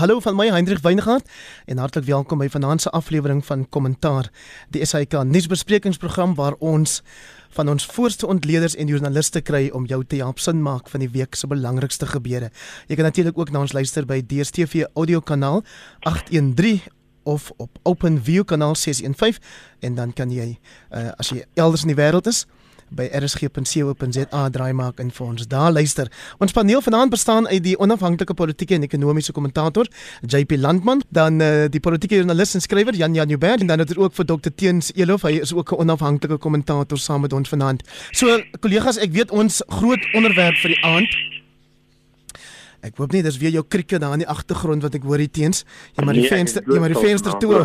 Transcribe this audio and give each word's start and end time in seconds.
Hallo 0.00 0.20
van 0.20 0.32
my 0.32 0.46
Hendrik 0.48 0.78
Weingart 0.80 1.28
en 1.68 1.78
hartlik 1.78 2.06
welkom 2.06 2.40
by 2.40 2.46
vanaand 2.48 2.80
se 2.80 2.90
aflewering 2.96 3.42
van 3.44 3.66
Kommentaar, 3.68 4.30
die 4.72 4.80
SAK 4.80 5.18
nuusbesprekingsprogram 5.28 6.32
waar 6.38 6.54
ons 6.64 7.02
van 7.52 7.68
ons 7.68 7.84
voorste 7.84 8.24
ontleeders 8.26 8.78
en 8.80 8.88
joernaliste 8.88 9.42
kry 9.44 9.66
om 9.76 9.84
jou 9.84 9.98
te 10.08 10.22
help 10.22 10.40
sin 10.40 10.62
maak 10.64 10.88
van 10.88 11.04
die 11.04 11.10
week 11.12 11.36
se 11.36 11.50
belangrikste 11.52 12.08
gebeure. 12.08 12.48
Jy 12.88 12.96
kan 12.96 13.10
natuurlik 13.10 13.38
ook 13.38 13.52
na 13.52 13.60
ons 13.60 13.76
luister 13.76 14.08
by 14.08 14.22
DStv 14.24 14.86
audio 14.94 15.20
kanaal 15.20 15.60
813 16.08 16.80
of 17.28 17.52
op 17.60 17.76
OpenView 17.82 18.48
kanaal 18.48 18.74
615 18.80 19.36
en 19.84 20.00
dan 20.00 20.16
kan 20.16 20.32
jy 20.32 20.54
uh, 20.96 21.10
as 21.20 21.28
jy 21.28 21.44
elders 21.60 21.84
in 21.84 21.92
die 21.92 22.00
wêreld 22.00 22.32
is 22.32 22.46
by 22.90 23.08
rsg.co.za 23.14 24.42
draai 24.50 24.72
maak 24.72 25.00
en 25.00 25.10
vir 25.10 25.26
ons 25.26 25.46
daar 25.46 25.72
luister. 25.72 26.10
Ons 26.38 26.52
paneel 26.52 26.82
vanaand 26.82 27.10
bestaan 27.10 27.48
uit 27.48 27.62
die 27.62 27.76
onafhanklike 27.78 28.34
politieke 28.34 28.74
en 28.74 28.82
ekonomiese 28.82 29.32
kommentator 29.32 29.88
JP 30.26 30.56
Landman, 30.58 31.02
dan 31.08 31.40
uh, 31.40 31.66
die 31.70 31.80
politieke 31.80 32.20
joernalis 32.20 32.54
en 32.54 32.60
skrywer 32.60 32.94
Jan 32.94 33.14
Jan 33.14 33.28
Joubert 33.28 33.60
en 33.60 33.66
dan 33.66 33.78
het 33.78 33.96
ook 33.96 34.14
vir 34.14 34.26
Dr 34.26 34.54
Teens 34.54 34.92
Elof, 34.94 35.22
hy 35.22 35.40
is 35.40 35.54
ook 35.54 35.72
'n 35.72 35.80
onafhanklike 35.86 36.38
kommentator 36.38 36.98
saam 36.98 37.20
met 37.20 37.32
ons 37.32 37.48
vanaand. 37.48 37.82
So 38.12 38.40
kollegas, 38.60 38.98
ek 38.98 39.12
weet 39.12 39.30
ons 39.30 39.62
groot 39.66 40.02
onderwerp 40.14 40.56
vir 40.56 40.74
die 40.74 40.82
aand 40.84 41.39
Ek 42.80 42.96
hoop 42.96 43.12
nie 43.12 43.20
dis 43.22 43.36
weer 43.40 43.52
jou 43.52 43.62
krieke 43.68 43.98
daar 44.00 44.14
in 44.16 44.22
die 44.22 44.28
agtergrond 44.30 44.82
wat 44.82 44.94
ek 44.96 45.04
hoor 45.04 45.20
hier 45.20 45.30
teens. 45.30 45.64
Jy 45.96 46.04
maar 46.06 46.16
die 46.16 46.24
nee, 46.24 46.32
venster, 46.32 46.64
jy 46.64 46.80
maar 46.80 46.94
die 46.94 47.02
venster 47.02 47.36
toe. 47.42 47.60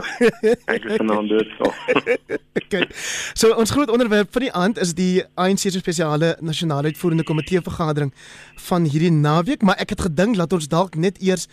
Ek 0.76 0.84
is 0.90 0.98
vanaand 1.00 1.32
dood 1.32 1.54
so. 1.56 1.72
okay. 2.60 2.84
So 3.38 3.56
ons 3.56 3.72
groot 3.72 3.92
onderwerp 3.94 4.34
vir 4.36 4.48
die 4.48 4.52
aand 4.52 4.82
is 4.84 4.92
die 4.98 5.24
ANC 5.40 5.70
se 5.70 5.80
spesiale 5.80 6.36
nasionale 6.44 6.92
uitvoerende 6.92 7.24
komitee 7.28 7.64
vergadering 7.64 8.12
van 8.68 8.88
hierdie 8.92 9.14
naweek, 9.16 9.64
maar 9.64 9.80
ek 9.80 9.96
het 9.96 10.08
gedink 10.10 10.36
dat 10.42 10.54
ons 10.56 10.68
dalk 10.72 11.00
net 11.00 11.22
eers 11.24 11.48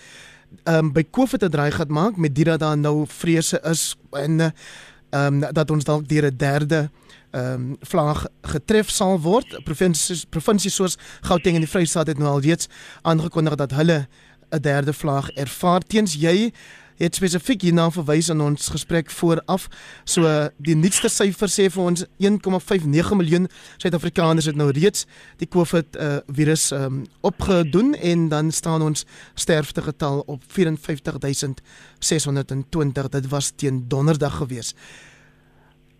ehm 0.66 0.88
um, 0.88 0.92
by 0.92 1.04
COVID 1.08 1.40
te 1.40 1.48
draai 1.48 1.70
gaan 1.72 1.88
maak 1.88 2.18
met 2.20 2.34
dit 2.34 2.44
dat 2.44 2.60
daar 2.60 2.76
nou 2.76 3.06
vrese 3.08 3.60
is 3.70 3.94
en 4.10 4.40
ehm 4.40 5.42
um, 5.42 5.54
dat 5.54 5.70
ons 5.70 5.84
dalk 5.84 6.08
deur 6.08 6.26
'n 6.28 6.36
derde 6.36 6.90
ehm 7.32 7.54
um, 7.54 7.76
vlag 7.80 8.26
getref 8.42 8.90
sal 8.90 9.20
word. 9.20 9.64
Provinsies 9.64 10.26
provinsies 10.28 10.74
soos 10.74 10.98
Gauteng 11.24 11.56
en 11.56 11.64
die 11.64 11.70
Vrystaat 11.70 12.10
het 12.12 12.18
nou 12.18 12.28
al 12.28 12.44
reeds 12.44 12.68
aangekondig 13.02 13.56
dat 13.56 13.72
hulle 13.72 14.06
'n 14.52 14.60
derde 14.60 14.92
vlag 14.92 15.30
ervaar. 15.30 15.80
Teens 15.80 16.14
jy 16.14 16.52
het 16.96 17.14
spesifiek 17.18 17.62
hierna 17.66 17.90
verwys 17.90 18.28
in 18.32 18.40
ons 18.40 18.68
gesprek 18.68 19.10
vooraf. 19.10 19.68
So 20.04 20.48
die 20.62 20.76
nuutste 20.78 21.08
syfer 21.08 21.48
sê 21.50 21.70
vir 21.72 21.82
ons 21.82 22.04
1,59 22.22 23.16
miljoen 23.18 23.48
Suid-Afrikaners 23.82 24.46
het 24.50 24.56
nou 24.58 24.70
reeds 24.70 25.06
die 25.42 25.50
COVID 25.50 25.96
uh, 25.96 26.16
virus 26.28 26.70
um, 26.76 27.04
opgedoen 27.20 27.94
en 27.94 28.28
dan 28.28 28.52
staan 28.52 28.82
ons 28.82 29.04
sterftegetal 29.34 30.22
op 30.26 30.42
54620. 30.46 33.08
Dit 33.08 33.28
was 33.28 33.52
teen 33.56 33.88
donderdag 33.88 34.36
geweest. 34.36 34.76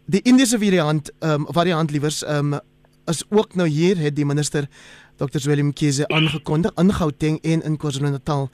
Die 0.07 0.21
Indiese 0.27 0.59
variant 0.59 1.13
ehm 1.21 1.45
um, 1.47 1.47
variant 1.55 1.91
liewers 1.91 2.25
ehm 2.25 2.53
um, 2.53 2.61
is 3.07 3.25
ook 3.31 3.55
nou 3.55 3.69
hier 3.69 3.97
het 3.99 4.17
die 4.17 4.27
minister 4.27 4.67
Dr. 5.17 5.39
Willem 5.47 5.73
Kiese 5.73 6.09
aangekondig 6.09 6.71
in 6.75 6.93
Gauteng 6.93 7.39
en 7.43 7.63
in 7.63 7.77
KwaZulu-Natal 7.77 8.49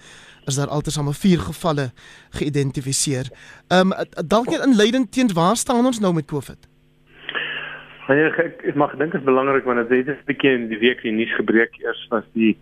is 0.45 0.55
daar 0.55 0.69
altesaam 0.69 1.13
4 1.13 1.39
gevalle 1.39 1.91
geïdentifiseer. 2.31 3.31
Ehm 3.69 3.93
um, 3.93 4.07
dalk 4.27 4.51
net 4.51 4.65
in 4.67 4.77
leiding 4.77 5.11
teen 5.11 5.33
waar 5.33 5.57
staan 5.57 5.87
ons 5.87 6.01
nou 6.01 6.13
met 6.15 6.27
COVID? 6.27 6.69
Ja, 8.09 8.29
ek 8.37 8.75
mag 8.75 8.97
dink 8.97 9.13
dit 9.13 9.21
is 9.21 9.27
belangrik 9.27 9.65
want 9.65 9.89
dit 9.89 10.07
het 10.07 10.19
'n 10.19 10.27
bietjie 10.27 10.53
in 10.53 10.69
die 10.69 10.79
week 10.79 11.01
die 11.03 11.13
nuus 11.13 11.35
gebreek 11.35 11.81
eers 11.81 12.07
was 12.11 12.25
die 12.33 12.59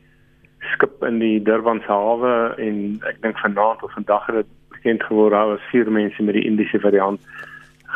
skip 0.61 1.03
in 1.03 1.19
die 1.19 1.43
Durban 1.43 1.81
se 1.81 1.93
hawe 1.93 2.55
en 2.59 3.03
ek 3.03 3.23
dink 3.23 3.39
vanaand 3.39 3.83
of 3.83 3.93
vandag 3.93 4.27
het 4.27 4.37
dit 4.37 4.51
bekend 4.69 5.03
geword 5.03 5.33
daar 5.33 5.47
was 5.47 5.71
vier 5.71 5.91
mense 5.91 6.23
met 6.23 6.35
die 6.35 6.47
Indiese 6.47 6.81
variant 6.81 7.21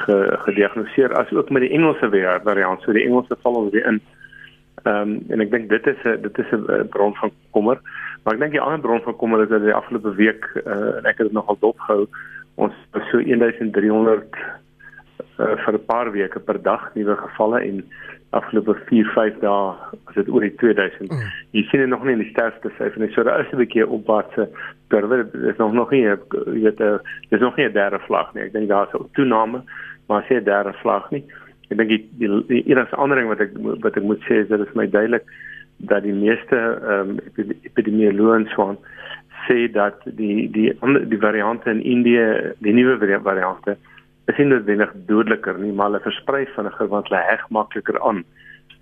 ge, 0.04 0.16
gediagnoseer 0.46 1.14
as 1.18 1.32
ook 1.32 1.50
met 1.50 1.62
die 1.62 1.72
Engelse 1.76 2.10
variant. 2.44 2.82
So 2.82 2.92
die 2.92 3.04
Engelse 3.04 3.36
val 3.42 3.60
ons 3.62 3.72
weer 3.72 3.86
in. 3.86 4.00
Ehm 4.82 5.10
um, 5.10 5.18
en 5.28 5.40
ek 5.44 5.50
dink 5.50 5.68
dit 5.68 5.86
is 5.86 6.04
'n 6.04 6.22
dit 6.22 6.38
is 6.38 6.52
'n 6.52 6.88
bron 6.88 7.14
van 7.14 7.32
kommer. 7.50 7.80
Maar 8.22 8.34
ek 8.34 8.40
dink 8.40 8.52
die 8.52 8.60
ander 8.60 8.80
bron 8.80 9.02
van 9.02 9.16
kommer 9.16 9.42
is 9.42 9.48
dat 9.48 9.62
die 9.62 9.74
afgelope 9.74 10.14
week 10.14 10.44
uh, 10.66 10.96
en 10.96 11.04
ek 11.04 11.18
het 11.18 11.26
dit 11.28 11.32
nogal 11.32 11.56
dopgehou. 11.60 12.06
Ons 12.54 12.74
so 13.10 13.18
1300 13.18 14.24
uh, 15.38 15.56
vir 15.64 15.74
'n 15.74 15.84
paar 15.86 16.12
weke 16.12 16.40
per 16.40 16.62
dag 16.62 16.94
nuwe 16.94 17.16
gevalle 17.16 17.60
en 17.60 17.84
afgelope 18.30 18.76
4-5 18.88 19.38
dae 19.40 19.74
was 20.04 20.14
dit 20.14 20.28
oor 20.28 20.40
die 20.40 20.54
2000. 20.54 21.10
Mm. 21.10 21.30
Jy 21.50 21.62
sien 21.62 21.80
dit 21.80 21.88
nog 21.88 22.04
nie 22.04 22.12
in 22.12 22.22
die 22.22 22.30
sterfte 22.30 22.70
syfer 22.78 23.00
nie. 23.00 23.10
So 23.12 23.22
daar 23.22 23.40
is 23.40 23.52
'n 23.52 23.56
bietjie 23.56 23.86
opwaartse 23.86 24.48
kurwe. 24.88 25.16
Dit 25.24 25.34
is 25.34 25.56
nog 25.56 25.72
nog 25.72 25.90
nie 25.90 26.02
jy 26.02 26.16
weet 26.46 26.78
dit 26.78 27.00
is 27.30 27.40
nog 27.40 27.56
nie 27.56 27.66
'n 27.66 27.72
derde 27.72 27.98
vlak 27.98 28.34
nie. 28.34 28.44
Ek 28.44 28.52
dink 28.52 28.68
daar 28.68 28.86
is 28.86 29.00
'n 29.00 29.08
toename 29.12 29.62
maar 30.10 30.26
sê 30.28 30.40
derde 30.42 30.74
vlag 30.82 31.06
nie. 31.14 31.22
Ek 31.70 31.78
dink 31.78 31.92
die, 31.92 32.00
die, 32.18 32.30
die 32.48 32.64
enigste 32.72 32.98
ander 32.98 33.20
ding 33.20 33.30
wat 33.30 33.42
ek 33.44 33.54
wat 33.84 33.98
ek 33.98 34.06
moet 34.10 34.24
sê 34.26 34.42
is 34.42 34.50
dat 34.50 34.62
dit 34.62 34.72
vir 34.72 34.82
my 34.82 34.88
duidelik 34.90 35.30
dat 35.92 36.04
die 36.04 36.16
meeste 36.16 36.58
ehm 36.58 37.14
um, 37.14 37.54
epidemioloë 37.70 38.42
swaan 38.54 38.80
sê 39.46 39.70
dat 39.72 40.02
die 40.18 40.48
die 40.56 40.68
ander 40.84 41.06
die 41.08 41.20
variante 41.22 41.70
in 41.70 41.82
Indië, 41.94 42.26
die 42.66 42.74
nuwe 42.76 42.98
variante 43.24 43.78
is 44.30 44.38
nie 44.38 44.50
noodwendig 44.50 44.92
dodeliker 45.08 45.58
nie, 45.58 45.72
maar 45.72 45.90
hulle 45.90 46.04
versprei 46.04 46.44
vinniger 46.56 46.90
want 46.92 47.08
hulle 47.08 47.22
heg 47.30 47.46
makliker 47.56 47.98
aan 48.10 48.24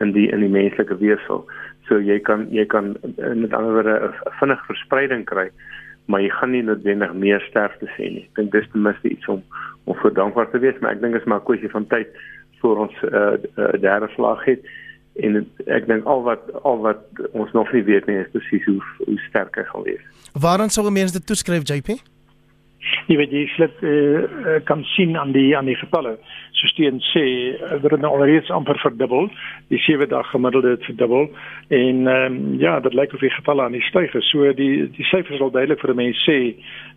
in 0.04 0.12
die 0.16 0.26
in 0.32 0.42
die 0.44 0.52
menslike 0.56 0.98
weefsel. 1.02 1.44
So 1.88 2.00
jy 2.00 2.18
kan 2.24 2.48
jy 2.52 2.66
kan 2.72 2.96
met 3.16 3.52
ander 3.52 3.76
woorde 3.76 3.94
'n 4.00 4.32
vinnige 4.40 4.72
verspreiding 4.72 5.24
kry 5.28 5.50
maar 6.08 6.22
jy 6.24 6.28
gaan 6.32 6.54
nie 6.56 6.64
noodwendig 6.64 7.12
meer 7.12 7.42
sterfte 7.50 7.88
sien 7.96 8.14
nie. 8.16 8.24
Ek 8.30 8.38
dink 8.40 8.52
dis 8.54 8.68
ten 8.72 8.84
minste 8.86 9.10
iets 9.12 9.28
om 9.28 9.42
om 9.88 9.96
vir 10.02 10.12
dankbaar 10.16 10.50
te 10.52 10.60
wees, 10.62 10.78
maar 10.80 10.96
ek 10.96 11.00
dink 11.02 11.16
dit 11.16 11.22
is 11.22 11.28
maar 11.28 11.40
'n 11.40 11.48
kwessie 11.48 11.70
van 11.72 11.86
tyd 11.86 12.08
voor 12.60 12.76
ons 12.84 12.94
'n 13.02 13.14
uh, 13.14 13.34
uh, 13.56 13.80
derde 13.80 14.08
slag 14.14 14.44
het 14.44 14.62
en 15.18 15.46
ek 15.66 15.86
dink 15.86 16.04
al 16.06 16.22
wat 16.22 16.42
al 16.62 16.78
wat 16.84 17.02
ons 17.32 17.52
nog 17.52 17.72
nie 17.72 17.82
weet 17.82 18.06
nie 18.06 18.18
is 18.18 18.30
presies 18.32 18.64
hoe 18.64 18.82
hoe 19.06 19.18
sterk 19.28 19.56
hy 19.58 19.64
gaan 19.70 19.82
wees. 19.82 20.04
Waaraan 20.32 20.70
sou 20.70 20.90
mense 20.90 21.12
dit 21.12 21.26
toeskryf 21.26 21.66
JP? 21.68 21.98
Jy 23.08 23.16
weet 23.18 23.32
jy 23.34 23.44
slip 23.54 23.80
uh, 23.82 24.58
kan 24.68 24.84
sien 24.94 25.16
aan 25.18 25.32
die 25.34 25.56
aan 25.56 25.66
die 25.66 25.76
getalle. 25.78 26.14
So 26.58 26.70
steen 26.70 27.00
sê 27.10 27.24
uh, 27.56 27.78
dat 27.82 27.90
dit 27.90 28.00
nou 28.04 28.12
alreeds 28.14 28.52
amper 28.54 28.78
verdubbel. 28.78 29.26
Die 29.72 29.80
7 29.82 30.08
dag 30.08 30.30
gemiddelde 30.30 30.76
het 30.76 30.86
verdubbel 30.86 31.26
en 31.68 32.06
ehm 32.06 32.36
um, 32.36 32.54
ja, 32.62 32.78
dit 32.80 32.94
lyk 32.94 33.12
of 33.14 33.24
die 33.24 33.34
getalle 33.34 33.62
aan 33.66 33.74
die 33.76 33.84
styg 33.88 34.14
is. 34.14 34.30
So 34.30 34.52
die 34.54 34.86
die 34.94 35.08
syfers 35.10 35.42
sal 35.42 35.50
duidelik 35.50 35.82
vir 35.82 35.94
mense 35.98 36.22
sê 36.22 36.38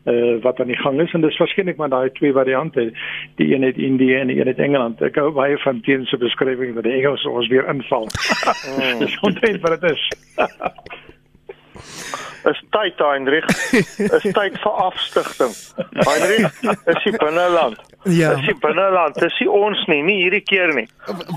uh, 0.05 0.37
wat 0.45 0.61
aan 0.61 0.71
die 0.73 0.81
gang 0.83 1.01
is 1.01 1.13
en 1.17 1.25
dis 1.25 1.41
waarskynlik 1.41 1.81
maar 1.81 1.93
daai 1.93 2.11
twee 2.19 2.33
variante. 2.33 2.91
Die 3.41 3.53
een 3.53 3.65
het 3.65 3.77
Indië 3.77 4.21
en 4.21 4.33
die 4.33 4.39
een 4.39 4.53
het 4.53 4.61
Engeland. 4.61 5.01
Ek 5.01 5.17
hou 5.17 5.31
baie 5.33 5.57
van 5.65 5.81
teen 5.81 6.05
se 6.05 6.17
beskrywing 6.21 6.75
dat 6.77 6.85
die 6.85 6.97
Engels 7.01 7.25
ons 7.25 7.49
weer 7.49 7.67
inval. 7.69 8.09
Oh. 8.71 8.99
dis 8.99 9.19
onthou 9.25 9.57
wat 9.63 9.81
dit 9.81 9.91
is. 9.91 10.03
is 12.49 12.59
tyd 12.69 12.99
Heinrich. 12.99 13.45
Is 13.99 14.25
tyd 14.33 14.57
vir 14.63 14.77
afstigting. 14.85 15.53
Heinrich 16.05 16.61
is 16.63 17.03
die 17.03 17.13
binneland. 17.17 17.79
Ja. 18.03 18.33
Is 18.35 18.45
die 18.47 18.55
binneland. 18.61 19.19
Dis 19.21 19.37
nie 19.41 19.49
ons 19.51 19.81
nie 19.91 20.01
nie 20.05 20.17
hierdie 20.23 20.43
keer 20.45 20.73
nie. 20.75 20.87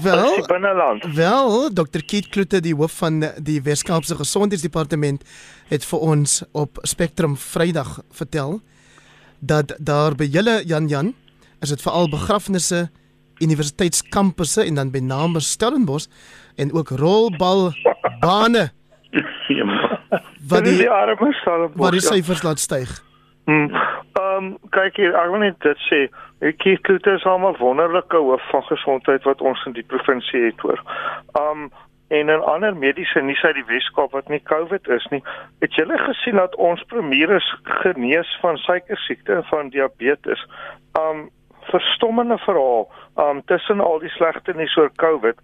Wel 0.05 0.23
is 0.25 0.39
die 0.41 0.49
binneland. 0.49 1.07
wel 1.17 1.69
Dr 1.75 2.05
Keith 2.07 2.31
Kloete 2.33 2.61
die 2.65 2.75
hoof 2.75 2.97
van 3.03 3.21
die 3.39 3.61
Weskaapse 3.65 4.17
Gesondheidsdepartement 4.19 5.25
het 5.73 5.85
vir 5.89 6.07
ons 6.15 6.43
op 6.53 6.81
Spectrum 6.83 7.37
Vrydag 7.41 7.99
vertel 8.13 8.61
dat 9.41 9.75
daar 9.79 10.17
by 10.17 10.29
julle 10.31 10.63
Jan 10.65 10.89
Jan 10.89 11.15
is 11.65 11.73
dit 11.73 11.83
veral 11.83 12.09
begrafnisse 12.13 12.87
universiteitskampusse 13.43 14.65
en 14.65 14.79
dan 14.81 14.93
by 14.95 15.03
name 15.05 15.41
Stellenbosch 15.41 16.09
en 16.57 16.73
ook 16.73 16.95
rolbalbane 17.01 18.71
wat 20.49 20.65
die, 20.65 20.77
die 20.79 20.91
arme 20.91 21.33
sal 21.45 21.71
wat 21.75 21.97
die 21.97 22.05
syfers 22.05 22.43
laat 22.43 22.63
styg. 22.63 22.91
Hmm. 23.45 23.71
Ehm 24.15 24.45
um, 24.45 24.53
kyk 24.71 24.97
hier, 24.97 25.17
ek 25.21 25.31
wil 25.31 25.43
net 25.45 25.59
dit 25.65 25.81
sê. 25.89 26.05
Ek 26.45 26.59
kies 26.63 26.81
dit 26.87 27.07
is 27.13 27.25
almal 27.29 27.57
wonderlike 27.61 28.17
hoof 28.17 28.45
van 28.51 28.63
gesondheid 28.69 29.27
wat 29.29 29.43
ons 29.45 29.65
in 29.69 29.77
die 29.77 29.87
provinsie 29.87 30.47
het 30.49 30.61
hoor. 30.65 30.81
Ehm 31.39 31.67
um, 31.67 31.73
en 32.15 32.29
in 32.29 32.43
ander 32.47 32.77
mediese 32.77 33.21
nuus 33.21 33.43
uit 33.43 33.57
die 33.57 33.65
Weskaap 33.67 34.13
wat 34.13 34.29
nie 34.29 34.43
COVID 34.47 34.89
is 34.93 35.07
nie, 35.11 35.23
het 35.65 35.75
julle 35.75 35.97
gesien 35.99 36.37
dat 36.37 36.55
ons 36.61 36.83
premier 36.93 37.33
is 37.37 37.47
genees 37.81 38.29
van 38.43 38.61
suiker 38.61 39.01
siekte 39.07 39.41
en 39.41 39.49
van 39.51 39.73
diabetes. 39.75 40.45
Ehm 40.93 41.25
um, 41.25 41.25
verstommende 41.71 42.39
verhaal 42.39 42.89
um 43.17 43.43
tussen 43.45 43.81
al 43.81 43.99
die 44.03 44.11
slegte 44.11 44.53
nuus 44.57 44.77
oor 44.77 44.91
COVID. 44.97 45.39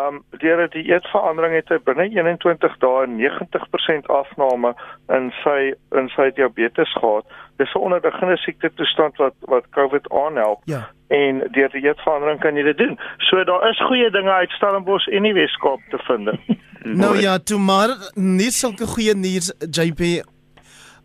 Um 0.00 0.22
deur 0.42 0.62
dit 0.64 0.72
die 0.72 0.92
eetverandering 0.92 1.54
het 1.54 1.72
hy 1.72 1.78
binne 1.84 2.06
21 2.14 2.76
dae 2.84 3.08
90% 3.10 4.06
afname 4.20 4.74
in 5.16 5.32
sy 5.42 5.72
in 5.98 6.10
sy 6.14 6.30
diabetes 6.36 6.92
gehad. 7.00 7.26
Dis 7.58 7.74
'n 7.74 7.84
onderliggende 7.88 8.36
siekte 8.36 8.70
toestand 8.74 9.16
wat 9.16 9.34
wat 9.40 9.68
COVID 9.70 10.10
aanhelp. 10.12 10.62
Ja. 10.64 10.88
En 11.08 11.42
deur 11.50 11.70
die 11.72 11.86
eetverandering 11.88 12.40
kan 12.40 12.56
jy 12.56 12.62
dit 12.62 12.78
doen. 12.78 12.98
So 13.18 13.44
daar 13.44 13.68
is 13.70 13.86
goeie 13.86 14.10
dinge 14.10 14.32
uit 14.32 14.50
Stellenbosch 14.50 15.08
en 15.08 15.22
die 15.22 15.34
Weskaap 15.34 15.80
te 15.90 15.98
vind. 15.98 16.30
nou 17.02 17.16
ja, 17.20 17.38
toe 17.38 17.58
maar 17.58 17.88
nie 18.14 18.50
sulke 18.50 18.86
goeie 18.86 19.14
nuus 19.14 19.52
JP 19.70 20.24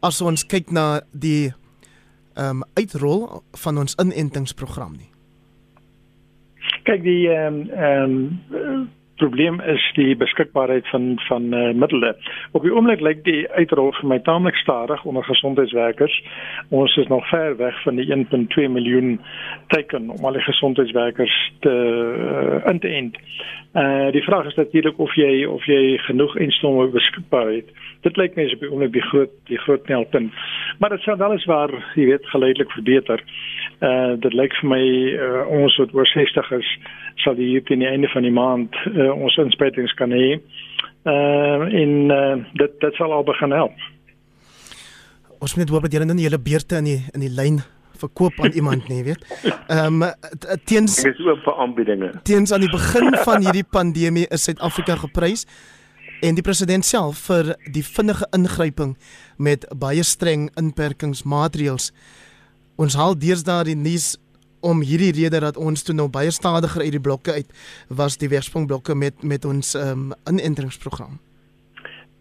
as 0.04 0.22
ons 0.22 0.44
kyk 0.46 0.72
na 0.72 1.02
die 1.12 1.54
um, 2.36 2.64
uitrol 2.74 3.44
van 3.64 3.78
ons 3.78 3.96
inentingsprogram 4.02 4.96
nie. 4.98 5.10
Kyk 6.84 7.04
die 7.04 7.30
ehm 7.32 7.62
um, 7.62 7.70
ehm 7.70 8.18
um, 8.64 8.90
probleem 9.16 9.60
is 9.62 9.84
die 9.96 10.16
beskikbaarheid 10.16 10.88
van 10.90 11.20
van 11.28 11.54
uh, 11.54 11.74
middele. 11.74 12.16
Op 12.52 12.62
die 12.62 12.74
oomblik 12.74 13.02
lyk 13.02 13.24
die 13.24 13.50
uitrol 13.52 13.92
vir 14.00 14.10
my 14.10 14.20
taamlik 14.20 14.56
stadig 14.56 15.04
onder 15.06 15.24
gesondheidswerkers. 15.24 16.16
Ons 16.70 16.96
is 16.98 17.08
nog 17.08 17.28
ver 17.30 17.58
weg 17.58 17.82
van 17.84 17.96
die 17.96 18.08
1.2 18.16 18.70
miljoen 18.70 19.20
teiken 19.68 20.10
om 20.10 20.26
al 20.26 20.40
die 20.40 20.48
gesondheidswerkers 20.48 21.36
te 21.60 21.74
uh, 21.74 22.72
in 22.72 22.80
te 22.80 22.88
end. 22.88 23.18
Uh 23.74 24.12
die 24.12 24.24
vraag 24.24 24.46
is 24.46 24.56
natuurlik 24.56 25.00
of 25.00 25.14
jy 25.18 25.46
of 25.50 25.66
jy 25.66 25.98
genoeg 26.06 26.36
instellings 26.38 26.94
beskikbaar 26.94 27.50
het. 27.52 27.70
Dit 28.06 28.18
lyk 28.18 28.36
mens 28.36 28.54
op 28.54 28.60
die 28.60 28.70
oomblik 28.70 28.94
die 28.94 29.08
groot 29.08 29.32
die 29.50 29.58
groot 29.58 29.82
knelpunt. 29.88 30.34
Maar 30.80 30.90
dit 30.90 31.02
sal 31.02 31.22
alles 31.22 31.46
waar, 31.46 31.74
jy 31.96 32.06
weet, 32.06 32.30
geleidelik 32.30 32.72
verbeter. 32.72 33.24
Uh 33.82 34.14
dit 34.22 34.34
lyk 34.34 34.54
vir 34.62 34.70
my 34.70 34.84
uh, 34.84 35.48
ons 35.62 35.78
wat 35.82 35.94
oor 35.98 36.06
60 36.08 36.52
is 36.60 36.70
sal 37.22 37.36
die 37.36 37.50
hier 37.52 37.64
teen 37.68 37.84
die 37.84 37.90
einde 37.90 38.10
van 38.14 38.26
die 38.26 38.34
maand 38.34 38.76
uh, 38.94 39.12
ons 39.14 39.38
inspuitings 39.38 39.94
kan 40.00 40.12
hê. 40.16 40.40
Uh 41.04 41.68
in 41.68 42.12
uh, 42.12 42.40
dit 42.60 42.80
dit 42.80 42.96
sal 42.96 43.12
al 43.12 43.26
begin 43.28 43.52
help. 43.52 43.88
Ons 45.44 45.56
moet 45.60 45.70
hoop 45.70 45.84
dat 45.84 45.92
julle 45.92 46.08
nou 46.08 46.16
nie 46.16 46.28
julle 46.30 46.40
beurte 46.40 46.80
in 46.80 46.88
die 46.94 47.00
in 47.14 47.26
die 47.26 47.34
lyn 47.34 47.60
verkoop 48.04 48.40
aan 48.44 48.52
iemand 48.52 48.88
nie, 48.88 49.04
weet. 49.04 49.24
Ehm 49.68 50.02
um, 50.04 50.12
teens 50.66 50.96
Dit 51.02 51.20
is 51.20 51.28
oop 51.28 51.44
vir 51.46 51.60
aanbiedinge. 51.66 52.12
Teens 52.24 52.52
aan 52.52 52.66
die 52.66 52.72
begin 52.72 53.16
van 53.24 53.46
hierdie 53.46 53.68
pandemie 53.78 54.28
is 54.28 54.44
Suid-Afrika 54.48 54.96
geprys 55.06 55.46
en 56.24 56.36
die 56.36 56.46
president 56.46 56.88
self 56.88 57.26
vir 57.28 57.54
die 57.76 57.84
vinnige 57.84 58.28
ingryping 58.36 58.96
met 59.38 59.68
baie 59.80 60.04
streng 60.08 60.50
inperkingsmaatreëls. 60.60 61.92
Ons 62.80 62.96
haal 63.00 63.18
deesdae 63.20 63.68
die 63.72 63.80
nuus 63.80 64.14
om 64.64 64.82
hierdie 64.82 65.12
rede 65.12 65.44
dat 65.44 65.60
ons 65.60 65.84
toe 65.84 65.96
nou 65.96 66.08
baie 66.10 66.32
stadiger 66.32 66.82
uit 66.82 66.96
die 66.96 67.04
blokke 67.04 67.36
uit 67.36 67.52
was 67.90 68.18
die 68.18 68.32
weersprongblokke 68.32 68.96
met 68.96 69.24
met 69.24 69.46
ons 69.46 69.76
ehm 69.76 70.10
um, 70.12 70.18
inenteringsprogram. 70.32 71.20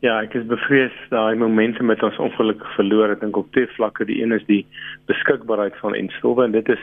Ja, 0.02 0.16
ek 0.18 0.32
is 0.34 0.46
bevrees 0.50 0.94
daai 1.12 1.36
momentum 1.38 1.86
met 1.86 2.00
ons 2.02 2.16
ongelukkig 2.18 2.70
verloor. 2.74 3.12
Ek 3.14 3.20
dink 3.20 3.36
op 3.38 3.52
twee 3.54 3.68
vlakke. 3.76 4.02
Die 4.08 4.16
een 4.18 4.34
is 4.34 4.42
die 4.48 4.64
beskikbaarheid 5.06 5.76
van 5.78 5.94
enstowwe 5.94 6.48
en 6.48 6.56
dit 6.56 6.72
is 6.74 6.82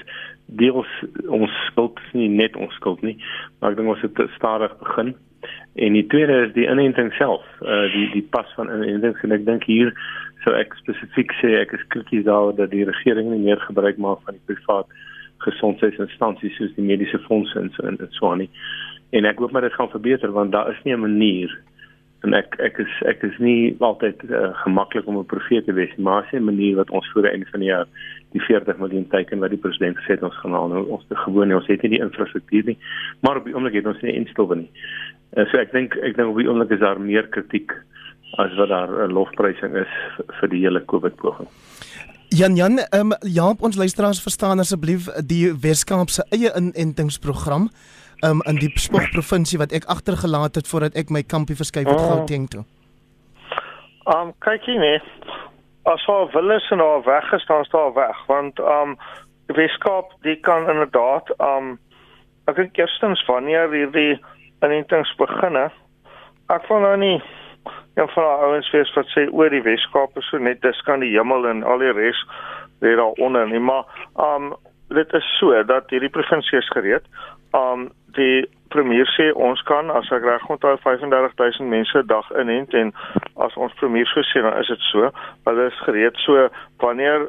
deels 0.61 0.93
ons 1.27 1.57
skuld, 1.65 1.99
nie 2.15 2.29
net 2.31 2.55
ons 2.55 2.71
skuld 2.79 3.03
nie, 3.03 3.17
maar 3.59 3.75
ek 3.75 3.81
dink 3.81 3.91
ons 3.91 4.05
het 4.07 4.23
stadig 4.37 4.77
begin. 4.79 5.11
En 5.75 5.99
die 5.99 6.05
tweede 6.11 6.45
is 6.45 6.55
die 6.55 6.69
inenting 6.71 7.11
self, 7.19 7.43
uh 7.59 7.83
die 7.91 8.07
die 8.15 8.23
pas 8.37 8.47
van 8.55 8.71
inenting 8.71 9.19
en 9.27 9.35
ek 9.35 9.43
dink 9.51 9.67
hier 9.67 9.91
sou 10.45 10.55
ek 10.55 10.79
spesifiek 10.79 11.35
sê 11.41 11.57
ek 11.59 11.75
is 11.75 11.85
krities 11.91 12.23
daaroor 12.27 12.55
dat 12.55 12.71
die 12.71 12.87
regering 12.87 13.33
nie 13.33 13.43
meer 13.49 13.59
gebruik 13.67 13.99
maak 13.99 14.23
van 14.23 14.39
die 14.39 14.47
privaat 14.47 14.87
gesondheidsinstansies 15.45 16.55
soos 16.57 16.75
die 16.75 16.85
mediese 16.85 17.19
fondse 17.27 17.59
en 17.59 17.71
so 17.75 17.87
en 17.87 17.99
so 18.09 18.31
aan 18.31 18.43
nie. 18.45 18.49
En 19.11 19.25
ek 19.25 19.39
hoop 19.41 19.51
maar 19.51 19.65
dit 19.65 19.73
gaan 19.73 19.89
verbeter 19.89 20.31
want 20.31 20.51
daar 20.51 20.71
is 20.71 20.83
nie 20.83 20.93
'n 20.93 21.05
manier 21.05 21.59
en 22.23 22.35
ek 22.35 22.55
ek 22.59 22.79
is 22.83 22.95
ek 23.07 23.21
is 23.23 23.37
nie 23.39 23.75
altyd 23.79 24.23
uh, 24.27 24.51
gemaklik 24.63 25.07
om 25.07 25.17
'n 25.19 25.25
profeet 25.25 25.65
te 25.65 25.73
wees 25.73 25.95
maar 25.97 26.23
as 26.23 26.31
'n 26.33 26.43
manier 26.43 26.75
wat 26.75 26.89
ons 26.89 27.11
voor 27.11 27.21
die 27.21 27.31
einde 27.31 27.47
van 27.51 27.59
die 27.59 27.69
jaar 27.69 27.87
die 28.31 28.41
40 28.41 28.77
miljoen 28.77 29.07
teiken 29.07 29.39
wat 29.39 29.49
die 29.49 29.63
president 29.65 29.97
gesê 29.97 30.17
het 30.17 30.23
ons 30.23 30.39
gaan 30.41 30.51
haal 30.51 30.67
nou 30.67 30.83
ons 30.87 31.05
te 31.07 31.15
gewoon 31.15 31.53
ons 31.53 31.67
het 31.67 31.81
nie 31.81 31.95
die 31.95 32.03
infrastruktuur 32.07 32.65
nie 32.65 32.77
maar 33.21 33.37
op 33.37 33.45
die 33.45 33.55
oomblik 33.55 33.73
het 33.73 33.85
ons 33.85 34.01
nie 34.01 34.13
instowwe 34.13 34.55
nie. 34.55 34.71
Uh, 35.37 35.45
so 35.45 35.57
ek 35.57 35.71
dink 35.71 35.95
ek 35.95 36.17
dink 36.17 36.29
op 36.29 36.37
die 36.37 36.49
oomblik 36.49 36.71
is 36.71 36.83
daar 36.83 36.99
meer 36.99 37.27
kritiek 37.27 37.71
as 38.37 38.55
wat 38.55 38.69
daar 38.69 38.91
uh, 39.03 39.07
lofprysing 39.07 39.75
is 39.75 39.93
vir 40.39 40.49
die 40.49 40.63
hele 40.65 40.85
COVID 40.85 41.15
poging. 41.15 41.47
Jan 42.29 42.55
Jan, 42.55 42.77
ehm 42.77 43.11
um, 43.11 43.17
ja, 43.19 43.53
ons 43.59 43.75
luisteraars 43.75 44.21
verstaan 44.21 44.59
asseblief 44.59 45.07
die 45.25 45.49
Weskaap 45.61 46.09
se 46.09 46.21
eie 46.29 46.51
inentingsprogram 46.55 47.69
um, 48.21 48.41
in 48.45 48.59
die 48.61 48.69
Spog 48.77 49.09
provinsie 49.09 49.57
wat 49.57 49.73
ek 49.73 49.87
agtergelaat 49.89 50.59
het 50.59 50.69
voordat 50.69 50.93
ek 50.93 51.09
my 51.09 51.23
kampie 51.23 51.57
verskuif 51.57 51.89
het 51.89 51.97
oh. 51.97 52.05
Gauteng 52.11 52.45
toe. 52.53 52.61
Um 54.13 54.29
kyk 54.45 54.61
hier 54.69 54.77
nee. 54.77 55.01
As 55.89 56.05
al 56.05 56.29
wil 56.35 56.53
is 56.53 56.69
en 56.69 56.85
al 56.85 57.01
weg 57.07 57.33
is, 57.33 57.45
dan 57.49 57.65
staan 57.65 57.97
weg 57.97 58.21
want 58.29 58.61
um 58.61 58.93
die 59.49 59.57
Weskaap 59.57 60.13
die 60.21 60.37
kan 60.45 60.69
inderdaad 60.69 61.33
um 61.41 61.79
ek 62.45 62.61
dink 62.61 62.77
eerstens 62.77 63.25
wanneer 63.25 63.73
hierdie 63.73 64.19
inentings 64.61 65.17
beginne 65.17 65.71
ek 66.53 66.69
wil 66.69 66.85
nou 66.85 66.93
nie 67.01 67.17
ja 67.95 68.07
van 68.07 68.23
die 68.23 68.45
ouens 68.47 68.71
wees 68.71 68.93
wat 68.95 69.09
sê 69.15 69.27
oor 69.31 69.49
die 69.49 69.63
Weskaap 69.65 70.17
is 70.17 70.29
so 70.29 70.37
net 70.37 70.61
dis 70.61 70.81
kan 70.87 71.03
die 71.03 71.11
hemel 71.17 71.47
en 71.49 71.63
al 71.63 71.83
die 71.83 71.91
res 71.91 72.21
lê 72.81 72.95
daar 72.95 73.17
onder 73.25 73.47
nie. 73.47 73.59
Maar 73.59 73.85
um 74.15 74.53
dit 74.89 75.13
is 75.13 75.27
so 75.39 75.63
dat 75.63 75.89
hierdie 75.89 76.09
provinsie 76.09 76.57
is 76.57 76.71
gereed. 76.75 77.05
Um 77.53 77.89
die 78.17 78.47
premier 78.73 79.09
sê 79.17 79.29
ons 79.33 79.61
kan 79.69 79.89
as 79.93 80.09
ek 80.13 80.25
reg 80.25 80.45
onthou 80.49 80.77
35000 80.85 81.69
mense 81.69 81.97
'n 81.97 82.07
dag 82.07 82.31
inent 82.41 82.73
en 82.73 82.93
as 83.35 83.55
ons 83.55 83.73
premier 83.81 84.07
so 84.07 84.21
sê 84.21 84.41
dan 84.41 84.57
is 84.57 84.67
dit 84.67 84.83
so. 84.91 85.11
Hulle 85.45 85.65
is 85.67 85.79
gereed. 85.85 86.15
So 86.25 86.49
wanneer 86.77 87.27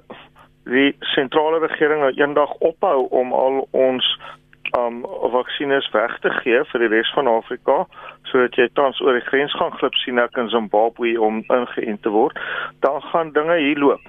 die 0.65 0.97
sentrale 1.01 1.59
regering 1.59 2.01
nou 2.01 2.13
eendag 2.15 2.53
ophou 2.59 3.09
om 3.11 3.33
al 3.33 3.67
ons 3.71 4.07
um 4.79 5.03
vaksines 5.33 5.91
weg 5.93 6.19
te 6.21 6.31
gee 6.43 6.63
vir 6.73 6.85
die 6.85 6.93
res 6.93 7.11
van 7.17 7.29
Afrika 7.31 7.85
sodat 8.31 8.55
jy 8.59 8.69
tans 8.79 9.01
oor 9.03 9.17
die 9.19 9.27
grens 9.27 9.55
gaan 9.59 9.75
glip 9.81 9.97
sien 10.05 10.19
ek 10.23 10.37
in 10.39 10.51
Zimbabwe 10.53 11.17
om 11.21 11.43
ingeënt 11.49 12.03
te 12.03 12.13
word. 12.15 12.39
Dan 12.85 13.03
gaan 13.11 13.33
dinge 13.35 13.59
hier 13.59 13.79
loop 13.79 14.05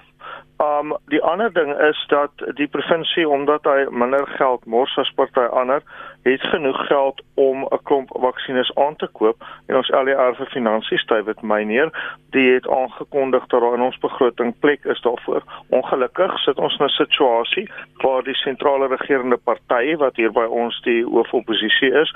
Um 0.61 0.93
die 1.09 1.21
ander 1.23 1.53
ding 1.53 1.71
is 1.79 2.05
dat 2.07 2.31
die 2.53 2.67
provinsie 2.67 3.29
omdat 3.29 3.65
hy 3.65 3.87
minder 3.89 4.27
geld 4.37 4.65
mors 4.65 4.93
as 5.01 5.09
party 5.17 5.47
ander, 5.57 5.81
het 6.27 6.43
genoeg 6.53 6.77
geld 6.87 7.21
om 7.33 7.65
'n 7.65 7.79
klomp 7.83 8.09
vaksines 8.25 8.75
aan 8.75 8.95
te 8.95 9.07
koop 9.11 9.41
en 9.67 9.75
ons 9.75 9.89
LER 9.89 10.35
vir 10.35 10.49
finansies 10.53 11.05
David 11.05 11.41
Meyer, 11.41 11.89
die 12.29 12.53
het 12.53 12.67
aangekondig 12.69 13.47
dat 13.47 13.61
daar 13.61 13.73
in 13.73 13.81
ons 13.81 13.97
begroting 13.97 14.53
plek 14.59 14.85
is 14.85 15.01
daarvoor. 15.01 15.41
Ongelukkig 15.69 16.39
sit 16.39 16.57
ons 16.57 16.77
in 16.79 16.85
'n 16.85 16.89
situasie 16.89 17.69
waar 18.03 18.23
die 18.23 18.35
sentrale 18.35 18.87
regerende 18.87 19.37
party 19.37 19.95
wat 19.95 20.15
hier 20.15 20.31
by 20.31 20.45
ons 20.45 20.81
die 20.81 21.03
hoofoppositie 21.03 21.91
is, 21.91 22.15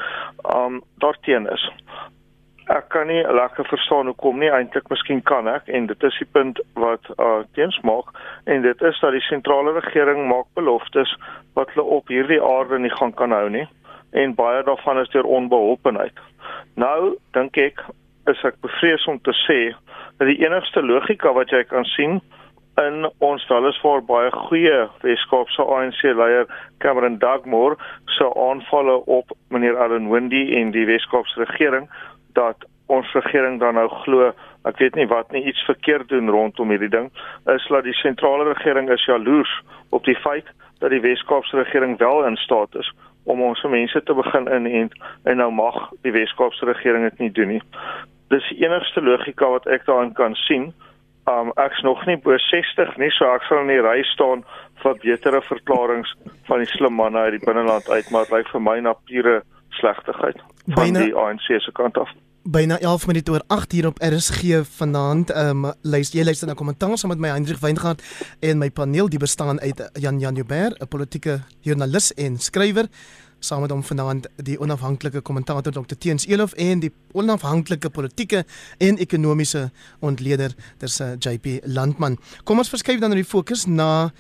um 0.55 0.81
daarteen 0.97 1.49
is 1.49 1.71
ek 2.65 2.87
kan 2.89 3.07
nie 3.07 3.21
lekker 3.21 3.67
verstaan 3.69 4.09
hoekom 4.09 4.39
nie 4.41 4.49
eintlik 4.49 4.87
miskien 4.89 5.21
kan 5.29 5.47
ek 5.47 5.67
en 5.69 5.85
dit 5.89 6.03
is 6.07 6.15
die 6.17 6.27
punt 6.37 6.61
wat 6.81 7.09
uh 7.15 7.43
teens 7.57 7.77
maak 7.85 8.09
en 8.49 8.63
dit 8.65 8.81
is 8.89 8.99
dat 9.03 9.13
die 9.13 9.25
sentrale 9.27 9.75
regering 9.77 10.25
maak 10.29 10.47
beloftes 10.57 11.11
wat 11.53 11.69
hulle 11.73 11.85
op 11.99 12.09
hierdie 12.09 12.41
aarde 12.41 12.79
nie 12.81 12.93
gaan 12.97 13.13
kan 13.13 13.35
hou 13.35 13.49
nie 13.49 13.67
en 14.17 14.33
baie 14.33 14.63
daarvan 14.63 15.01
is 15.01 15.11
deur 15.13 15.27
onbeholpenheid. 15.27 16.17
Nou 16.75 17.15
dink 17.37 17.57
ek 17.57 17.83
is 18.31 18.41
ek 18.47 18.57
bevrees 18.65 19.05
om 19.11 19.19
te 19.21 19.35
sê 19.45 19.59
dat 20.17 20.25
die 20.31 20.41
enigste 20.41 20.81
logika 20.81 21.35
wat 21.37 21.53
jy 21.53 21.61
kan 21.69 21.85
sien 21.93 22.17
in 22.81 23.05
ons 23.23 23.45
weliswaar 23.47 24.01
baie 24.03 24.31
goeie 24.47 24.81
Weskaapse 25.03 25.63
ANC 25.77 26.01
leier 26.03 26.49
Cameron 26.83 27.19
Dugmore 27.21 27.77
se 28.17 28.25
aanvalle 28.25 28.97
op 29.05 29.31
meneer 29.53 29.77
Allan 29.77 30.09
Windey 30.09 30.49
en 30.59 30.73
die 30.75 30.87
Weskaapse 30.89 31.45
regering 31.45 31.87
dat 32.37 32.67
ons 32.91 33.13
regering 33.17 33.59
dan 33.59 33.79
nou 33.79 33.87
glo 34.03 34.29
ek 34.69 34.77
weet 34.81 34.95
nie 34.99 35.07
wat 35.09 35.31
nie 35.33 35.43
iets 35.49 35.63
verkeerd 35.65 36.09
doen 36.09 36.29
rondom 36.29 36.69
hierdie 36.73 36.91
ding 36.93 37.09
is 37.53 37.65
dat 37.69 37.87
die 37.87 37.97
sentrale 38.01 38.45
regering 38.51 38.91
is 38.93 39.05
jaloers 39.09 39.51
op 39.89 40.05
die 40.05 40.17
feit 40.21 40.49
dat 40.79 40.93
die 40.93 41.01
Weskaapse 41.01 41.57
regering 41.57 41.97
wel 41.97 42.25
in 42.25 42.35
staat 42.35 42.75
is 42.75 42.91
om 43.23 43.41
ons 43.41 43.61
mense 43.63 44.03
te 44.03 44.13
begin 44.13 44.49
inent 44.53 44.93
en 45.23 45.37
nou 45.41 45.51
mag 45.51 45.77
die 46.05 46.13
Weskaapse 46.13 46.65
regering 46.65 47.07
dit 47.09 47.23
nie 47.23 47.31
doen 47.31 47.55
nie. 47.55 47.61
Dis 48.33 48.45
die 48.49 48.65
enigste 48.65 49.01
logika 49.01 49.49
wat 49.49 49.65
ek 49.71 49.85
daarin 49.89 50.13
kan 50.17 50.35
sien. 50.45 50.71
Um 51.29 51.51
ek's 51.61 51.81
nog 51.81 52.03
nie 52.05 52.17
bo 52.21 52.37
60 52.37 52.97
nie, 53.01 53.09
so 53.17 53.25
ek 53.33 53.47
sal 53.47 53.63
in 53.63 53.73
die 53.73 53.81
ry 53.81 54.03
staan 54.11 54.43
vir 54.83 54.99
betere 55.01 55.41
verklaringe 55.41 56.31
van 56.49 56.61
die 56.61 56.69
slim 56.69 56.97
manne 56.99 57.25
uit 57.25 57.39
die 57.39 57.45
binneland 57.45 57.89
uit, 57.89 58.11
maar 58.13 58.27
dit 58.27 58.35
lyk 58.37 58.51
vir 58.53 58.65
my 58.67 58.77
na 58.85 58.93
pure 59.09 59.39
slegtigheid 59.79 60.37
van 60.65 60.73
Bijna... 60.75 60.99
die 60.99 61.15
ANC 61.15 61.47
se 61.61 61.71
kant 61.71 61.97
af 61.97 62.11
byna 62.45 62.77
11 62.77 63.07
minute 63.09 63.31
oor 63.31 63.41
8 63.47 63.71
hier 63.71 63.87
op 63.87 63.97
RSG 64.05 64.61
vanaand. 64.77 65.31
Ehm 65.33 65.65
um, 65.65 65.71
luister 65.81 66.19
jy 66.19 66.25
luister 66.25 66.47
na 66.47 66.53
kommentaar 66.53 66.97
saam 66.97 67.09
met 67.09 67.19
my 67.19 67.31
Hendrik 67.33 67.57
Weingart 67.57 68.03
en 68.39 68.57
my 68.61 68.69
paneel 68.69 69.09
die 69.09 69.19
bestaan 69.19 69.59
uit 69.59 69.81
Jan 69.93 70.19
Jan 70.19 70.35
Joubert, 70.35 70.77
'n 70.81 70.87
politieke 70.87 71.39
joernalis 71.61 72.13
en 72.13 72.37
skrywer, 72.37 72.85
saam 73.39 73.61
met 73.61 73.71
hom 73.71 73.83
vanaand 73.83 74.27
die 74.35 74.59
onafhanklike 74.59 75.21
kommentator 75.21 75.71
Dr 75.71 75.97
Teens 75.97 76.27
Elof 76.27 76.53
en 76.53 76.79
die 76.79 76.93
onafhanklike 77.13 77.89
politieke 77.89 78.45
en 78.77 78.97
ekonomiese 78.97 79.71
ontleder 79.99 80.53
dis 80.77 81.01
uh, 81.01 81.13
JP 81.19 81.59
Landman. 81.63 82.17
Kom 82.43 82.57
ons 82.57 82.69
verskuif 82.69 82.99
dan 82.99 83.09
nou 83.09 83.21
die 83.21 83.29
fokus 83.29 83.65
na 83.65 84.11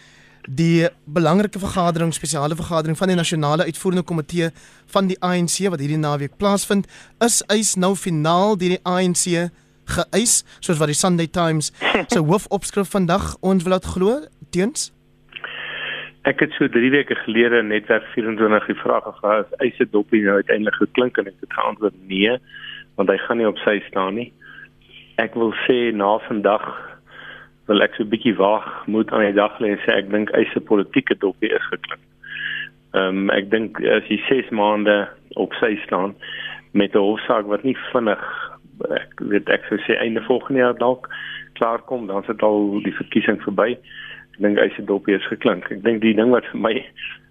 die 0.47 0.87
belangrike 1.05 1.59
vergadering, 1.59 2.13
spesiale 2.13 2.55
vergadering 2.55 2.97
van 2.97 3.07
die 3.07 3.17
nasionale 3.17 3.65
uitvoerende 3.65 4.05
komitee 4.05 4.49
van 4.93 5.07
die 5.07 5.17
ANC 5.19 5.69
wat 5.69 5.81
hierdie 5.81 6.01
naweek 6.01 6.37
plaasvind, 6.37 6.89
is 7.25 7.41
eis 7.49 7.75
nou 7.75 7.95
finaal 7.95 8.57
deur 8.57 8.75
die 8.77 8.83
ANC 8.83 9.51
geëis 9.85 10.43
soos 10.59 10.79
wat 10.81 10.89
die 10.89 10.97
Sunday 10.97 11.27
Times 11.27 11.71
se 12.13 12.19
hoofopskrif 12.19 12.89
vandag 12.93 13.35
ons 13.41 13.65
wil 13.65 13.75
laat 13.77 13.85
glo 13.95 14.21
teens 14.53 14.91
Ek 16.25 16.39
het 16.41 16.55
so 16.57 16.65
3 16.73 16.87
weke 16.89 17.13
gelede 17.21 17.59
netwerk 17.61 18.05
24 18.15 18.63
gevra 18.65 18.97
gevra 19.05 19.33
as 19.43 19.51
eise 19.61 19.85
dopie 19.93 20.23
nou 20.25 20.39
uiteindelik 20.39 20.79
geklink 20.81 21.19
en 21.21 21.29
ek 21.29 21.37
het 21.43 21.53
geantwoord 21.53 21.99
nee 22.09 22.33
want 22.97 23.11
hy 23.11 23.17
gaan 23.27 23.37
nie 23.37 23.47
op 23.49 23.59
sy 23.61 23.75
staan 23.89 24.15
nie. 24.17 24.29
Ek 25.21 25.35
wil 25.37 25.51
sê 25.65 25.91
na 25.93 26.15
vandag 26.25 26.63
wil 27.67 27.81
ek 27.81 27.95
so 27.95 28.03
'n 28.03 28.09
bietjie 28.09 28.35
wag 28.37 28.65
moet 28.87 29.11
aan 29.11 29.25
die 29.25 29.37
dag 29.37 29.59
lê 29.59 29.71
en 29.73 29.81
sê 29.85 29.97
ek 29.97 30.11
dink 30.11 30.29
eise 30.37 30.59
politieke 30.59 31.15
dopie 31.17 31.49
is 31.49 31.67
geklink. 31.71 32.01
Ehm 32.93 33.25
um, 33.25 33.29
ek 33.29 33.49
dink 33.51 33.81
as 33.81 34.05
jy 34.09 34.19
6 34.29 34.49
maande 34.49 35.07
op 35.35 35.53
sy 35.59 35.75
staan 35.85 36.15
met 36.73 36.95
'n 36.95 37.07
hofsaak 37.09 37.45
wat 37.45 37.63
nie 37.63 37.77
vinnig 37.91 38.23
ek 38.91 39.19
weet 39.19 39.49
ek 39.49 39.65
sou 39.69 39.77
sê 39.77 39.97
einde 39.97 40.21
volgende 40.21 40.59
jaar 40.59 40.77
dalk 40.77 41.09
klaar 41.53 41.79
kom 41.79 42.07
dan 42.07 42.23
sit 42.23 42.43
al 42.43 42.81
die 42.83 42.95
verkiesing 42.95 43.41
verby 43.43 43.77
ek 44.35 44.39
dink 44.39 44.59
hy 44.59 44.69
se 44.75 44.83
dopie 44.83 45.15
is 45.15 45.27
geklink. 45.31 45.71
Ek 45.71 45.83
dink 45.83 46.01
die 46.01 46.13
ding 46.13 46.31
wat 46.31 46.45
vir 46.51 46.59
my 46.59 46.75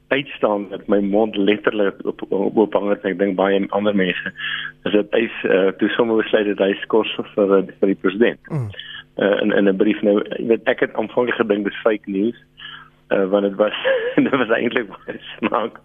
uitstaan 0.09 0.69
dat 0.71 0.89
my 0.89 1.01
mond 1.01 1.37
letterlik 1.37 2.01
op 2.05 2.23
op 2.33 2.73
hang 2.73 2.89
het 2.89 3.05
ek 3.05 3.19
dink 3.19 3.37
baie 3.37 3.61
ander 3.77 3.95
mense 3.97 4.33
is 4.85 4.93
dit 4.93 5.17
hy 5.17 5.25
uh, 5.49 5.71
toe 5.81 5.89
sommer 5.97 6.21
besluit 6.21 6.47
dat 6.53 6.63
hy 6.65 6.75
skors 6.83 7.13
vir 7.35 7.55
vir 7.81 7.93
die 7.93 8.01
president. 8.03 8.41
Mm. 8.51 8.71
Uh, 9.17 9.41
in 9.43 9.53
in 9.53 9.69
'n 9.69 9.77
brief 9.77 10.03
nou 10.03 10.19
jy 10.39 10.47
weet 10.47 10.65
ek 10.65 10.81
het 10.81 10.95
aanvanklik 10.95 11.39
gedink 11.39 11.65
dis 11.65 11.83
fake 11.83 12.11
news 12.11 12.39
uh, 13.15 13.27
want 13.31 13.43
dit 13.43 13.55
was 13.55 13.77
dit 14.27 14.37
was 14.37 14.49
eintlik 14.49 14.89
snaak. 15.39 15.79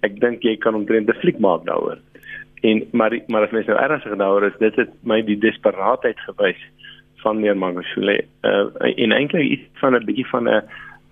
Ek 0.00 0.20
dink 0.20 0.42
jy 0.42 0.56
kan 0.56 0.74
omtrent 0.74 1.08
'n 1.08 1.20
fliek 1.20 1.38
maak 1.38 1.64
daaroor. 1.64 1.98
En 2.62 2.82
maar 2.92 3.18
maar 3.26 3.44
as 3.46 3.50
mens 3.50 3.66
nou 3.66 3.78
ernstig 3.78 4.16
daaroor 4.16 4.46
is 4.50 4.58
dit 4.58 4.76
het 4.76 4.90
my 5.02 5.22
die 5.22 5.38
desperaatheid 5.38 6.18
gewys 6.26 6.62
van 7.22 7.36
meneer 7.36 7.56
Magashule 7.56 8.24
uh, 8.42 8.66
en 8.82 9.12
eintlik 9.12 9.48
iets 9.50 9.68
van 9.80 9.94
'n 9.94 10.04
bietjie 10.04 10.26
van 10.26 10.48
'n 10.48 10.62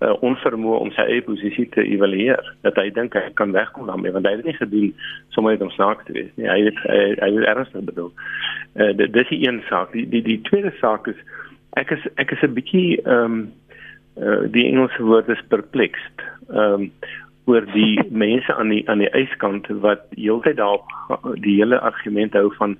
uh, 0.01 0.15
onvermoë 0.25 0.79
om 0.79 0.91
sy 0.91 1.01
eie 1.01 1.21
posisie 1.21 1.67
te 1.69 1.83
evalueer 1.83 2.41
dat 2.61 2.75
hy 2.75 2.89
dink 2.89 3.13
hy 3.13 3.29
kan 3.33 3.51
wegkom 3.51 3.85
daarmee 3.87 4.11
want 4.11 4.25
hy 4.25 4.31
het 4.31 4.43
dit 4.43 4.51
nie 4.51 4.59
gedoen 4.59 4.95
sommer 5.29 5.53
net 5.53 5.61
om 5.61 5.69
snaaks 5.69 6.05
te 6.05 6.15
wees 6.17 6.31
nie 6.35 6.49
hy 6.49 6.59
het 6.65 6.79
hy, 6.87 7.03
hy 7.21 7.29
het 7.35 7.49
ernstig 7.53 7.85
bedoel 7.85 8.11
uh, 8.75 8.91
dit 8.97 9.15
is 9.15 9.29
die 9.29 9.47
een 9.47 9.61
saak 9.69 9.93
die 9.93 10.07
die 10.09 10.23
die 10.25 10.41
tweede 10.49 10.73
saak 10.79 11.07
is 11.07 11.21
ek 11.79 11.91
is 11.91 12.07
ek 12.17 12.31
is 12.31 12.43
'n 12.43 12.53
bietjie 12.53 12.99
ehm 13.05 13.25
um, 13.25 13.51
uh, 14.17 14.47
die 14.51 14.67
Engelse 14.67 15.03
woord 15.03 15.29
is 15.29 15.49
perplexed 15.49 16.25
ehm 16.49 16.73
um, 16.73 16.91
oor 17.49 17.65
die 17.73 17.99
mense 18.25 18.53
aan 18.53 18.69
die 18.69 18.83
aan 18.89 19.03
die 19.03 19.13
yskant 19.17 19.67
wat 19.85 20.03
heeltyd 20.15 20.57
daarop 20.57 20.85
die 21.45 21.57
hele 21.59 21.79
argument 21.79 22.33
hou 22.33 22.51
van 22.57 22.77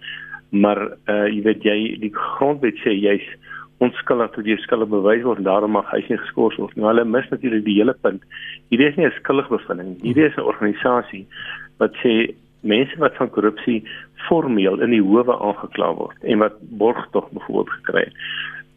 maar 0.51 0.81
uh 1.07 1.27
jy 1.31 1.41
weet 1.47 1.63
jy 1.63 1.77
die 2.03 2.13
grondwet 2.13 2.77
sê 2.83 2.93
jy's 2.93 3.27
onskuldig 3.81 4.35
tot 4.35 4.45
jy 4.45 4.57
skuldig 4.61 4.91
bewys 4.91 5.23
word 5.25 5.41
en 5.41 5.49
daarom 5.49 5.73
mag 5.73 5.89
hy 5.89 6.03
nie 6.05 6.19
geskort 6.21 6.57
word 6.61 6.75
nie. 6.75 6.83
Nou 6.83 6.91
hulle 6.91 7.05
mis 7.05 7.29
natuurlik 7.31 7.63
die 7.65 7.79
hele 7.79 7.95
punt. 8.05 8.21
Hierdie 8.69 8.91
is 8.91 8.97
nie 8.97 9.07
'n 9.07 9.17
skuldigbevinding. 9.17 9.97
Hierdie 10.05 10.27
is 10.29 10.37
'n 10.37 10.49
organisasie 10.51 11.25
wat 11.79 11.95
sê 12.03 12.35
mense 12.61 12.95
wat 12.99 13.15
van 13.17 13.29
korrupsie 13.29 13.83
formeel 14.27 14.81
in 14.81 14.91
die 14.93 15.01
howe 15.01 15.33
aangekla 15.33 15.95
word 15.97 16.17
en 16.23 16.39
wat 16.39 16.59
borgtog 16.77 17.31
byvoorbeeld 17.31 17.73
gekry 17.79 18.03
het 18.05 18.13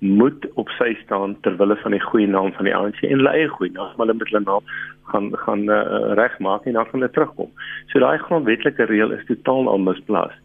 moet 0.04 0.46
op 0.60 0.68
sy 0.76 0.92
staan 1.02 1.36
ter 1.40 1.56
wille 1.56 1.76
van 1.80 1.94
die 1.96 2.02
goeie 2.02 2.26
naam 2.28 2.52
van 2.52 2.68
die 2.68 2.74
ANC 2.76 3.00
en 3.02 3.22
hulle 3.22 3.32
eie 3.32 3.48
goeie 3.48 3.72
naam, 3.72 3.94
maar 3.96 4.06
hulle 4.06 4.18
met 4.18 4.28
hulle 4.28 4.42
naam 4.44 4.72
gaan 5.12 5.30
gaan 5.44 5.62
uh, 5.72 6.12
regmaak 6.18 6.66
en 6.66 6.76
dan 6.76 6.84
gaan 6.90 7.00
hulle 7.00 7.12
terugkom. 7.12 7.50
So 7.92 8.02
daai 8.04 8.18
grondwetlike 8.18 8.84
reël 8.90 9.14
is 9.16 9.24
totaal 9.30 9.68
al 9.72 9.80
misplaas. 9.80 10.36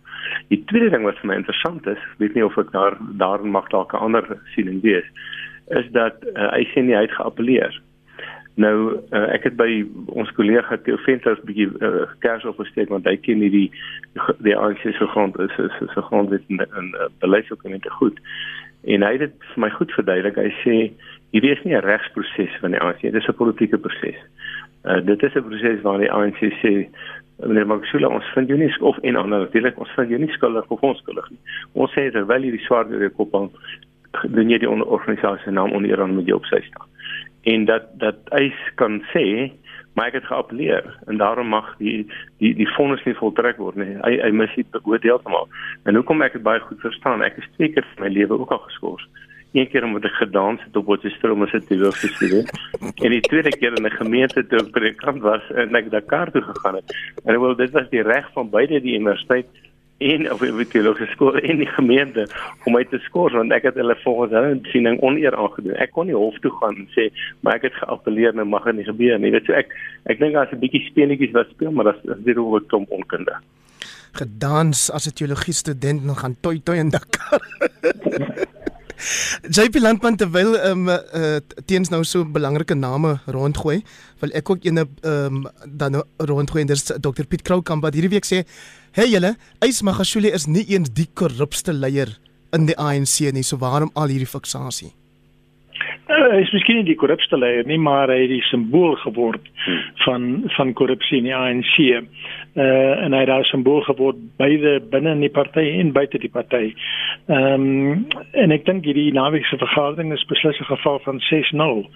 Die 0.47 0.61
tweede 0.71 0.93
ding 0.95 1.03
wat 1.07 1.19
vir 1.19 1.31
my 1.31 1.39
interessant 1.41 1.87
is, 1.91 1.99
weet 2.23 2.37
nie 2.37 2.45
of 2.45 2.57
ek 2.61 2.71
daar 2.71 2.95
daarin 3.19 3.51
mag 3.51 3.67
dalk 3.75 3.93
'n 3.93 4.05
ander 4.07 4.25
siening 4.55 4.81
wees, 4.81 5.07
is 5.75 5.91
dat 5.91 6.23
uh, 6.35 6.51
hy 6.55 6.63
sê 6.71 6.83
nie 6.83 6.95
hy 6.95 7.03
het 7.07 7.17
geappeleer. 7.19 7.81
Nou 8.59 8.99
uh, 9.11 9.27
ek 9.35 9.43
het 9.47 9.55
by 9.59 9.83
ons 10.07 10.31
kollega 10.35 10.77
Theo 10.83 10.97
Venters 11.05 11.39
bietjie 11.47 11.67
uh, 11.79 12.07
kers 12.23 12.47
opgesteek 12.47 12.89
want 12.91 13.07
hy 13.07 13.15
ken 13.17 13.39
nie 13.39 13.51
die 14.43 14.55
ANC 14.55 14.83
se 14.83 15.07
grond 15.13 15.39
is 15.39 15.53
is 15.63 15.75
se 15.79 16.01
grond 16.09 16.29
dit 16.29 16.43
in 16.47 16.63
'n 16.63 16.95
uh, 16.95 17.11
beleidsdokumente 17.19 17.89
goed. 17.89 18.19
En 18.83 19.03
hy 19.03 19.11
het 19.11 19.19
dit 19.19 19.47
vir 19.53 19.63
my 19.65 19.69
goed 19.69 19.91
verduidelik. 19.91 20.35
Hy 20.35 20.51
sê 20.63 20.75
hierdie 21.35 21.51
is 21.51 21.63
nie 21.63 21.75
'n 21.75 21.85
regsproses 21.85 22.53
van 22.61 22.71
die 22.71 22.81
ANC, 22.81 23.01
dit 23.01 23.15
is 23.15 23.27
'n 23.27 23.33
politieke 23.41 23.77
proses. 23.77 24.19
Uh, 24.85 25.01
dit 25.05 25.23
is 25.23 25.35
'n 25.35 25.43
proses 25.43 25.81
waar 25.81 25.99
die 25.99 26.11
ANC 26.11 26.39
sê 26.63 26.87
meneer 27.47 27.67
Magshula 27.67 28.07
ons 28.07 28.31
vind 28.33 28.47
jou 28.47 28.57
nie 28.59 28.71
of 28.79 28.97
en 29.07 29.15
ander 29.15 29.39
natuurlik 29.39 29.79
ons 29.79 29.91
vind 29.95 30.09
jou 30.09 30.19
nie 30.19 30.31
skuldig 30.31 30.67
of 30.67 30.81
onskuldig 30.83 31.29
nie. 31.29 31.39
Ons 31.73 31.91
sê 31.95 32.11
terwyl 32.11 32.43
jy 32.43 32.51
die 32.51 32.65
swaar 32.65 32.87
deur 32.89 32.99
jou 32.99 33.11
kop 33.15 33.31
hang, 33.33 33.49
doen 34.35 34.49
jy 34.49 34.59
die 34.59 34.69
organisasie 34.69 35.51
naam 35.51 35.71
onder 35.71 36.01
aan 36.01 36.15
met 36.15 36.25
jou 36.25 36.39
op 36.39 36.45
sy 36.45 36.59
staan. 36.67 36.87
En 37.43 37.65
dat 37.65 37.83
dat 37.99 38.19
eis 38.35 38.59
kan 38.75 39.01
sê 39.13 39.51
maar 39.93 40.07
ek 40.07 40.19
het 40.19 40.29
geappeleer 40.29 40.85
en 41.07 41.17
daarom 41.17 41.47
mag 41.47 41.75
die 41.77 42.07
die 42.37 42.53
die 42.55 42.69
vonnis 42.75 43.03
nie 43.05 43.17
voltrek 43.17 43.57
word 43.57 43.75
nie. 43.75 43.95
Hy 44.05 44.19
hy 44.21 44.31
mis 44.31 44.55
dit 44.55 44.79
oordeel 44.83 45.19
te 45.23 45.29
maak. 45.29 45.49
En 45.85 45.95
hoekom 45.95 46.21
ek 46.21 46.37
dit 46.37 46.43
baie 46.43 46.59
goed 46.59 46.79
verstaan, 46.81 47.25
ek 47.25 47.37
is 47.37 47.49
twee 47.57 47.73
keer 47.73 47.87
in 47.97 48.03
my 48.03 48.13
lewe 48.13 48.39
ook 48.39 48.51
al 48.51 48.63
geskort 48.69 49.07
een 49.51 49.69
keer 49.69 49.83
omdat 49.83 50.05
ek 50.05 50.17
gedans 50.21 50.61
het 50.63 50.75
op 50.77 50.85
Potchefstroom 50.85 51.41
as 51.43 51.53
'n 51.53 51.65
teologiestudent 51.67 52.49
en 53.03 53.09
die 53.09 53.21
tweede 53.21 53.49
keer 53.49 53.73
in 53.77 53.85
'n 53.85 53.99
gemeente 54.01 54.47
toe 54.47 54.59
ek 54.59 54.71
predikant 54.71 55.21
was 55.21 55.41
en 55.55 55.75
ek 55.75 55.89
Dakar 55.89 56.31
toe 56.31 56.41
gegaan 56.41 56.75
het. 56.75 56.95
En 57.25 57.41
wel 57.41 57.55
dit 57.55 57.71
was 57.71 57.89
die 57.89 58.01
reg 58.01 58.29
van 58.33 58.49
beide 58.49 58.81
die 58.81 58.99
universiteit 58.99 59.47
en 59.99 60.31
of 60.31 60.39
die 60.39 60.67
teologiese 60.71 61.11
skool 61.11 61.37
en 61.43 61.59
die 61.59 61.69
gemeente 61.75 62.25
om 62.63 62.75
my 62.75 62.85
te 62.87 62.99
skors 63.03 63.35
want 63.35 63.51
ek 63.55 63.67
het 63.67 63.79
hulle 63.79 63.95
volgens 64.03 64.35
hulle 64.37 64.59
siening 64.71 64.99
oneer 65.03 65.35
aangedoen. 65.35 65.75
Ek 65.83 65.91
kon 65.95 66.07
nie 66.07 66.15
hof 66.15 66.37
toe 66.43 66.51
gaan 66.61 66.77
en 66.79 66.87
sê 66.95 67.09
maar 67.43 67.59
ek 67.59 67.67
het 67.67 67.79
geappeleer 67.81 68.37
nou 68.37 68.47
mag 68.47 68.67
dit 68.69 68.79
nie 68.79 68.87
gebeur 68.87 69.19
nie. 69.19 69.31
Jy 69.31 69.35
weet 69.37 69.49
so 69.51 69.57
ek 69.59 69.75
ek 70.11 70.21
dink 70.23 70.37
daar's 70.37 70.53
'n 70.55 70.63
bietjie 70.63 70.85
speletjies 70.87 71.35
wat 71.35 71.51
speel 71.51 71.75
maar 71.75 71.91
dit 71.91 72.15
is 72.15 72.23
weer 72.23 72.39
oor 72.39 72.63
kom 72.71 72.87
onkunde. 72.89 73.35
Gedans 74.15 74.89
as 74.91 75.07
'n 75.07 75.13
teologie 75.13 75.53
student 75.53 76.05
nog 76.05 76.19
gaan 76.19 76.37
toi 76.41 76.59
toi 76.63 76.77
in 76.79 76.89
Dakar. 76.89 77.43
JP 79.47 79.79
Landman 79.79 80.17
terwyl 80.19 80.57
ehm 80.57 80.87
um, 80.87 80.89
uh, 80.89 81.37
teens 81.65 81.89
nou 81.89 82.03
so 82.03 82.25
belangrike 82.25 82.75
name 82.75 83.13
rondgooi, 83.31 83.79
wil 84.19 84.33
ek 84.35 84.49
ook 84.49 84.65
ene 84.67 84.87
ehm 85.01 85.39
um, 85.39 85.45
dan 85.65 85.95
nou 85.95 86.03
rondgooi 86.17 86.61
en 86.65 86.67
dis 86.67 86.83
Dr 86.83 87.25
Piet 87.27 87.41
Kroukamp 87.47 87.83
wat 87.83 87.95
hierdie 87.95 88.11
week 88.11 88.27
sê, 88.27 88.43
"Hey 88.95 89.11
julle, 89.13 89.35
Ys 89.65 89.81
Magashule 89.83 90.33
is 90.33 90.47
nie 90.47 90.65
eens 90.73 90.89
die 90.89 91.07
korrupste 91.13 91.73
leier 91.73 92.17
in 92.53 92.65
die 92.65 92.77
ANC 92.77 93.31
nie, 93.33 93.43
so 93.43 93.57
waarom 93.57 93.91
al 93.95 94.09
hierdie 94.09 94.29
fiksasie?" 94.29 94.93
Uh, 96.09 96.31
hy 96.33 96.39
is 96.41 96.49
miskien 96.55 96.79
nie 96.79 96.87
die 96.87 96.97
korrupste 96.97 97.37
leier 97.37 97.67
nie, 97.69 97.77
maar 97.77 98.09
hy 98.09 98.23
het 98.23 98.31
die 98.31 98.45
simbool 98.49 98.95
geword 99.03 99.45
hmm. 99.65 99.81
van 100.05 100.23
van 100.55 100.73
korrupsie 100.73 101.19
in 101.21 101.27
die 101.29 101.35
ANC. 101.37 101.75
Uh 102.59 103.03
en 103.05 103.13
hy 103.15 103.21
daar 103.25 103.45
simbool 103.47 103.81
geword 103.87 104.17
beide 104.37 104.79
binne 104.91 105.13
in 105.15 105.21
die 105.23 105.31
party 105.31 105.63
en 105.79 105.93
buite 105.95 106.19
die 106.19 106.31
party. 106.33 106.73
Ehm 107.31 107.67
um, 107.67 108.01
en 108.43 108.51
ek 108.51 108.65
dink 108.67 108.83
hierdie 108.83 109.13
naweek 109.15 109.45
se 109.47 109.59
vergadering 109.61 110.11
is 110.13 110.25
beslis 110.27 110.59
'n 110.59 110.67
geval 110.67 110.99
van 111.05 111.21
6-0 111.29 111.87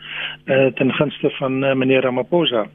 uh 0.48 0.70
ten 0.80 0.94
gunste 0.94 1.30
van 1.40 1.64
uh, 1.64 1.74
meneer 1.74 2.06
Ramaphosa. 2.08 2.68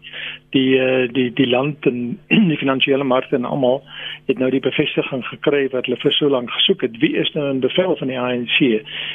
Die 0.50 0.76
uh, 0.76 1.08
die 1.12 1.32
die 1.32 1.48
land 1.48 1.86
en 1.86 2.18
die 2.52 2.60
finansiële 2.60 3.04
markte 3.04 3.36
en 3.36 3.48
almal 3.48 3.82
het 4.26 4.38
nou 4.38 4.50
die 4.50 4.60
bevestiging 4.60 5.24
gekry 5.24 5.68
wat 5.72 5.86
hulle 5.86 6.00
vir 6.04 6.12
so 6.12 6.28
lank 6.28 6.50
gesoek 6.50 6.82
het. 6.82 6.98
Wie 7.00 7.16
is 7.16 7.32
nou 7.32 7.50
in 7.50 7.60
bevel 7.60 7.96
van 7.96 8.08
die 8.08 8.20
ANC? 8.20 8.58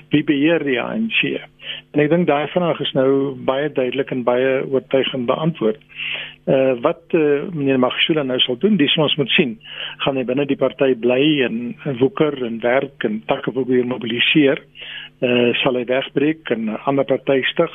Wie 0.10 0.24
beheer 0.24 0.64
die 0.64 0.82
ANC? 0.82 1.22
En 1.94 2.02
ek 2.04 2.10
dink 2.10 2.28
daai 2.28 2.48
vraag 2.54 2.80
is 2.82 2.92
nou 2.98 3.36
baie 3.46 3.70
duidelik 3.72 4.12
en 4.12 4.24
baie 4.24 4.64
oortuigend 4.66 5.26
beantwoord. 5.30 5.80
Uh 6.44 6.74
wat 6.84 7.14
uh, 7.16 7.48
meneer 7.56 7.80
Magshula 7.80 8.24
nou 8.24 8.40
sal 8.44 8.58
doen, 8.60 8.76
dis 8.78 8.98
ons 9.00 9.16
moet 9.16 9.30
sien. 9.32 9.54
Gaan 10.04 10.18
hy 10.20 10.26
binne 10.28 10.44
die 10.46 10.60
party 10.60 10.92
bly 11.00 11.22
en, 11.46 11.72
en 11.88 11.98
woeker 12.02 12.36
en 12.44 12.60
werk 12.60 13.06
en 13.08 13.22
takke 13.32 13.52
probeer 13.56 13.88
mobiliseer? 13.88 14.60
Uh 15.24 15.54
sal 15.62 15.80
hy 15.80 15.86
wegbreek 15.88 16.52
en 16.52 16.66
'n 16.66 16.80
ander 16.84 17.08
party 17.08 17.42
stig? 17.54 17.72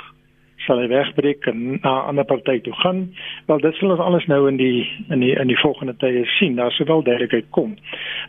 sal 0.67 0.81
hy 0.83 0.89
wegbreek 0.91 1.47
en 1.51 1.61
na 1.83 1.93
'n 1.93 2.07
ander 2.13 2.25
party 2.25 2.59
toe 2.61 2.73
gaan. 2.83 3.15
Wel 3.47 3.61
dit 3.61 3.75
sal 3.75 3.91
ons 3.91 4.01
alles 4.01 4.27
nou 4.27 4.49
in 4.49 4.57
die 4.57 4.89
in 5.09 5.21
die 5.21 5.35
in 5.39 5.47
die 5.47 5.61
volgende 5.61 5.97
tye 5.97 6.25
sien. 6.39 6.57
Daar 6.57 6.73
sou 6.73 6.87
wel 6.87 7.03
duidelikheid 7.03 7.51
kom. 7.51 7.77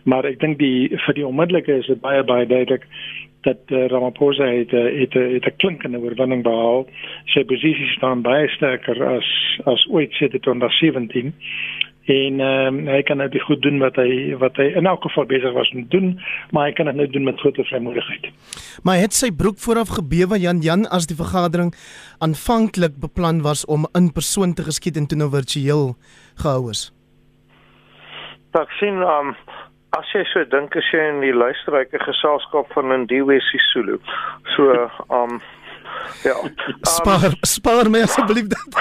Maar 0.04 0.26
ek 0.26 0.40
dink 0.40 0.60
die 0.60 0.90
vir 1.06 1.14
die 1.14 1.26
onmiddellike 1.26 1.80
is 1.80 1.88
dit 1.88 2.02
baie 2.02 2.24
baie 2.24 2.46
duidelik 2.46 2.86
dat 3.42 3.58
uh, 3.68 3.88
Ramaphosa 3.88 4.44
het 4.44 4.72
uh, 4.74 5.00
het 5.00 5.16
uh, 5.16 5.34
het 5.34 5.46
'n 5.46 5.58
klinkende 5.58 6.00
oorwinning 6.00 6.44
behaal. 6.44 6.88
Sy 7.26 7.44
posisie 7.44 7.88
staan 7.88 8.22
baie 8.22 8.48
sterker 8.48 9.06
as 9.06 9.60
as 9.64 9.88
ooit 9.90 10.12
sedert 10.14 10.44
2017 10.44 11.34
en 12.10 12.40
ehm 12.40 12.78
um, 12.78 12.88
hy 12.88 13.02
kan 13.06 13.18
net 13.22 13.34
nou 13.34 13.44
goed 13.46 13.62
doen 13.62 13.78
wat 13.80 13.96
hy 14.02 14.36
wat 14.42 14.58
hy 14.58 14.72
in 14.80 14.88
elk 14.90 15.04
geval 15.06 15.26
besig 15.30 15.54
was 15.54 15.70
om 15.76 15.84
te 15.84 15.98
doen, 15.98 16.08
maar 16.52 16.66
hy 16.70 16.74
kan 16.74 16.86
dit 16.90 16.96
nou 16.96 17.08
doen 17.08 17.24
met 17.24 17.40
groot 17.40 17.60
vrymoedigheid. 17.70 18.30
Maar 18.84 18.98
het 19.04 19.14
sy 19.14 19.30
broek 19.32 19.60
vooraf 19.66 19.94
gebewe 20.00 20.40
Jan 20.40 20.64
Jan 20.66 20.88
as 20.90 21.06
die 21.08 21.18
vergadering 21.20 21.74
aanvanklik 22.20 22.98
beplan 23.00 23.44
was 23.46 23.66
om 23.66 23.86
in 23.94 24.12
persoon 24.12 24.54
te 24.54 24.64
geskied 24.64 24.98
en 24.98 25.08
toe 25.08 25.18
nou 25.18 25.30
virtueel 25.30 25.94
gehou 26.42 26.70
is. 26.70 26.90
Ek 28.58 28.72
sien 28.82 29.04
ehm 29.06 29.34
um, 29.34 29.36
as 29.98 30.12
jy 30.14 30.24
so 30.32 30.44
dink 30.52 30.76
as 30.78 30.90
jy 30.94 31.02
in 31.12 31.22
die 31.24 31.34
luisterryke 31.34 32.00
geselskap 32.04 32.70
van 32.76 32.94
Indiwe 32.96 33.40
Sisulu. 33.50 33.98
So 34.56 34.64
um 35.10 35.42
ja. 36.24 36.36
Um, 36.44 36.54
spaar 36.86 37.34
spaar 37.48 37.90
my 37.90 38.04
asseblief 38.06 38.48
dit. 38.52 38.70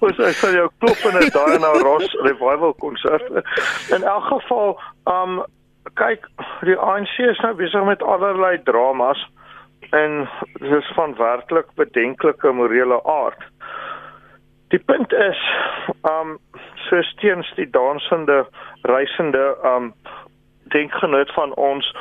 Ons 0.00 0.16
sê 0.16 0.30
sy 0.38 0.52
jou 0.56 0.68
klop 0.80 1.00
in 1.10 1.18
'n 1.20 1.28
Diana 1.34 1.72
Ross 1.84 2.08
revival 2.24 2.72
konsert. 2.84 3.26
In 3.96 4.02
elk 4.02 4.26
geval 4.32 4.78
um 5.04 5.42
kyk 6.00 6.26
die 6.64 6.78
ANC 6.78 7.18
is 7.18 7.40
nou 7.44 7.54
besig 7.58 7.84
met 7.84 8.02
allerlei 8.02 8.56
dramas 8.64 9.20
en 9.92 10.28
dit 10.60 10.72
is 10.72 10.92
van 10.96 11.16
werklik 11.18 11.68
bedenklike 11.76 12.52
morele 12.52 13.00
aard. 13.04 13.42
Die 14.70 14.78
punt 14.78 15.12
is 15.12 15.40
um 16.06 16.38
so 16.88 17.02
steens 17.02 17.52
die 17.56 17.70
dansende 17.70 18.46
reisende 18.82 19.56
um 19.64 19.94
denkgenoot 20.70 21.32
van 21.32 21.54
ons 21.54 21.94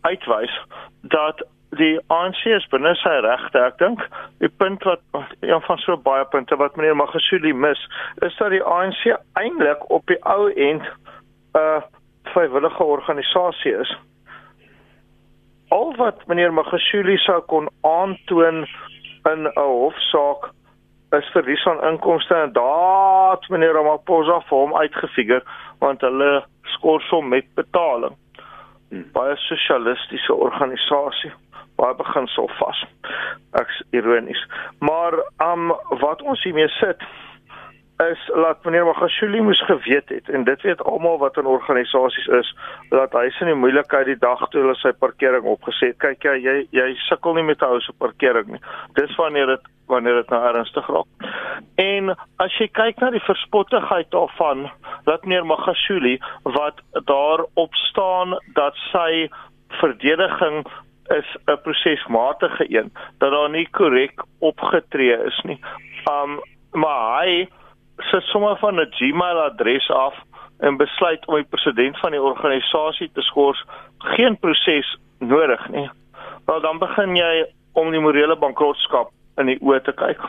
uitwys 0.00 0.54
dat 1.02 1.42
die 1.78 1.98
ANC 2.06 2.44
is 2.44 2.66
binne 2.72 2.94
sy 3.00 3.14
regte. 3.24 3.60
Ek 3.60 3.78
dink 3.82 4.02
die 4.42 4.50
punt 4.60 4.84
wat 4.86 5.02
een 5.40 5.62
van 5.66 5.80
so 5.82 5.96
baie 6.06 6.24
punte 6.32 6.56
wat 6.60 6.76
meneer 6.76 6.96
Magashuli 6.96 7.52
mis, 7.52 7.80
is 8.26 8.36
dat 8.38 8.54
die 8.54 8.62
ANC 8.62 9.02
eintlik 9.40 9.82
op 9.90 10.06
die 10.10 10.20
ou 10.22 10.50
end 10.52 10.84
'n 10.84 11.58
uh, 11.58 11.82
vrywillige 12.32 12.84
organisasie 12.84 13.74
is. 13.80 13.96
Al 15.68 15.94
wat 15.96 16.26
meneer 16.26 16.52
Magashuli 16.52 17.16
sou 17.18 17.40
kon 17.40 17.68
aantoon 17.82 18.66
in 19.32 19.48
'n 19.48 19.52
hofsaak 19.54 20.50
is 21.18 21.30
verlies 21.32 21.66
aan 21.66 21.84
inkomste 21.90 22.34
en 22.34 22.52
daad 22.52 23.48
meneer 23.48 23.74
Ramaphosa 23.76 24.40
vir 24.48 24.58
hom 24.58 24.74
uitgefigure 24.76 25.42
want 25.82 26.04
hulle 26.06 26.44
skors 26.76 27.08
hom 27.12 27.28
met 27.28 27.46
betaling. 27.58 28.14
Hmm. 28.90 29.04
Baie 29.12 29.36
sosialistiese 29.46 30.34
organisasie, 30.34 31.32
baie 31.76 31.94
beginsel 31.98 32.48
vas. 32.60 32.84
Ek's 33.60 33.82
ironies. 33.90 34.42
Maar 34.78 35.18
um 35.44 35.72
wat 36.02 36.22
ons 36.22 36.42
hiermee 36.44 36.68
sit 36.78 37.02
is 38.02 38.30
laat 38.34 38.64
meneer 38.64 38.84
Magashuli 38.84 39.40
moes 39.40 39.60
geweet 39.66 40.08
het 40.08 40.28
en 40.28 40.44
dit 40.44 40.62
weet 40.62 40.82
almal 40.82 41.18
wat 41.18 41.36
in 41.36 41.46
organisasies 41.46 42.26
is 42.26 42.50
dat 42.90 43.12
hy 43.14 43.28
sin 43.30 43.52
die 43.52 43.54
moeilikheid 43.58 44.08
die 44.10 44.18
dag 44.18 44.42
toe 44.50 44.64
hulle 44.64 44.74
sy 44.80 44.90
parkering 44.98 45.46
opgeset. 45.46 45.94
Kyk 46.02 46.26
jy 46.26 46.34
jy, 46.42 46.56
jy 46.74 46.88
sukkel 47.06 47.38
nie 47.38 47.46
met 47.46 47.62
'n 47.62 47.70
ou 47.70 47.80
se 47.80 47.92
parkering 47.92 48.50
nie. 48.50 48.60
Dis 48.98 49.14
wanneer 49.16 49.46
dit 49.46 49.70
wanneer 49.86 50.14
dit 50.14 50.30
nou 50.30 50.42
ernstig 50.42 50.86
raak. 50.88 51.06
En 51.76 52.16
as 52.38 52.58
jy 52.58 52.68
kyk 52.68 53.00
na 53.00 53.10
die 53.10 53.26
verspottigheid 53.26 54.10
daarvan 54.10 54.70
dat 55.04 55.24
meneer 55.24 55.46
Magashuli 55.46 56.18
wat 56.42 56.80
daarop 57.04 57.74
staan 57.74 58.38
dat 58.54 58.74
sy 58.90 59.28
verdediging 59.68 60.66
is 61.10 61.36
'n 61.46 61.62
prosesmatige 61.62 62.66
een 62.68 62.90
dat 63.18 63.30
daar 63.30 63.50
nie 63.50 63.68
korrek 63.70 64.22
opgetree 64.40 65.16
is 65.26 65.40
nie. 65.44 65.60
Um 66.10 66.40
maar 66.72 67.22
hy 67.22 67.46
sit 67.96 68.22
sommer 68.22 68.56
van 68.56 68.80
'n 68.80 68.90
Gmail 68.90 69.40
adres 69.40 69.90
af 69.90 70.14
en 70.58 70.76
besluit 70.76 71.26
om 71.26 71.34
die 71.34 71.50
president 71.50 71.98
van 71.98 72.10
die 72.10 72.22
organisasie 72.22 73.10
te 73.12 73.22
skors, 73.22 73.64
geen 73.98 74.38
proses 74.38 74.98
nodig 75.18 75.68
nie. 75.68 75.90
Wel 76.46 76.60
dan 76.60 76.78
begin 76.78 77.16
jy 77.16 77.46
om 77.72 77.90
die 77.90 78.00
morele 78.00 78.36
bankrotskap 78.36 79.10
in 79.36 79.46
die 79.46 79.58
oë 79.60 79.82
te 79.82 79.92
kyk. 79.92 80.20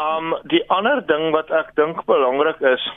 Um 0.00 0.36
die 0.42 0.62
ander 0.70 1.06
ding 1.06 1.30
wat 1.32 1.50
ek 1.50 1.74
dink 1.74 2.04
belangrik 2.04 2.60
is, 2.60 2.90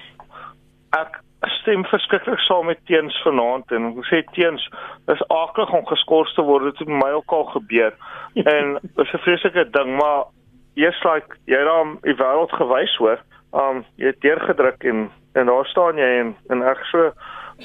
ek 0.97 1.21
stem 1.61 1.85
verskriklik 1.87 2.39
saam 2.39 2.65
met 2.65 2.81
teens 2.85 3.21
vanaand 3.23 3.71
en 3.71 3.93
ek 3.93 4.09
sê 4.11 4.23
teens 4.35 4.65
is 5.07 5.23
aklig 5.29 5.71
om 5.71 5.85
geskort 5.85 6.33
te 6.35 6.43
word, 6.43 6.63
dit 6.63 6.79
het 6.83 6.87
my 6.87 7.11
ook 7.11 7.31
al 7.31 7.47
gebeur. 7.55 7.95
En 8.35 8.79
dis 8.81 9.13
'n 9.13 9.23
vreeslike 9.25 9.69
ding, 9.71 9.95
maar 9.95 10.27
jy's 10.75 11.03
like 11.03 11.37
jy 11.45 11.57
het 11.57 11.67
hom 11.67 11.97
die 12.01 12.15
wêreld 12.15 12.51
gewys 12.51 12.95
hoor 12.97 13.19
um 13.51 13.83
jy 13.95 14.11
het 14.11 14.21
deurgedruk 14.21 14.83
en 14.83 15.09
en 15.33 15.45
daar 15.45 15.65
staan 15.65 15.97
jy 15.97 16.09
en 16.19 16.35
en 16.49 16.63
ek 16.63 16.83
so 16.91 17.11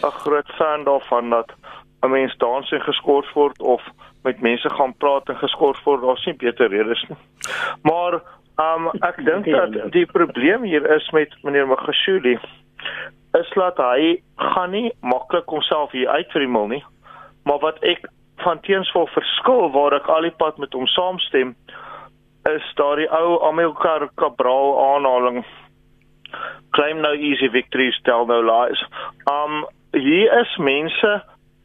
'n 0.03 0.19
groot 0.25 0.51
fan 0.59 0.85
daarvan 0.85 1.31
dat 1.31 1.53
'n 2.03 2.11
mens 2.11 2.37
dans 2.37 2.71
en 2.71 2.81
geskort 2.81 3.33
word 3.33 3.63
of 3.63 3.83
met 4.23 4.41
mense 4.41 4.71
gaan 4.71 4.95
praat 4.97 5.29
en 5.29 5.37
geskort 5.37 5.83
word 5.85 6.03
daar's 6.03 6.25
nie 6.25 6.37
beter 6.37 6.69
redes 6.69 7.05
nie. 7.09 7.19
Maar 7.83 8.21
um 8.57 8.89
ek 9.01 9.25
dink 9.31 9.45
dat 9.45 9.93
die 9.93 10.07
probleem 10.07 10.63
hier 10.63 10.91
is 10.97 11.11
met 11.11 11.37
meneer 11.43 11.67
Magashuli 11.67 12.39
is 13.39 13.51
dat 13.55 13.77
hy 13.77 14.23
gaan 14.37 14.71
nie 14.71 14.93
maklik 15.01 15.49
homself 15.51 15.91
hier 15.91 16.09
uitvrimmel 16.09 16.67
nie. 16.67 16.85
Maar 17.45 17.59
wat 17.59 17.79
ek 17.83 18.09
van 18.37 18.61
teens 18.61 18.93
wil 18.93 19.07
verskil 19.07 19.71
waar 19.71 19.93
ek 19.93 20.09
al 20.09 20.23
die 20.23 20.37
pad 20.39 20.59
met 20.59 20.73
hom 20.73 20.87
saamstem 20.87 21.55
is 22.51 22.65
daardie 22.79 23.09
ou 23.11 23.41
Amilcar 23.49 24.09
Cabral 24.21 24.75
aanhaling 24.95 25.45
claim 26.71 27.01
no 27.01 27.13
easy 27.13 27.49
victories 27.49 27.99
tell 28.05 28.27
no 28.27 28.41
lies. 28.43 28.81
Um 29.31 29.65
hier 29.93 30.41
is 30.41 30.57
mense 30.59 31.23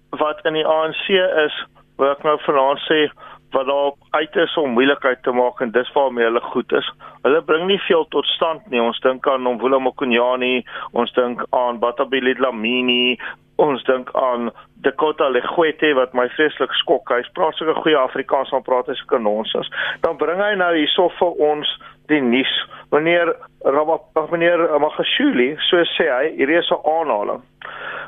wat 0.09 0.45
in 0.45 0.53
die 0.53 0.65
ANC 0.65 1.09
is, 1.45 1.55
wat 1.97 2.17
ek 2.17 2.23
nou 2.23 2.37
vanaand 2.45 2.81
sê 2.87 3.09
wat 3.51 3.65
daar 3.65 3.93
uit 4.09 4.35
is 4.35 4.57
om 4.61 4.75
moeilikheid 4.77 5.23
te 5.25 5.31
maak 5.33 5.61
en 5.61 5.71
dis 5.73 5.91
waarmee 5.93 6.23
hulle 6.23 6.41
goed 6.41 6.71
is. 6.77 6.89
Hulle 7.25 7.41
bring 7.41 7.65
nie 7.67 7.79
veel 7.87 8.05
tot 8.13 8.25
stand 8.35 8.67
nie. 8.69 8.81
Ons 8.81 8.99
dink 9.01 9.27
aan 9.27 9.41
Nomvula 9.41 9.79
Mokonyane, 9.81 10.61
ons 10.91 11.13
dink 11.17 11.41
aan 11.49 11.79
Batabile 11.81 12.35
Dlamini, 12.37 13.17
ons 13.57 13.83
dink 13.89 14.11
aan 14.15 14.51
Dakota 14.85 15.29
Legwete 15.29 15.91
wat 15.97 16.13
my 16.13 16.27
vreeslik 16.35 16.73
skok. 16.79 17.09
Hy 17.09 17.23
praat 17.33 17.57
so 17.57 17.65
'n 17.65 17.81
goeie 17.81 17.97
Afrikaans, 17.97 18.51
maar 18.51 18.61
praat 18.61 18.87
hy 18.87 18.93
so 18.93 19.05
kanonsens. 19.07 19.69
Dan 20.01 20.17
bring 20.17 20.39
hy 20.39 20.53
nou 20.55 20.73
hierso 20.75 21.09
vir 21.19 21.33
ons 21.51 21.67
die 22.07 22.21
nuus 22.21 22.53
wanneer 22.89 23.35
Rabak 23.65 24.31
meneer 24.31 24.79
Magashuli 24.79 25.57
so 25.67 25.83
sê 25.97 26.07
hy 26.07 26.35
hierdie 26.37 26.59
is 26.59 26.71
'n 26.71 26.83
aanhaling 26.85 27.43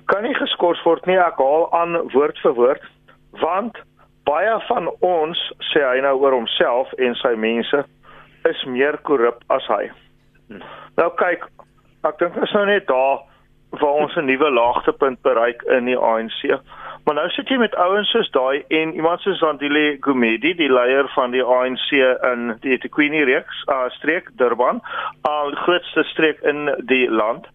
kan 0.07 0.23
nie 0.23 0.33
geskort 0.33 0.79
word 0.85 1.05
nie 1.07 1.17
ek 1.17 1.39
haal 1.39 1.67
aan 1.75 1.97
woord 2.13 2.37
vir 2.43 2.53
woord 2.59 2.83
want 3.43 3.77
baie 4.27 4.53
van 4.67 4.89
ons 5.01 5.39
sê 5.71 5.81
hy 5.85 6.01
nou 6.05 6.15
oor 6.21 6.35
homself 6.37 6.93
en 6.97 7.15
sy 7.21 7.33
mense 7.35 7.83
is 8.49 8.63
meer 8.65 8.97
korrup 9.07 9.43
as 9.53 9.65
hy. 9.69 9.89
Nou 10.97 11.09
kyk 11.19 11.45
ek 12.07 12.17
dink 12.19 12.37
ons 12.41 12.55
nou 12.57 12.65
net 12.69 12.87
daar 12.89 13.21
waar 13.79 13.99
ons 14.03 14.17
'n 14.17 14.25
nuwe 14.25 14.49
laagtepunt 14.51 15.21
bereik 15.21 15.63
in 15.77 15.85
die 15.85 15.97
ANC 15.97 16.59
Maar 17.03 17.15
nou 17.17 17.29
sit 17.33 17.49
jy 17.49 17.57
met 17.57 17.75
ouens 17.81 18.09
soos 18.13 18.27
daai 18.29 18.61
en 18.77 18.91
iemand 18.93 19.23
soos 19.25 19.39
Andile 19.41 19.97
Gumedi, 20.05 20.51
die 20.53 20.69
leier 20.69 21.07
van 21.15 21.31
die 21.33 21.41
ANC 21.41 21.87
in 21.97 22.51
die 22.61 22.75
eThekwini 22.75 23.23
reeks, 23.25 23.63
uh 23.73 23.87
streek 23.95 24.29
Durban, 24.37 24.83
al 25.25 25.49
uh, 25.49 25.63
grootste 25.63 26.03
streek 26.11 26.43
in 26.45 26.69
die 26.91 27.07
land. 27.09 27.47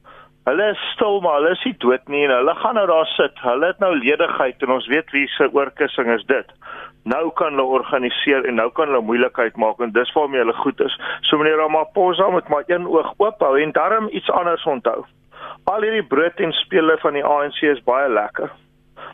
Hulle 0.50 0.72
is 0.72 0.82
stil 0.94 1.20
maar 1.22 1.38
hulle 1.38 1.54
is 1.54 1.62
nie 1.68 1.76
dood 1.84 2.10
nie 2.10 2.24
en 2.26 2.34
hulle 2.34 2.56
gaan 2.58 2.74
nou 2.78 2.88
daar 2.90 3.06
sit. 3.12 3.38
Hulle 3.44 3.70
het 3.70 3.78
nou 3.82 3.92
ledigheid 3.94 4.66
en 4.66 4.74
ons 4.80 4.90
weet 4.90 5.14
wie 5.14 5.28
se 5.36 5.48
oorkussing 5.52 6.10
is 6.16 6.26
dit. 6.26 6.52
Nou 7.06 7.30
kan 7.38 7.54
hulle 7.54 7.78
organiseer 7.78 8.50
en 8.50 8.58
nou 8.58 8.68
kan 8.74 8.90
hulle 8.90 9.06
moeilikheid 9.06 9.62
maak 9.62 9.78
en 9.78 9.94
dis 9.94 10.14
waarmee 10.18 10.42
hulle 10.42 10.58
goed 10.58 10.82
is. 10.90 11.00
So 11.30 11.38
meneer 11.38 11.62
Ramaphosa 11.62 12.32
moet 12.34 12.50
maar 12.50 12.66
een 12.66 12.90
oog 12.90 13.14
oop 13.22 13.46
hou 13.46 13.54
en 13.62 13.78
darm 13.78 14.10
iets 14.10 14.30
anders 14.42 14.66
onthou. 14.66 15.04
Al 15.70 15.86
hierdie 15.86 16.06
brood 16.06 16.42
en 16.42 16.54
spele 16.66 16.98
van 16.98 17.14
die 17.14 17.26
ANC 17.26 17.62
is 17.62 17.84
baie 17.86 18.10
lekker 18.10 18.50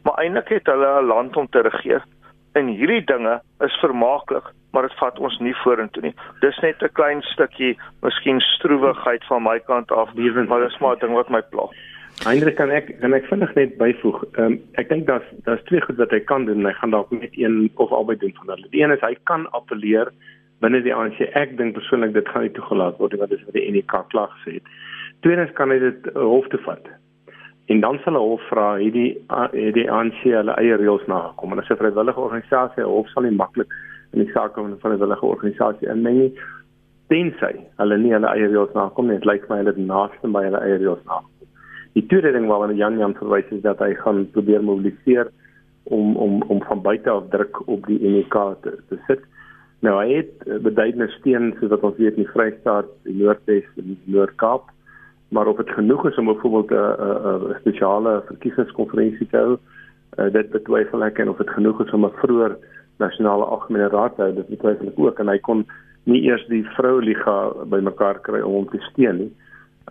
maar 0.03 0.19
eintlik 0.23 0.49
het 0.49 0.67
hulle 0.67 1.01
'n 1.01 1.07
land 1.07 1.37
om 1.37 1.49
te 1.49 1.61
regeer. 1.61 2.03
En 2.53 2.67
hierdie 2.67 3.05
dinge 3.05 3.41
is 3.61 3.79
vermaaklik, 3.81 4.45
maar 4.73 4.83
dit 4.83 4.99
vat 4.99 5.19
ons 5.19 5.39
nie 5.39 5.55
vorentoe 5.55 6.03
nie. 6.03 6.15
Dis 6.41 6.59
net 6.61 6.83
'n 6.83 6.93
klein 6.93 7.23
stukkie, 7.23 7.79
miskien 8.03 8.41
stroewigheid 8.41 9.25
van 9.25 9.43
my 9.43 9.59
kant 9.61 9.93
af, 9.93 10.15
maar 10.15 10.61
dis 10.61 10.79
maar 10.79 10.97
'n 10.97 10.99
ding 10.99 11.13
wat 11.13 11.29
my 11.29 11.43
pla. 11.43 11.69
Hendrik 12.21 12.55
kan 12.57 12.71
ek 12.71 13.01
kan 13.01 13.15
ek 13.15 13.25
vinnig 13.27 13.55
net 13.55 13.79
byvoeg. 13.81 14.25
Um, 14.39 14.61
ek 14.79 14.89
dink 14.89 15.07
daar's 15.07 15.27
daar's 15.45 15.63
twee 15.65 15.81
goed 15.81 15.97
wat 15.97 16.11
hy 16.11 16.21
kan 16.21 16.45
doen. 16.45 16.67
Hy 16.67 16.73
gaan 16.73 16.91
dalk 16.91 17.11
net 17.11 17.35
een 17.35 17.71
of 17.75 17.91
albei 17.91 18.17
doen 18.17 18.35
van 18.35 18.55
hulle. 18.55 18.69
Die 18.71 18.83
een 18.83 18.93
is 18.95 19.01
hy 19.01 19.17
kan 19.25 19.49
appeleer 19.51 20.13
binne 20.61 20.83
die 20.83 20.95
ANC. 20.95 21.19
Ek 21.35 21.57
dink 21.57 21.75
persoonlik 21.75 22.13
dit 22.15 22.29
gaan 22.29 22.47
nie 22.47 22.55
toegelaat 22.55 22.99
word 22.99 23.13
nie 23.13 23.19
want 23.19 23.31
dit 23.31 23.41
is 23.41 23.49
wat 23.49 23.59
die 23.59 23.71
NK 23.73 24.05
klaar 24.15 24.31
gesê 24.37 24.59
het. 24.61 24.71
Tweedens 25.27 25.55
kan 25.59 25.71
hy 25.71 25.79
dit 25.83 26.07
uh, 26.13 26.21
hof 26.21 26.47
toe 26.53 26.61
vat 26.69 26.87
en 27.67 27.81
dan 27.81 27.99
sal 28.03 28.13
hulle 28.13 28.25
hof 28.31 28.49
vra 28.51 28.77
hierdie 28.77 29.11
hierdie 29.53 29.91
ANC 29.91 30.23
hulle 30.25 30.57
eie 30.59 30.77
reëls 30.77 31.07
nakom 31.07 31.53
en 31.53 31.59
as 31.59 31.71
'n 31.71 31.81
vrywillige 31.83 32.21
organisasie 32.21 32.85
hof 32.85 33.09
sal 33.11 33.23
nie 33.23 33.37
maklik 33.43 33.71
in 34.13 34.25
die 34.25 34.33
saak 34.33 34.55
van 34.55 34.73
'n 34.73 34.81
vrywillige 34.85 35.27
organisasie 35.27 35.89
inmeng 35.89 36.19
nie 36.19 36.33
tensy 37.09 37.55
hulle 37.79 37.99
nie 37.99 38.13
hulle 38.13 38.29
eie 38.35 38.49
reëls 38.49 38.75
nakom 38.75 39.07
nie. 39.07 39.19
Dit 39.19 39.27
lyk 39.27 39.49
my 39.49 39.63
hulle 39.63 39.75
naaste 39.77 40.27
by 40.29 40.45
hulle 40.45 40.61
eie 40.61 40.79
reëls 40.79 41.05
nakom 41.07 41.33
die 41.95 42.07
tweede 42.09 42.33
ding 42.33 42.49
waarna 42.49 42.75
Jan 42.75 42.99
Jan 42.99 43.15
verwys 43.19 43.49
is 43.53 43.63
dat 43.65 43.81
hy 43.85 43.93
gaan 44.01 44.25
probeer 44.33 44.65
mobiliseer 44.65 45.29
om 45.85 46.17
om 46.17 46.43
om 46.43 46.63
van 46.69 46.83
buite 46.83 47.11
af 47.11 47.29
druk 47.31 47.69
op 47.69 47.87
die 47.87 47.99
NK 48.01 48.37
te, 48.63 48.77
te 48.89 48.99
sit. 49.07 49.25
Nou 49.83 49.99
hy 49.99 50.21
het 50.21 50.63
beduidende 50.63 51.11
steun 51.19 51.53
soos 51.59 51.73
wat 51.75 51.85
ons 51.89 51.99
weet 51.99 52.17
in 52.17 52.25
die 52.25 52.33
Vrystaat 52.33 52.89
die 53.09 53.17
Noordwes 53.19 53.67
en 53.77 53.91
die 53.91 54.15
Noord-Kaap 54.15 54.71
maar 55.33 55.49
of 55.49 55.57
dit 55.57 55.71
genoeg 55.71 56.07
is 56.11 56.19
om 56.21 56.29
byvoorbeeld 56.29 56.71
'n 56.71 57.53
'n 57.53 57.57
spesiale 57.61 58.23
verkiesingskonferensie 58.27 59.29
te 59.31 59.37
hou, 59.37 59.57
uh, 60.19 60.33
dit 60.33 60.51
betwyfel 60.51 61.05
ek 61.05 61.19
en 61.19 61.29
of 61.29 61.37
dit 61.37 61.51
genoeg 61.51 61.81
is 61.85 61.93
om 61.93 62.05
'n 62.05 62.19
vroeër 62.23 62.57
nasionale 62.99 63.45
algemene 63.45 63.89
raad 63.89 64.15
te 64.15 64.23
hou, 64.23 64.35
dit 64.35 64.49
betwyfel 64.49 64.87
ek 64.87 64.99
ook 64.99 65.19
en 65.19 65.29
hy 65.29 65.39
kon 65.39 65.67
nie 66.05 66.23
eers 66.23 66.47
die 66.47 66.65
vroueliga 66.77 67.53
bymekaar 67.65 68.21
kry 68.21 68.41
om 68.41 68.53
hom 68.53 68.69
te 68.69 68.79
steun 68.91 69.17
nie 69.17 69.33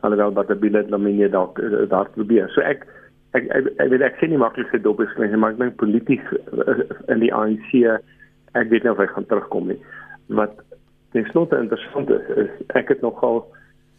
alhoewel 0.01 0.33
wat 0.33 0.47
die 0.47 0.55
billet 0.55 0.89
lamine 0.89 1.29
dalk 1.29 1.59
uh, 1.59 1.89
daar 1.89 2.09
probeer. 2.15 2.49
So 2.55 2.61
ek 2.61 2.85
ek 3.37 3.47
ek, 3.53 3.89
weet 3.89 4.01
ek 4.01 4.17
sien 4.19 4.33
nie 4.33 4.41
maklik 4.41 4.69
se 4.71 4.81
dobbelskryn 4.81 5.37
maar 5.39 5.55
ek 5.55 5.61
dink 5.61 5.77
polities 5.81 6.33
uh, 6.51 6.81
in 7.13 7.23
die 7.23 7.33
ANC 7.33 7.73
ek 8.59 8.69
weet 8.69 8.83
nie 8.83 8.91
of 8.91 8.99
hy 8.99 9.07
gaan 9.11 9.27
terugkom 9.29 9.71
nie. 9.71 9.79
Wat 10.27 10.55
ten 11.15 11.27
slotte 11.31 11.59
interessant 11.59 12.11
is, 12.11 12.29
is 12.45 12.51
ek 12.79 12.91
het 12.93 13.03
nogal 13.05 13.43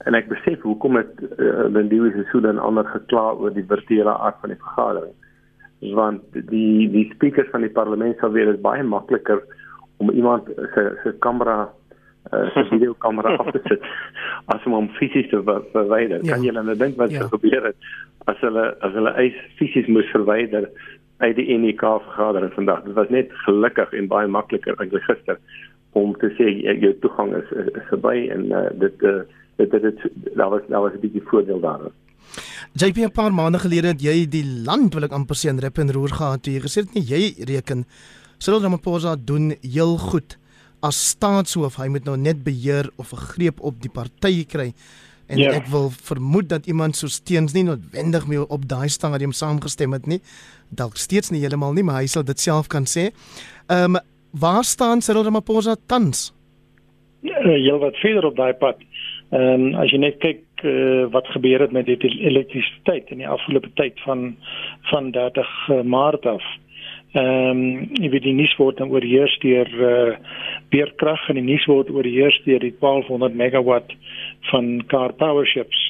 en 0.07 0.19
ek 0.19 0.31
besef 0.31 0.63
hoekom 0.67 0.99
het 0.99 1.21
uh, 1.23 1.67
Lindiwe 1.71 2.11
se 2.15 2.25
so 2.31 2.41
dan 2.41 2.59
ander 2.59 2.87
gekla 2.91 3.33
oor 3.39 3.55
die 3.55 3.67
virtuele 3.69 4.15
aard 4.19 4.41
van 4.41 4.55
die 4.55 4.63
vergadering 4.63 5.13
want 5.99 6.23
die 6.33 6.89
die 6.91 7.09
speakers 7.15 7.51
van 7.51 7.67
die 7.67 7.75
parlement 7.75 8.19
sal 8.19 8.35
weer 8.35 8.53
is 8.53 8.61
baie 8.63 8.83
makliker 8.83 9.43
om 9.99 10.11
iemand 10.11 10.47
se 10.75 10.85
se 11.03 11.15
kamera 11.19 11.73
uh, 12.33 12.47
se 12.55 12.65
videokamera 12.75 13.37
af 13.37 13.51
te 13.51 13.61
sit 13.67 13.83
as 14.55 14.65
om 14.67 14.77
hom 14.79 14.89
fisies 14.99 15.29
te 15.31 15.43
verwyder. 15.47 16.23
Ja. 16.23 16.35
Kan 16.35 16.47
jy 16.47 16.55
dan 16.55 16.71
nou 16.71 16.77
dink 16.79 16.97
wat 17.01 17.11
ja. 17.15 17.27
gebeur 17.35 17.71
het 17.71 17.93
as 18.31 18.41
hulle 18.47 18.65
as 18.87 18.95
hulle 18.99 19.15
eis 19.19 19.39
fisies 19.59 19.91
moes 19.91 20.11
verwyder 20.15 20.71
uit 21.23 21.37
die 21.39 21.59
NEK 21.59 21.83
vergadering 22.07 22.55
vandag. 22.55 22.83
Dit 22.87 22.99
was 22.99 23.11
net 23.15 23.35
gelukkig 23.47 23.93
en 23.99 24.11
baie 24.11 24.31
makliker 24.31 24.79
eintlik 24.79 25.07
gister 25.11 25.39
om 25.99 26.15
te 26.19 26.31
sê 26.39 26.49
jou 26.63 26.93
toegang 27.05 27.35
is 27.37 27.51
is, 27.63 27.71
is 27.79 27.89
verby 27.91 28.17
en 28.35 28.51
uh, 28.51 28.69
dit 28.81 29.07
uh, 29.07 29.21
dit 29.57 29.71
dit, 29.71 29.83
dit 29.83 30.37
daar 30.37 30.51
was 30.51 30.61
daar 30.69 30.81
was 30.81 30.93
'n 30.93 31.01
bietjie 31.01 31.23
voordeel 31.25 31.61
daarin. 31.61 31.93
JP 32.73 32.97
'n 32.97 33.13
paar 33.13 33.35
maande 33.35 33.59
gelede 33.59 33.87
het 33.87 34.03
jy 34.03 34.29
die 34.29 34.45
land 34.65 34.95
wil 34.95 35.05
ek 35.05 35.13
amper 35.13 35.37
sê 35.37 35.49
in 35.49 35.59
rep 35.59 35.79
en 35.79 35.93
roer 35.93 36.09
gehad 36.09 36.43
toe 36.43 36.53
jy 36.53 36.61
gesê 36.61 36.81
het 36.81 36.95
nie 36.95 37.05
jy 37.05 37.35
reken 37.45 37.85
Cyril 38.39 38.63
Ramaphosa 38.63 39.17
doen 39.17 39.55
heel 39.63 39.99
goed 39.99 40.39
as 40.81 41.09
staatshoof 41.09 41.77
hy 41.77 41.89
moet 41.89 42.05
nou 42.05 42.17
net 42.17 42.43
beheer 42.45 42.91
of 42.97 43.13
'n 43.13 43.17
greep 43.17 43.61
op 43.61 43.81
die 43.83 43.91
party 43.91 44.45
kry 44.45 44.73
en 45.27 45.39
yeah. 45.39 45.53
Ja. 45.53 45.61
ek 45.61 45.67
wil 45.67 45.91
vermoed 45.91 46.49
dat 46.49 46.67
iemand 46.67 46.97
so 46.97 47.07
steens 47.07 47.53
nie 47.53 47.65
noodwendig 47.65 48.27
mee 48.27 48.49
op 48.49 48.69
daai 48.69 48.89
stadium 48.89 49.33
saamgestem 49.33 49.93
het 49.93 50.07
nie 50.07 50.21
dalk 50.71 50.97
steeds 50.97 51.31
nie 51.31 51.41
heeltemal 51.41 51.73
nie 51.73 51.85
maar 51.85 52.01
hy 52.01 52.07
sal 52.07 52.25
dit 52.25 52.41
self 52.41 52.69
kan 52.69 52.85
sê. 52.85 53.13
Ehm 53.69 53.97
um, 53.97 54.01
waar 54.33 54.65
staan 54.65 55.03
Cyril 55.03 55.25
Ramaphosa 55.25 55.77
tans? 55.87 56.33
Ja, 57.21 57.43
heel 57.43 57.79
wat 57.79 57.97
verder 57.97 58.25
op 58.25 58.37
daai 58.37 58.55
pad. 58.55 58.77
Ehm 59.33 59.73
um, 59.73 59.75
as 59.81 59.89
jy 59.89 59.99
net 60.03 60.19
kyk 60.21 60.65
uh, 60.69 61.07
wat 61.13 61.29
gebeur 61.33 61.63
het 61.65 61.73
met 61.73 61.87
die 61.89 61.97
elektrisiteit 62.29 63.09
in 63.15 63.23
die 63.23 63.29
afgelope 63.29 63.71
tyd 63.81 64.01
van 64.05 64.35
van 64.91 65.11
30 65.15 65.53
uh, 65.69 65.81
Maart 65.83 66.27
af. 66.27 66.45
Ehm 67.17 67.49
um, 67.49 67.63
jy 67.97 68.11
weet 68.13 68.27
die 68.29 68.37
nuus 68.37 68.53
word 68.61 68.77
dan 68.77 68.93
oorheers 68.93 69.39
deur 69.41 69.71
uh, 69.89 70.19
beerkrag 70.69 71.25
en 71.29 71.41
die 71.41 71.47
nuus 71.49 71.65
word 71.71 71.89
oorheers 71.91 72.37
deur 72.45 72.61
die 72.61 72.75
1200 72.81 73.39
megawatt 73.41 73.97
van 74.51 74.69
car 74.93 75.17
power 75.17 75.49
ships. 75.49 75.81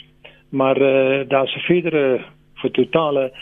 Maar 0.51 0.79
uh, 0.79 1.27
daar's 1.27 1.57
'n 1.57 1.67
verdere 1.67 2.23
vir 2.63 2.71
totale 2.71 3.33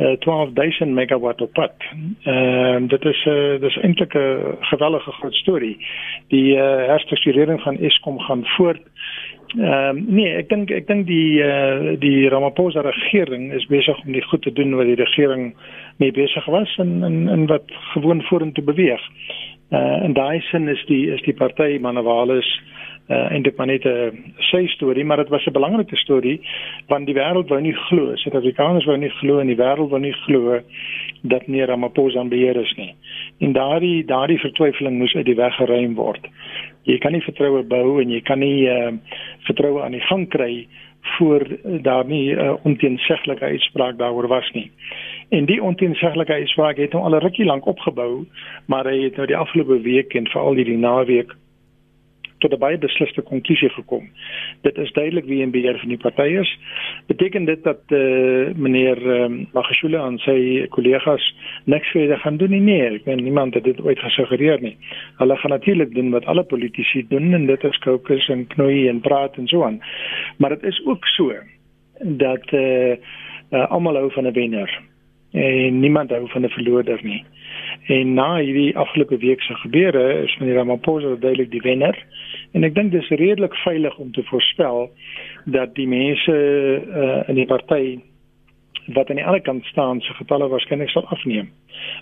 uh, 0.00 0.16
12000 0.18 0.94
megawatt 0.94 1.40
op 1.40 1.52
pad. 1.52 1.72
Ehm 2.24 2.74
um, 2.74 2.88
dit 2.88 3.04
is 3.04 3.24
'n 3.24 3.30
uh, 3.30 3.60
dis 3.60 3.76
eintlik 3.76 4.14
'n 4.14 4.56
gewellige 4.60 5.12
groot 5.12 5.34
storie. 5.34 5.76
Die 6.28 6.54
uh, 6.54 6.86
herstrukturering 6.92 7.60
van 7.60 7.78
Eskom 7.78 8.18
gaan 8.18 8.46
voort 8.56 8.82
Ehm 9.58 9.96
um, 9.96 10.04
nee, 10.14 10.30
ek 10.38 10.46
dink 10.48 10.70
ek 10.70 10.86
dink 10.86 11.08
die 11.08 11.42
uh, 11.42 11.96
die 11.98 12.28
Ramaphosa 12.30 12.84
regering 12.86 13.48
is 13.52 13.66
besig 13.66 13.98
om 14.04 14.12
die 14.14 14.22
goed 14.22 14.44
te 14.46 14.52
doen 14.54 14.76
wat 14.78 14.86
die 14.86 14.98
regering 15.00 15.56
mee 15.98 16.14
besig 16.14 16.46
was 16.46 16.70
en 16.78 17.02
en, 17.02 17.16
en 17.28 17.46
wat 17.50 17.66
gewoon 17.92 18.22
vorentoe 18.28 18.64
beweeg. 18.64 19.02
Uh, 19.74 20.04
en 20.06 20.14
daai 20.14 20.40
sin 20.50 20.68
is 20.68 20.84
die 20.86 21.10
is 21.10 21.22
die 21.26 21.34
party 21.34 21.78
Manawalis 21.82 22.46
uh, 23.10 23.32
en 23.32 23.42
dit 23.42 23.56
maar 23.56 23.66
net 23.66 23.84
'n 23.84 24.34
sy 24.38 24.66
storie, 24.66 25.04
maar 25.04 25.16
dit 25.16 25.28
was 25.28 25.46
'n 25.46 25.52
belangrike 25.52 25.96
storie 25.96 26.40
want 26.88 27.06
die 27.06 27.14
wêreld 27.14 27.48
wou 27.48 27.60
nie 27.60 27.74
glo, 27.74 28.16
Suid-Afrikaners 28.16 28.84
wou 28.84 28.96
nie 28.96 29.10
glo 29.20 29.38
en 29.38 29.46
die 29.46 29.56
wêreld 29.56 29.90
wou 29.90 30.00
nie 30.00 30.14
glo 30.24 30.60
dat 31.22 31.46
nie 31.46 31.64
Ramaphosa 31.64 32.24
beheer 32.24 32.56
is 32.56 32.74
nie. 32.76 32.94
En 33.40 33.52
daardie 33.52 34.04
daardie 34.04 34.38
vertwyfeling 34.38 34.98
moes 34.98 35.14
uit 35.14 35.26
die 35.26 35.36
weg 35.36 35.54
geruim 35.54 35.94
word 35.94 36.28
jy 36.88 36.98
kan 37.02 37.12
nie 37.12 37.24
vertroue 37.24 37.62
bou 37.68 37.98
en 38.00 38.12
jy 38.12 38.20
kan 38.24 38.40
nie 38.40 38.68
uh, 38.70 38.92
vertroue 39.48 39.82
aan 39.84 39.96
die 39.96 40.06
gang 40.08 40.26
kry 40.32 40.66
voor 41.16 41.46
daar 41.84 42.04
nie 42.04 42.32
'n 42.34 42.38
uh, 42.38 42.54
onteenseglike 42.64 43.44
uitspraak 43.44 43.98
daaroor 43.98 44.28
was 44.28 44.50
nie. 44.52 44.70
En 45.30 45.44
die 45.44 45.62
onteenseglike 45.62 46.32
uitspraak 46.32 46.76
het 46.76 46.92
hom 46.92 47.02
al 47.02 47.14
'n 47.14 47.24
rukkie 47.24 47.44
lank 47.44 47.66
opgebou, 47.66 48.26
maar 48.66 48.84
hy 48.84 49.02
het 49.02 49.16
nou 49.16 49.26
die 49.26 49.36
afgelope 49.36 49.80
week 49.80 50.14
en 50.14 50.28
veral 50.28 50.54
hierdie 50.54 50.78
naweek 50.78 51.32
tot 52.40 52.52
'n 52.52 52.58
baie 52.58 52.78
besliste 52.78 53.22
konklusie 53.22 53.68
gekom. 53.68 54.08
Dit 54.62 54.78
is 54.78 54.92
duidelik 54.92 55.24
wie 55.24 55.42
in 55.42 55.50
beheer 55.50 55.78
van 55.78 55.88
die 55.88 55.98
party 55.98 56.28
is. 56.40 56.58
Beteken 57.06 57.44
dit 57.44 57.62
dat 57.64 57.80
eh 57.88 57.98
uh, 57.98 58.54
meneer 58.56 58.98
um, 59.22 59.46
Magashule 59.52 59.98
aan 59.98 60.18
sy 60.18 60.66
kollegas 60.68 61.34
niks 61.64 61.88
verder 61.90 62.18
gaan 62.18 62.36
doen 62.36 62.50
nie? 62.50 62.60
Nee, 62.60 62.90
ek 63.00 63.04
weet 63.04 63.22
niemand 63.22 63.54
het 63.54 63.64
dit 63.64 63.80
ooit 63.80 63.98
gesuggereer 63.98 64.60
nie. 64.60 64.76
Hulle 65.18 65.36
gaan 65.36 65.50
natuurlik 65.50 65.94
doen 65.94 66.10
wat 66.10 66.26
alle 66.26 66.42
politici 66.42 67.06
doen 67.08 67.34
en 67.34 67.46
dit 67.46 67.64
is 67.64 67.78
kokes 67.78 68.28
en 68.28 68.46
knoei 68.46 68.88
en 68.88 69.00
praat 69.00 69.36
en 69.36 69.48
so 69.48 69.64
aan. 69.64 69.80
Maar 70.38 70.50
dit 70.50 70.62
is 70.62 70.80
ook 70.86 71.06
so 71.06 71.34
dat 72.00 72.52
eh 72.52 72.60
uh, 72.60 72.96
uh, 73.50 73.70
almal 73.70 73.96
hou 73.96 74.10
van 74.12 74.26
'n 74.26 74.32
wenner 74.32 74.80
en 75.30 75.80
niemand 75.80 76.10
hou 76.10 76.28
van 76.28 76.42
'n 76.42 76.48
verloorder 76.48 77.00
nie. 77.02 77.24
En 77.86 78.14
na 78.14 78.36
hierdie 78.36 78.76
afgelope 78.76 79.16
week 79.16 79.42
se 79.42 79.54
gebeure 79.54 80.22
is 80.22 80.36
meneer 80.38 80.54
Ramaphosa 80.54 81.14
duidelik 81.20 81.50
die 81.50 81.60
wenner 81.60 82.04
en 82.52 82.66
ek 82.66 82.74
dink 82.74 82.92
dis 82.92 83.08
redelik 83.08 83.54
veilig 83.64 83.96
om 83.98 84.12
te 84.12 84.22
voorspel 84.30 84.88
dat 85.44 85.74
die 85.74 85.88
mense 85.88 86.34
uh, 86.34 87.28
in 87.28 87.38
die 87.38 87.46
party 87.46 87.98
wat 88.94 89.10
aan 89.10 89.20
die 89.20 89.26
ander 89.26 89.42
kant 89.46 89.64
staan 89.70 90.00
se 90.00 90.14
getalle 90.18 90.48
waarskynlik 90.50 90.90
sal 90.90 91.06
afneem. 91.14 91.50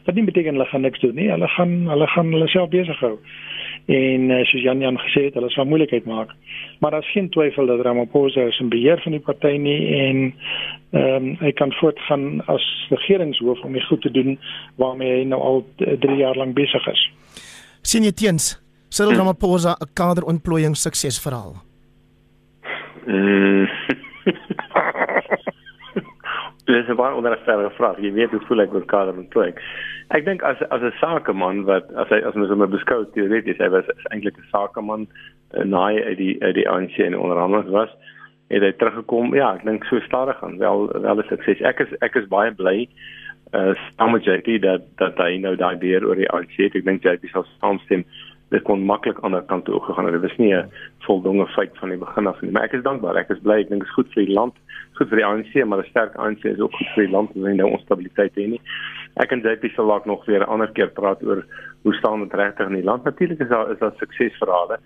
Wat 0.06 0.14
nie 0.14 0.24
beteken 0.24 0.56
hulle 0.56 0.68
gaan 0.70 0.86
niks 0.86 1.02
doen 1.04 1.14
nie, 1.14 1.28
hulle 1.30 1.48
gaan 1.56 1.74
hulle 1.90 2.06
gaan 2.14 2.32
hulle 2.32 2.48
self 2.48 2.70
besig 2.72 3.00
hou 3.04 3.18
en 3.88 4.30
uh, 4.30 4.42
soos 4.44 4.64
Jan 4.64 4.82
Jan 4.84 4.98
gesê 5.00 5.28
het, 5.28 5.36
hulle 5.38 5.48
sal 5.54 5.64
moeilikheid 5.68 6.04
maak. 6.04 6.34
Maar 6.80 6.96
daar's 6.96 7.12
geen 7.12 7.30
twyfel 7.32 7.70
dat 7.70 7.80
Ramaphosa 7.86 8.44
is 8.50 8.58
in 8.60 8.68
beheer 8.68 9.00
van 9.00 9.16
die 9.16 9.22
party 9.24 9.54
nie 9.56 9.78
en 9.96 10.20
ehm 10.90 11.14
um, 11.16 11.32
hy 11.40 11.52
kan 11.52 11.72
voortgaan 11.80 12.40
as 12.48 12.64
regeringshoof 12.88 13.60
om 13.64 13.72
die 13.76 13.84
goed 13.88 14.00
te 14.02 14.10
doen 14.10 14.38
waarmee 14.80 15.18
hy 15.18 15.24
nou 15.28 15.40
al 15.40 15.64
3 15.76 16.16
jaar 16.16 16.36
lank 16.36 16.54
besig 16.56 16.86
is. 16.88 17.02
sien 17.82 18.04
jy 18.04 18.12
teens 18.12 18.56
Cyril 18.88 19.12
hm. 19.12 19.18
Ramaphosa 19.18 19.76
'n 19.80 19.90
kaderontplooiing 19.94 20.76
suksesverhaal? 20.76 21.54
Mm. 23.06 23.66
Dis 26.68 26.88
'n 26.88 26.96
baie 26.96 27.14
onderstel 27.14 27.70
vraag. 27.70 28.00
Jy 28.00 28.12
weet 28.12 28.30
hoe 28.30 28.40
voel 28.46 28.60
ek 28.60 28.74
oor 28.74 28.84
kaderontplooiing? 28.84 29.56
Ek 30.16 30.24
dink 30.24 30.42
as 30.42 30.60
as 30.68 30.82
'n 30.82 30.92
sakeman 31.00 31.64
wat 31.64 31.88
as 31.96 32.08
hy 32.08 32.20
as 32.20 32.34
mens 32.34 32.52
hom 32.52 32.64
beskou 32.70 33.04
teoreties, 33.14 33.58
hy 33.58 33.68
was 33.72 33.88
eintlik 34.12 34.36
'n 34.36 34.48
sakeman 34.52 35.08
uh, 35.08 35.64
naai 35.64 36.04
uit 36.04 36.18
die 36.18 36.36
uit 36.42 36.54
die 36.54 36.68
ANC 36.68 36.98
en 36.98 37.18
onderhandeling 37.18 37.70
was 37.72 37.92
het 38.48 38.62
hy 38.62 38.72
teruggekom. 38.72 39.34
Ja, 39.34 39.54
ek 39.54 39.64
dink 39.64 39.84
so 39.84 40.00
stadig 40.00 40.42
aan 40.44 40.58
wel 40.58 40.88
wel 40.92 41.18
'n 41.20 41.28
sukses. 41.28 41.60
Ek 41.60 41.80
is 41.80 41.92
ek 42.00 42.16
is 42.16 42.28
baie 42.28 42.52
bly 42.52 42.88
uh 43.56 43.72
saam 43.96 44.12
met 44.12 44.24
JP 44.24 44.60
dat 44.62 44.82
dat 44.96 45.16
hy 45.16 45.38
nou 45.40 45.56
daai 45.56 45.78
deur 45.78 46.04
oor 46.04 46.16
die 46.16 46.30
ANC. 46.30 46.58
Ek 46.58 46.84
dink 46.84 47.02
JP 47.02 47.32
sal 47.32 47.46
saamstem 47.60 48.04
dit 48.48 48.62
kon 48.64 48.84
maklik 48.84 49.18
aan 49.20 49.36
die 49.36 49.44
kant 49.50 49.64
toe 49.64 49.80
gegaan 49.84 50.08
het. 50.08 50.14
Dit 50.16 50.22
was 50.22 50.36
nie 50.36 50.54
'n 50.54 50.70
voldoende 51.06 51.46
feit 51.46 51.78
van 51.78 51.88
die 51.88 51.98
begin 51.98 52.26
af 52.26 52.40
nie. 52.40 52.50
Maar 52.50 52.62
ek 52.62 52.72
is 52.72 52.82
dankbaar. 52.82 53.16
Ek 53.16 53.28
is 53.30 53.42
bly. 53.42 53.60
Ek 53.60 53.68
dink 53.68 53.80
dit 53.80 53.88
is 53.88 53.94
goed 53.94 54.12
vir 54.12 54.24
die 54.24 54.34
land, 54.34 54.54
goed 54.92 55.08
vir 55.08 55.16
die 55.16 55.26
ANC, 55.26 55.64
maar 55.64 55.78
'n 55.78 55.90
sterk 55.90 56.14
ANC 56.16 56.44
is 56.44 56.60
ook 56.60 56.72
goed 56.72 56.86
vir 56.94 57.04
die 57.04 57.12
land 57.12 57.30
en 57.34 57.56
nou 57.56 57.70
onstabiliteit 57.70 58.34
hê 58.34 58.46
nie. 58.48 58.60
Ek 59.16 59.32
en 59.32 59.40
JP 59.40 59.70
sal 59.74 59.86
dalk 59.86 60.06
nog 60.06 60.24
weer 60.24 60.40
'n 60.40 60.48
ander 60.48 60.70
keer 60.72 60.88
praat 60.88 61.22
oor 61.22 61.44
hoe 61.82 61.94
staan 61.94 62.20
dit 62.20 62.34
regtig 62.34 62.66
in 62.66 62.74
die 62.74 62.84
land. 62.84 63.04
Natuurlik 63.04 63.40
is 63.40 63.48
daar 63.48 63.70
is 63.70 63.78
daar 63.78 63.92
suksesverhale. 63.96 64.78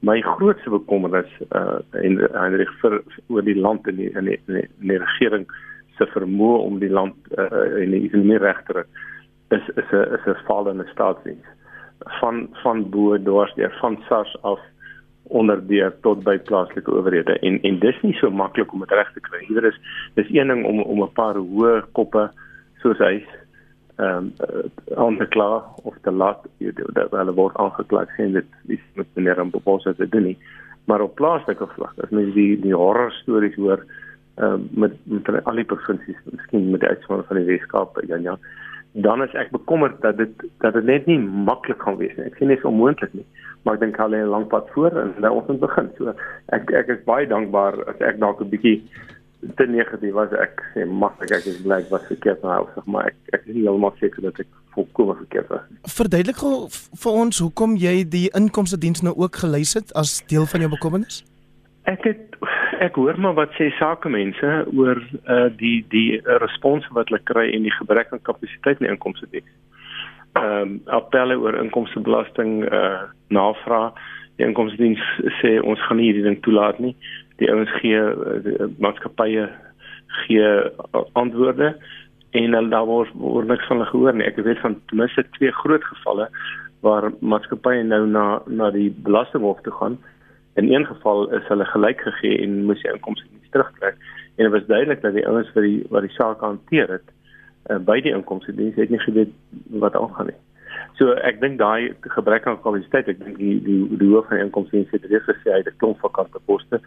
My 0.00 0.20
grootste 0.20 0.70
bekommernis 0.70 1.30
uh 1.54 1.78
en 1.92 2.18
Hendrik 2.32 2.70
vir 2.80 3.02
oor 3.28 3.42
die 3.42 3.60
land 3.60 3.86
en 3.86 3.96
die 3.96 4.10
in 4.10 4.24
die, 4.24 4.40
die, 4.46 4.68
die 4.78 4.98
regering 4.98 5.46
se 5.96 6.06
vermoë 6.06 6.58
om 6.58 6.78
die 6.78 6.90
land 6.90 7.16
uh 7.38 7.80
in 7.82 7.90
die 7.90 8.04
ekonomie 8.04 8.38
reg 8.38 8.62
te 8.66 8.72
kry 8.72 8.84
is 9.50 9.68
is 9.76 9.90
'n 9.92 10.14
is 10.16 10.26
'n 10.26 10.44
fallende 10.46 10.86
staatsdiens 10.92 11.46
van 12.20 12.48
van 12.62 12.90
bo 12.90 13.18
dwarsdeur 13.22 13.76
van 13.80 13.98
SARS 14.08 14.36
af 14.42 14.60
onder 15.22 15.66
deur 15.66 15.94
tot 16.00 16.22
by 16.24 16.38
plaaslike 16.38 16.92
owerhede 16.92 17.38
en 17.38 17.58
en 17.62 17.78
dis 17.78 18.02
nie 18.02 18.14
so 18.20 18.30
maklik 18.30 18.72
om 18.72 18.80
dit 18.80 18.90
reg 18.90 19.12
te 19.12 19.20
kry. 19.20 19.42
Hier 19.48 19.64
is 19.64 19.78
dis 20.14 20.30
een 20.30 20.48
ding 20.48 20.64
om 20.64 20.80
om 20.80 21.02
'n 21.02 21.12
paar 21.12 21.34
hoë 21.34 21.82
koppe 21.92 22.30
soos 22.82 22.98
hy 22.98 23.24
ehm 23.96 24.28
um, 24.28 24.32
aan 24.96 25.16
te 25.16 25.26
kla 25.26 25.64
of 25.82 25.94
te 26.02 26.12
laat 26.12 26.46
dat 26.92 27.10
hulle 27.10 27.32
word 27.32 27.56
aangekla 27.56 28.04
sien 28.16 28.32
dit 28.32 28.46
is 28.66 28.84
met 28.94 29.06
meneer 29.14 29.38
en 29.38 29.50
beposse 29.50 29.94
te 29.96 30.08
doen 30.08 30.22
nie. 30.22 30.38
Maar 30.84 31.00
op 31.00 31.14
plaaslike 31.14 31.66
vlak, 31.66 31.94
as 32.04 32.10
mens 32.10 32.34
die 32.34 32.60
die 32.60 32.74
horror 32.74 33.10
stories 33.12 33.56
hoor 33.56 33.84
uh, 34.38 34.54
met 34.70 34.92
met 35.04 35.44
al 35.44 35.54
die 35.54 35.64
provinsies, 35.64 36.18
miskien 36.30 36.70
met 36.70 36.80
die 36.80 36.88
uitsondering 36.88 37.26
van 37.26 37.36
die 37.36 37.46
Weskaap, 37.46 38.00
ja 38.06 38.16
ja. 38.16 38.36
Dan 38.96 39.22
is 39.22 39.34
ek 39.36 39.50
bekommerd 39.52 40.00
dat 40.00 40.16
dit 40.16 40.44
dat 40.64 40.72
dit 40.72 40.84
net 40.88 41.06
nie 41.06 41.18
maklik 41.18 41.82
gaan 41.84 41.98
wees 42.00 42.14
nie. 42.16 42.30
Ek 42.30 42.38
sien 42.38 42.48
dit 42.48 42.58
is 42.58 42.68
onmoontlik 42.68 43.12
nie, 43.12 43.26
maar 43.62 43.76
ek 43.76 43.82
dink 43.84 43.98
hulle 44.00 44.16
het 44.16 44.26
'n 44.26 44.34
lang 44.34 44.46
pad 44.48 44.70
voor 44.72 44.96
en 45.02 45.12
nou 45.20 45.32
ons 45.40 45.50
moet 45.52 45.60
begin. 45.60 45.90
So 45.98 46.14
ek 46.56 46.72
ek 46.72 46.88
is 46.88 47.04
baie 47.04 47.26
dankbaar 47.26 47.76
as 47.92 48.00
ek 48.00 48.18
dalk 48.18 48.40
'n 48.40 48.48
bietjie 48.48 48.80
te 49.56 49.66
negatief 49.66 50.14
was 50.14 50.32
ek 50.32 50.62
sê 50.74 50.86
maklik 50.88 51.30
ek 51.30 51.46
is 51.46 51.60
bly 51.62 51.82
was 51.90 52.06
verkeerd 52.08 52.42
nou 52.42 52.64
sê 52.74 52.82
maar 52.86 53.06
ek 53.10 53.16
ek 53.32 53.42
is 53.46 53.54
nie 53.54 53.62
heeltemal 53.62 53.94
seker 54.00 54.22
dat 54.22 54.40
ek 54.40 54.48
volkome 54.76 55.14
verkeerd 55.16 55.48
was. 55.48 55.64
Verduidelik 55.98 56.36
gou 56.36 56.68
vir 57.02 57.12
ons 57.12 57.38
hoekom 57.44 57.76
jy 57.76 57.96
die 58.16 58.28
inkomste 58.40 58.78
diens 58.78 59.02
nou 59.02 59.14
ook 59.16 59.36
gelys 59.44 59.74
het 59.78 59.92
as 59.94 60.18
deel 60.32 60.46
van 60.46 60.60
jou 60.60 60.70
bekommernis? 60.70 61.24
Ek 61.84 62.02
het 62.04 62.36
ek 62.80 62.98
hoor 63.00 63.18
maar 63.20 63.36
wat 63.38 63.54
sê 63.58 63.70
sakemense 63.78 64.52
oor 64.74 65.00
uh 65.28 65.46
die 65.60 65.84
die 65.92 66.20
respons 66.42 66.86
wat 66.96 67.10
hulle 67.10 67.22
kry 67.30 67.50
en 67.52 67.66
die 67.66 67.76
gebrek 67.78 68.12
aan 68.12 68.24
kapasiteit 68.28 68.80
in 68.80 68.86
die 68.86 68.94
inkomste 68.94 69.28
diens. 69.32 69.52
Ehm 70.36 70.62
um, 70.62 70.80
appelle 70.98 71.38
oor 71.40 71.58
inkomstebelasting 71.62 72.64
uh 72.70 73.06
navraag 73.28 73.96
die 74.36 74.46
inkomste 74.46 74.82
diens 74.82 75.02
sê 75.40 75.56
ons 75.62 75.80
gaan 75.88 76.00
nie 76.00 76.10
hierdie 76.10 76.26
ding 76.28 76.40
toelaat 76.44 76.78
nie 76.82 76.96
die 77.40 77.50
ouens 77.52 77.72
gee 77.80 78.00
die 78.44 78.68
maatskappye 78.82 79.46
gee 80.24 80.50
antwoorde 81.12 81.74
en 82.36 82.50
dan 82.56 82.70
daar 82.72 82.86
word 82.88 83.12
word 83.20 83.48
niks 83.48 83.66
van 83.68 83.80
hulle 83.80 83.90
gehoor 83.90 84.16
nie. 84.16 84.26
Ek 84.28 84.40
weet 84.44 84.60
van 84.64 84.76
ten 84.90 85.00
minste 85.02 85.24
twee 85.36 85.52
groot 85.62 85.84
gevalle 85.84 86.28
waar 86.84 87.10
maatskappye 87.20 87.84
nou 87.84 88.04
na 88.08 88.26
na 88.46 88.70
die 88.74 88.90
belastinghof 89.08 89.60
toe 89.64 89.74
gaan. 89.80 89.98
In 90.60 90.72
een 90.72 90.86
geval 90.86 91.28
is 91.36 91.48
hulle 91.50 91.64
gelyk 91.68 92.00
gegee 92.00 92.40
en 92.42 92.64
moes 92.68 92.82
die 92.82 92.92
inkomste 92.92 93.28
nie 93.30 93.52
terugtrek 93.54 93.96
en 94.36 94.44
dit 94.44 94.52
was 94.52 94.66
duidelik 94.68 95.02
dat 95.02 95.14
die 95.16 95.26
ouens 95.28 95.52
wat 95.54 95.64
die 95.64 95.84
wat 95.92 96.04
die 96.04 96.16
saak 96.16 96.40
hanteer 96.44 96.90
het 96.98 97.08
uh, 97.70 97.78
by 97.78 98.00
die 98.04 98.12
inkomste 98.12 98.54
diens 98.56 98.76
het 98.80 98.92
nie 98.92 99.00
geweet 99.04 99.32
wat 99.84 99.96
aangaan 99.96 100.32
nie. 100.32 100.40
So 100.96 101.12
ek 101.28 101.40
dink 101.40 101.58
daai 101.60 101.92
gebrek 102.16 102.46
aan 102.48 102.60
kwaliteit, 102.64 103.08
ek 103.12 103.20
dink 103.24 103.38
die 103.40 103.56
die 103.64 103.80
die 104.00 104.10
hoof 104.12 104.28
van 104.32 104.44
inkomste 104.44 104.78
diens 104.78 104.92
het 104.96 105.08
reeds 105.12 105.28
gesê 105.28 105.52
hy 105.52 105.60
het 105.62 105.72
'n 105.72 105.80
klomp 105.82 106.00
vakante 106.04 106.40
poste 106.48 106.80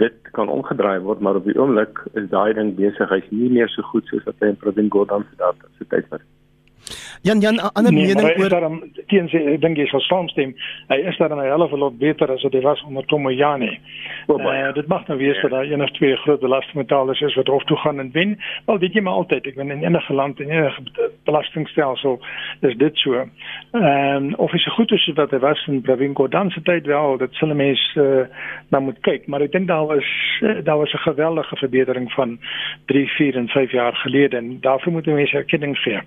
dit 0.00 0.30
kan 0.36 0.48
omgedraai 0.48 1.00
word 1.00 1.20
maar 1.20 1.36
op 1.38 1.44
die 1.44 1.58
oomblik 1.60 2.00
is 2.20 2.28
daai 2.30 2.54
ding 2.56 2.74
besig 2.78 3.10
hy's 3.10 3.28
nie 3.30 3.50
meer 3.56 3.68
so 3.68 3.82
goed 3.92 4.08
soos 4.08 4.24
wat 4.28 4.40
hy 4.40 4.52
in 4.52 4.62
Provin 4.62 4.90
Gordon 4.90 5.26
se 5.28 5.36
daad 5.36 5.60
se 5.78 5.84
tyd 5.92 6.08
was. 6.10 6.24
Jan 7.24 7.40
Jan 7.40 7.58
ander 7.72 7.92
nee, 7.92 8.06
mening 8.06 8.38
oor 8.38 8.52
daarom 8.52 8.74
teen 9.08 9.30
sê 9.32 9.40
ek 9.54 9.62
dink 9.62 9.78
jy 9.80 9.86
sal 9.88 10.02
saamstem 10.04 10.50
hy 10.90 10.96
is 11.08 11.16
daar 11.16 11.32
'n 11.32 11.40
hele 11.40 11.78
lot 11.80 11.96
beter 11.98 12.28
as 12.30 12.42
wat 12.44 12.52
hy 12.52 12.60
was 12.60 12.82
onder 12.84 13.04
Tomoyani. 13.08 13.78
Oh, 14.26 14.36
uh, 14.36 14.74
dit 14.74 14.86
mag 14.86 15.06
nou 15.08 15.16
wees 15.18 15.36
ja. 15.36 15.42
dat 15.42 15.50
daar 15.50 15.64
een 15.64 15.82
of 15.82 15.90
twee 15.96 16.16
groot 16.16 16.40
belastingbetalers 16.40 17.20
is 17.20 17.34
wat 17.34 17.46
hof 17.46 17.64
toe 17.64 17.76
gaan 17.76 18.00
en 18.00 18.10
wen. 18.12 18.36
Wel 18.66 18.78
weet 18.78 18.92
jy 18.92 19.00
maar 19.00 19.14
altyd 19.14 19.46
ek 19.46 19.54
ben 19.56 19.70
in 19.70 19.84
enige 19.84 20.12
land 20.12 20.40
en 20.40 20.50
enige 20.50 20.82
belastingstelsel 21.24 22.20
is 22.60 22.76
dit 22.76 22.96
so. 22.96 23.14
Ehm 23.14 24.16
um, 24.16 24.34
of 24.34 24.52
is 24.52 24.62
so 24.62 24.70
goed 24.70 24.92
as 24.92 25.10
wat 25.14 25.30
hy 25.30 25.38
was 25.38 25.66
in 25.66 25.80
Provin 25.80 26.14
Gordon 26.14 26.50
se 26.50 26.62
tyd 26.62 26.86
wel 26.86 27.16
dat 27.16 27.38
hulle 27.40 27.54
mense 27.54 28.00
uh, 28.00 28.26
nou 28.68 28.82
moet 28.82 29.00
kyk 29.00 29.26
maar 29.26 29.40
ek 29.40 29.52
dink 29.52 29.68
daar 29.68 29.86
was 29.86 30.10
uh, 30.42 30.60
daar 30.64 30.76
was 30.78 30.92
'n 30.92 31.08
geweldige 31.08 31.56
verbetering 31.56 32.12
van 32.12 32.38
3, 32.86 33.08
4 33.08 33.36
en 33.36 33.48
5 33.48 33.70
jaar 33.70 33.96
gelede 33.96 34.36
en 34.36 34.60
daarvoor 34.60 34.92
moet 34.92 35.06
mense 35.06 35.36
erkenning 35.36 35.78
gee 35.78 36.00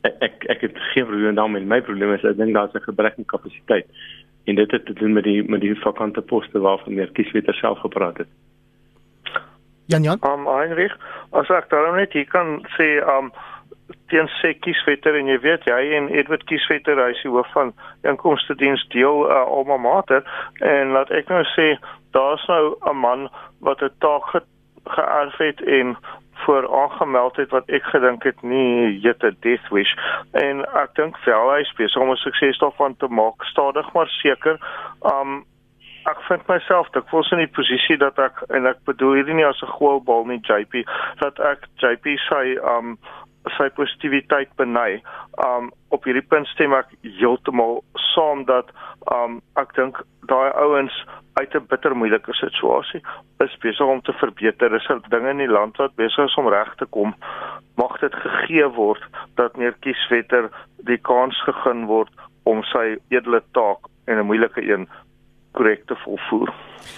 ek 0.00 0.44
ek 0.48 0.60
het 0.60 0.78
geen 0.92 1.06
probleem 1.06 1.34
daarmee. 1.34 1.64
My 1.64 1.80
probleem 1.80 2.14
is 2.14 2.24
ek 2.24 2.36
dink 2.36 2.54
daar's 2.54 2.74
'n 2.74 2.88
gebrek 2.88 3.18
aan 3.18 3.24
kapasiteit. 3.24 3.86
En 4.44 4.54
dit 4.54 4.70
het 4.70 4.86
te 4.86 4.92
doen 4.92 5.12
met 5.12 5.24
die 5.24 5.42
met 5.48 5.60
die 5.60 5.74
vakante 5.80 6.20
poste 6.20 6.58
waarvan 6.58 6.94
meer 6.94 7.10
kieswetter 7.12 7.54
self 7.54 7.78
gepraat 7.78 8.18
het. 8.18 8.28
Jan 9.86 10.02
Jan. 10.02 10.18
Um 10.22 10.46
Heinrich, 10.46 10.96
as 11.30 11.48
ek 11.50 11.68
daarom 11.68 11.96
net 11.96 12.12
hier 12.12 12.28
kan 12.28 12.66
sê 12.78 13.02
um 13.16 13.32
teen 14.10 14.28
sê 14.40 14.54
kieswetter 14.54 15.16
en 15.18 15.26
jy 15.26 15.38
weet 15.42 15.66
jy 15.68 15.80
en 15.98 16.08
Edward 16.14 16.44
kieswetter 16.50 16.98
hy 16.98 17.10
is 17.14 17.22
die 17.24 17.32
hoof 17.32 17.50
van 17.54 17.72
inkomste 18.06 18.54
diens 18.54 18.82
deel 18.94 19.26
uh, 19.26 19.42
alma 19.46 19.76
mater 19.76 20.22
en 20.66 20.94
laat 20.96 21.10
ek 21.10 21.30
nou 21.32 21.42
sê 21.54 21.74
daar's 22.16 22.46
nou 22.50 22.76
'n 22.90 22.96
man 22.96 23.28
wat 23.58 23.82
'n 23.82 23.90
taak 23.98 24.24
ge 24.32 24.40
geërf 24.86 25.36
het 25.38 25.60
en 25.62 25.96
voor 26.44 26.68
aangemeld 26.82 27.36
het 27.36 27.50
wat 27.50 27.68
ek 27.68 27.84
gedink 27.92 28.22
het 28.22 28.42
nie 28.42 28.98
jette 29.00 29.34
death 29.40 29.68
wish. 29.70 29.92
En 30.32 30.64
ek 30.82 30.94
dink 30.94 31.18
wel 31.24 31.52
hy 31.52 31.62
speel 31.68 32.00
om 32.00 32.10
'n 32.10 32.16
sukses 32.24 32.58
daarvan 32.58 32.96
te 32.96 33.08
maak. 33.08 33.44
Stadig 33.52 33.92
maar 33.92 34.08
seker 34.08 34.58
um 35.14 35.44
ek 36.08 36.20
vind 36.28 36.46
myself 36.48 36.88
ek 36.96 37.08
voel 37.08 37.26
in 37.30 37.44
die 37.44 37.54
posisie 37.58 37.96
dat 37.96 38.18
ek 38.18 38.42
en 38.48 38.66
ek 38.66 38.78
bedoel 38.84 39.14
hierdie 39.14 39.34
nie 39.34 39.46
as 39.46 39.62
'n 39.62 39.74
goalbal 39.78 40.24
nie 40.24 40.40
JP 40.40 40.84
dat 41.20 41.40
ek 41.40 41.66
JP 41.76 42.16
sy 42.28 42.56
um 42.76 42.98
sy 43.56 43.68
positiwiteit 43.68 44.50
beny. 44.56 45.02
Um 45.46 45.70
op 45.88 46.04
hierdie 46.04 46.26
punt 46.28 46.46
stem 46.46 46.74
ek 46.74 46.88
heeltemal 47.02 47.82
saam 48.14 48.44
dat 48.44 48.70
um 49.08 49.40
ek 49.60 49.74
dink 49.74 50.02
daai 50.28 50.50
ouens 50.52 50.94
uit 51.40 51.54
'n 51.54 51.66
bitter 51.68 51.96
moeilike 51.96 52.32
situasie 52.34 53.00
is 53.44 53.56
besig 53.58 53.86
om 53.86 54.02
te 54.02 54.12
verbeter. 54.12 54.74
Is 54.74 54.86
daar 54.86 55.00
dinge 55.08 55.30
in 55.30 55.42
die 55.44 55.48
land 55.48 55.76
wat 55.76 55.94
besig 55.94 56.24
is 56.24 56.34
om 56.34 56.48
reg 56.48 56.74
te 56.76 56.86
kom? 56.86 57.14
Mag 57.76 57.98
dit 58.00 58.14
gegee 58.14 58.68
word 58.68 59.02
dat 59.34 59.56
meer 59.56 59.74
kieswetter 59.80 60.50
die 60.76 60.98
kans 60.98 61.42
gegee 61.42 61.86
word 61.86 62.10
om 62.42 62.62
sy 62.62 62.98
edele 63.08 63.42
taak 63.52 63.88
en 64.06 64.18
'n 64.18 64.26
moeilike 64.26 64.62
een 64.62 64.88
korrek 65.52 65.86
te 65.86 65.96
volvoer. 66.04 66.52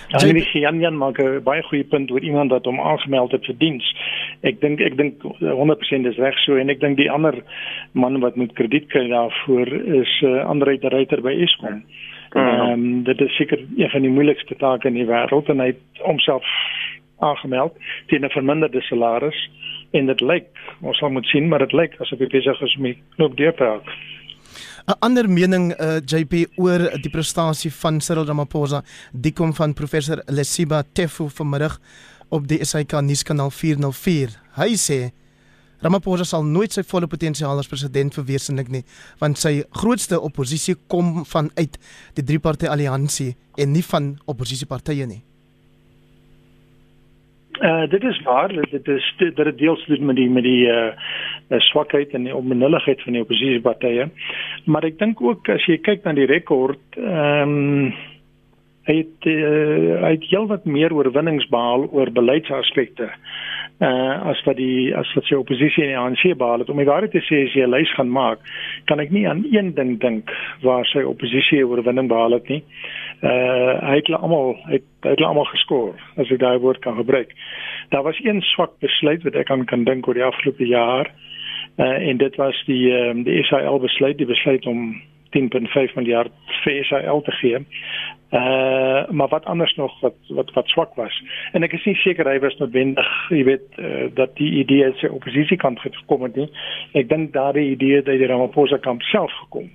Ja, 0.08 0.18
sien 0.18 0.60
Jan 0.60 0.80
Jan 0.80 0.96
maak 0.96 1.18
'n 1.18 1.42
baie 1.42 1.62
goeie 1.62 1.84
punt 1.84 2.10
oor 2.10 2.20
iemand 2.20 2.50
wat 2.50 2.64
hom 2.64 2.80
aangemeld 2.80 3.32
het 3.32 3.44
vir 3.44 3.58
diens. 3.58 3.94
Ek 4.42 4.60
dink 4.60 4.80
ek 4.80 4.96
dink 4.96 5.22
100% 5.22 6.06
is 6.06 6.16
reg 6.16 6.38
so 6.38 6.56
en 6.56 6.70
ek 6.70 6.80
dink 6.80 6.96
die 6.96 7.10
ander 7.10 7.42
man 7.92 8.20
wat 8.20 8.36
moet 8.36 8.52
krediet 8.52 8.88
kry 8.88 9.08
daarvoor 9.08 9.68
is 9.72 10.20
'n 10.22 10.26
uh, 10.26 10.40
eh, 10.40 10.46
ander 10.46 10.68
ryter 10.68 11.22
by 11.22 11.32
Eskom. 11.32 11.84
Ja. 12.34 12.40
Ehm 12.40 12.72
um, 12.72 13.02
dit 13.04 13.20
is 13.20 13.36
seker 13.36 13.58
een 13.76 13.90
van 13.90 14.02
die 14.02 14.10
moeilikste 14.10 14.56
take 14.56 14.88
in 14.88 14.94
die 14.94 15.06
wêreld 15.06 15.48
en 15.48 15.60
hy 15.60 15.66
het 15.66 16.00
homself 16.00 16.44
aangemeld 17.18 17.76
teen 18.06 18.24
'n 18.24 18.30
verminderde 18.30 18.80
salaris 18.80 19.50
en 19.90 20.06
dit 20.06 20.20
lyk 20.20 20.48
ons 20.80 20.98
sal 20.98 21.10
moet 21.10 21.26
sien 21.26 21.48
maar 21.48 21.58
dit 21.58 21.72
lyk 21.72 22.00
asof 22.00 22.18
hy 22.18 22.26
besig 22.26 22.62
is 22.62 22.76
om 22.76 22.94
knoop 23.16 23.36
deur 23.36 23.54
te 23.54 23.64
raak. 23.64 23.86
'n 24.88 24.94
Ander 25.00 25.28
mening 25.28 25.72
uh, 25.72 25.96
eh, 25.96 26.02
JP 26.02 26.58
oor 26.58 26.90
die 27.02 27.10
prestasie 27.10 27.72
van 27.72 28.00
Cyril 28.00 28.26
Ramaphosa, 28.26 28.82
die 29.12 29.32
kom 29.32 29.54
van 29.54 29.74
professor 29.74 30.22
Lesiba 30.26 30.82
Tefu 30.92 31.28
vanmiddag 31.28 31.80
op 32.28 32.48
die 32.48 32.64
SAK 32.64 33.00
nuuskanaal 33.00 33.50
404. 33.50 34.38
Hy 34.56 34.70
sê 34.76 35.12
Ramaphosa 35.82 36.24
sal 36.24 36.44
nooit 36.46 36.72
sy 36.72 36.84
volle 36.86 37.08
potensiaal 37.10 37.58
as 37.58 37.68
president 37.70 38.14
verwesenlik 38.14 38.70
nie, 38.70 38.84
want 39.18 39.40
sy 39.40 39.64
grootste 39.74 40.20
oppositie 40.20 40.76
kom 40.86 41.24
vanuit 41.26 41.78
die 42.14 42.24
drie-party 42.24 42.70
alliansie 42.70 43.32
en 43.58 43.74
nie 43.74 43.82
van 43.90 44.14
oppositiepartye 44.30 45.08
nie. 45.10 45.22
Uh 47.62 47.84
dit 47.90 48.04
is 48.08 48.20
waar, 48.24 48.48
dit 48.70 48.88
is 48.88 49.08
dit 49.18 49.36
het 49.36 49.58
deels 49.58 49.82
doen 49.86 50.06
met 50.06 50.16
die 50.16 50.30
met 50.30 50.46
die 50.46 50.70
uh 50.70 50.94
swakheid 51.58 52.14
en 52.14 52.24
die 52.24 52.36
onbenulligheid 52.36 53.02
van 53.02 53.12
die 53.12 53.22
oppositiepartye. 53.22 54.08
Maar 54.64 54.84
ek 54.84 54.98
dink 54.98 55.20
ook 55.20 55.48
as 55.48 55.66
jy 55.68 55.78
kyk 55.78 56.04
na 56.04 56.12
die 56.12 56.30
rekord, 56.30 56.82
ehm 56.96 57.58
um, 57.58 57.92
hy 58.88 58.96
het 58.98 59.26
uh, 59.30 59.98
hy 60.02 60.10
het 60.16 60.24
heelwat 60.26 60.64
meer 60.66 60.90
oorwinnings 60.94 61.46
behaal 61.52 61.86
oor 61.94 62.10
beleidsaspekte 62.10 63.12
uh 63.82 64.30
as 64.30 64.38
wat 64.46 64.58
die 64.58 64.92
as 64.94 65.10
wat 65.16 65.26
sy 65.26 65.34
oppositie 65.38 65.82
in 65.82 65.90
die 65.90 65.98
ANC 65.98 66.22
behaal 66.38 66.62
het 66.62 66.70
om 66.70 66.78
die 66.78 66.86
waarheid 66.86 67.14
te 67.14 67.22
sê 67.26 67.40
as 67.46 67.54
jy 67.56 67.64
'n 67.66 67.74
lys 67.74 67.92
gaan 67.96 68.10
maak 68.10 68.38
kan 68.86 69.00
ek 69.00 69.10
nie 69.10 69.26
aan 69.28 69.44
een 69.50 69.72
ding 69.74 69.98
dink 70.00 70.30
waar 70.62 70.86
sy 70.86 71.02
oppositie 71.02 71.64
oorwinning 71.66 72.08
behaal 72.08 72.38
het 72.38 72.48
nie. 72.48 72.62
Uh 73.22 73.74
hy 73.90 73.96
het 73.96 74.10
almal 74.10 74.56
het 74.66 74.86
hy 75.02 75.10
het 75.10 75.22
almal 75.26 75.50
geskoor 75.50 75.94
as 76.16 76.30
ek 76.30 76.38
daai 76.38 76.58
woord 76.58 76.82
kan 76.82 76.96
gebruik. 76.96 77.34
Daar 77.90 78.02
was 78.02 78.20
een 78.22 78.42
swak 78.42 78.78
besluit 78.80 79.22
wat 79.22 79.34
ek 79.34 79.50
aan 79.50 79.64
kan 79.64 79.84
dink 79.84 80.08
oor 80.08 80.14
die 80.14 80.30
afgelope 80.30 80.66
jaar. 80.66 81.06
Uh 81.06 81.31
en 81.76 82.16
dit 82.16 82.36
was 82.36 82.62
die 82.66 82.90
um, 82.92 83.22
die 83.22 83.38
Israel 83.40 83.80
besluit 83.80 84.18
die 84.18 84.26
besluit 84.26 84.66
om 84.66 85.02
10.5 85.38 85.94
miljard 85.94 86.32
vir 86.62 86.72
te 87.24 87.32
gee. 87.40 87.64
Uh 88.32 89.08
maar 89.08 89.28
wat 89.28 89.44
anders 89.44 89.74
nog 89.74 90.00
wat 90.00 90.14
wat 90.28 90.52
wat 90.52 90.68
swak 90.68 90.94
was. 90.94 91.22
En 91.52 91.62
ek 91.62 91.72
is 91.72 91.84
nie 91.84 91.94
seker 92.00 92.28
hy 92.30 92.38
was 92.40 92.54
noodwendig, 92.56 93.08
jy 93.28 93.42
weet, 93.44 93.64
uh, 93.76 94.06
dat 94.16 94.32
die 94.38 94.50
idee 94.62 94.88
se 94.96 95.10
oppositie 95.12 95.58
kant 95.60 95.80
gekom 95.80 96.22
het 96.24 96.38
nie. 96.40 96.46
Ek 96.96 97.10
dink 97.10 97.34
daardie 97.34 97.66
idee 97.74 97.98
uit 98.00 98.08
die 98.08 98.28
Ramaphosa 98.30 98.78
kamp 98.80 99.04
self 99.10 99.34
gekom. 99.42 99.68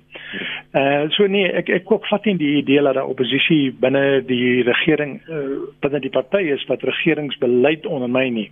Uh 0.74 1.06
so 1.14 1.28
nee, 1.30 1.46
ek 1.60 1.70
ek 1.76 1.86
koop 1.86 2.08
glad 2.10 2.26
nie 2.26 2.34
die 2.40 2.50
idee 2.62 2.82
dat 2.82 2.98
daar 2.98 3.12
oppositie 3.12 3.70
binne 3.84 4.24
die 4.26 4.64
regering 4.66 5.20
uh, 5.30 5.62
binne 5.84 6.02
die 6.02 6.12
party 6.18 6.42
is 6.56 6.66
wat 6.66 6.82
regeringsbeleid 6.82 7.86
ondermyn 7.86 8.34
nie. 8.40 8.48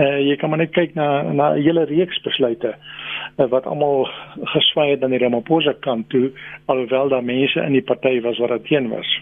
Uh 0.00 0.22
jy 0.24 0.38
kan 0.40 0.54
maar 0.54 0.62
net 0.64 0.72
kyk 0.72 0.96
na 0.96 1.20
na 1.32 1.52
'n 1.52 1.62
hele 1.68 1.84
reeks 1.92 2.22
besluite 2.24 2.72
uh, 2.72 3.46
wat 3.52 3.66
almal 3.66 4.08
geswaai 4.56 4.90
het 4.96 5.04
aan 5.04 5.12
die 5.12 5.20
Ramaphosa 5.20 5.76
kant 5.84 6.08
toe 6.08 6.32
alhoewel 6.64 7.08
daar 7.08 7.24
mense 7.24 7.60
in 7.60 7.76
die 7.76 7.84
party 7.92 8.20
was 8.24 8.38
wat 8.38 8.64
teen 8.64 8.88
was. 8.88 9.20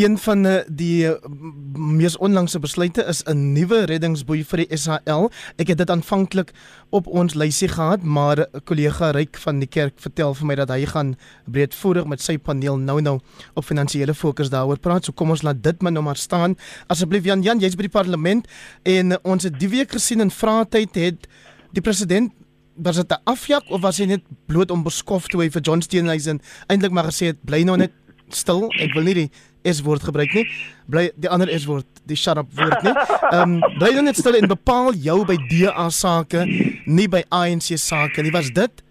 Een 0.00 0.18
van 0.18 0.46
eh, 0.46 0.64
die 0.66 1.06
eh, 1.06 1.28
mees 1.76 2.16
onlangse 2.16 2.58
besluite 2.58 3.04
is 3.04 3.22
'n 3.24 3.52
nuwe 3.52 3.84
reddingsboei 3.84 4.44
vir 4.44 4.56
die 4.56 4.76
SAL. 4.76 5.30
Ek 5.56 5.68
het 5.68 5.78
dit 5.78 5.90
aanvanklik 5.90 6.52
op 6.88 7.06
ons 7.06 7.34
lysie 7.34 7.68
gehad, 7.68 8.02
maar 8.02 8.38
'n 8.38 8.60
kollega 8.64 9.10
Ryk 9.10 9.36
van 9.36 9.58
die 9.58 9.68
kerk 9.68 9.92
vertel 9.96 10.34
vir 10.34 10.46
my 10.46 10.54
dat 10.54 10.68
hy 10.68 10.86
gaan 10.86 11.16
breedvoerig 11.44 12.06
met 12.06 12.20
sy 12.20 12.38
paneel 12.38 12.76
nou 12.76 13.00
nou 13.00 13.20
op 13.54 13.64
finansiële 13.64 14.14
fokus 14.14 14.48
daaroor 14.48 14.78
praat. 14.78 15.04
So 15.04 15.12
kom 15.12 15.30
ons 15.30 15.42
laat 15.42 15.62
dit 15.62 15.82
maar 15.82 15.92
nou 15.92 16.04
maar 16.04 16.16
staan. 16.16 16.56
Asseblief 16.86 17.24
Jan 17.24 17.42
Jan, 17.42 17.58
jy's 17.58 17.76
by 17.76 17.82
die 17.82 17.88
parlement 18.00 18.46
en 18.82 19.24
ons 19.24 19.42
het 19.42 19.60
die 19.60 19.68
week 19.68 19.92
gesien 19.92 20.20
in 20.20 20.30
vraatyd 20.30 20.94
het 20.94 21.28
die 21.72 21.82
president 21.82 22.32
was 22.74 22.96
dit 22.96 23.10
'n 23.10 23.20
afjak 23.24 23.62
of 23.70 23.80
was 23.80 23.98
hy 23.98 24.04
net 24.04 24.22
bloot 24.46 24.70
onbeskof 24.70 25.26
toe 25.26 25.42
hy 25.42 25.50
vir 25.50 25.62
John 25.62 25.80
Steenhuisen 25.80 26.40
eintlik 26.66 26.90
maar 26.90 27.04
gesê 27.04 27.26
het 27.26 27.44
bly 27.44 27.62
nou 27.62 27.76
net 27.76 27.92
stil. 28.34 28.70
Ek 28.78 28.94
wil 28.94 29.02
nie 29.02 29.14
die 29.14 29.30
S 29.64 29.82
woord 29.82 30.02
gebruik 30.02 30.32
nie. 30.34 30.46
Bly 30.86 31.10
die 31.16 31.28
ander 31.28 31.48
S 31.48 31.66
woord, 31.66 31.86
die 32.04 32.16
shut 32.16 32.38
up 32.38 32.48
woord 32.56 32.82
nie. 32.82 32.94
Ehm 33.30 33.58
um, 33.58 33.76
bly 33.78 33.92
nou 33.94 34.04
net 34.04 34.16
stil 34.16 34.38
en 34.40 34.48
bepaal 34.48 34.92
jou 34.94 35.24
by 35.24 35.36
DA 35.50 35.88
sake, 35.90 36.46
nie 36.86 37.08
by 37.08 37.22
ANC 37.28 37.76
sake 37.76 38.22
nie. 38.22 38.32
Was 38.32 38.50
dit 38.50 38.82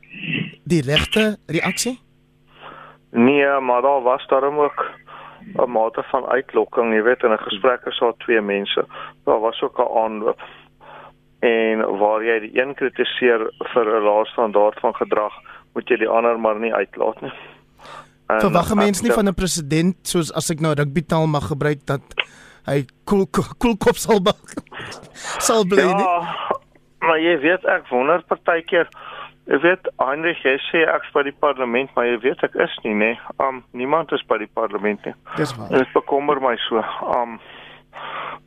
die 0.70 0.82
regte 0.86 1.38
reaksie? 1.48 2.00
Nee, 3.12 3.60
maar 3.60 3.82
daar 3.82 4.02
was 4.02 4.28
daarom 4.28 4.60
ook 4.60 4.86
'n 5.58 5.72
mate 5.72 6.04
van 6.04 6.26
uitlokking, 6.26 6.94
jy 6.94 7.02
weet, 7.02 7.24
in 7.24 7.32
'n 7.32 7.48
gesprek 7.50 7.86
is 7.86 8.00
daar 8.00 8.14
twee 8.18 8.42
mense. 8.42 8.86
Daar 9.26 9.40
was 9.40 9.62
ook 9.62 9.80
'n 9.80 9.98
aanloop. 9.98 10.42
En 11.40 11.98
waar 11.98 12.24
jy 12.24 12.40
die 12.40 12.62
een 12.62 12.74
kritiseer 12.74 13.52
vir 13.58 13.86
'n 13.86 14.04
lae 14.04 14.26
standaard 14.26 14.80
van 14.80 14.96
gedrag, 14.96 15.34
moet 15.74 15.88
jy 15.88 15.98
die 15.98 16.10
ander 16.10 16.40
maar 16.40 16.60
nie 16.60 16.74
uitlaat 16.74 17.22
nie. 17.22 17.32
Verwag 18.30 18.76
mense 18.78 19.04
nie 19.04 19.14
van 19.14 19.28
'n 19.28 19.34
president 19.34 19.96
soos 20.08 20.32
as 20.32 20.50
ek 20.54 20.62
nou 20.62 20.74
rugby 20.74 21.02
taal 21.02 21.28
mag 21.28 21.48
gebruik 21.50 21.86
dat 21.86 22.02
hy 22.66 22.86
koel 23.06 23.26
koel 23.58 23.78
kop 23.78 23.98
sal 23.98 24.22
bak. 24.22 24.54
sal 25.48 25.66
bly 25.66 25.88
nie. 25.90 26.06
Ja, 26.06 26.60
maar 27.00 27.20
jy 27.20 27.40
weet 27.42 27.66
ek 27.66 27.90
wonder 27.90 28.22
partykeer 28.30 28.90
Ek 29.50 29.64
weet 29.64 29.88
Heinrich 29.98 30.44
jy 30.46 30.60
sê 30.68 30.84
ek 30.86 31.08
is 31.08 31.14
by 31.14 31.24
die 31.26 31.34
parlement, 31.42 31.90
maar 31.96 32.06
jy 32.06 32.20
weet 32.22 32.44
ek 32.46 32.54
is 32.62 32.74
nie, 32.84 32.94
nê. 32.94 33.16
Nee. 33.16 33.18
Um 33.42 33.64
niemand 33.74 34.12
is 34.14 34.22
by 34.30 34.38
die 34.38 34.52
parlement 34.54 35.02
nie. 35.06 35.16
Dis 35.38 35.56
waar. 35.58 35.72
Dit 35.74 35.90
bekommer 35.94 36.40
my 36.40 36.56
so. 36.70 36.84
Um 37.18 37.40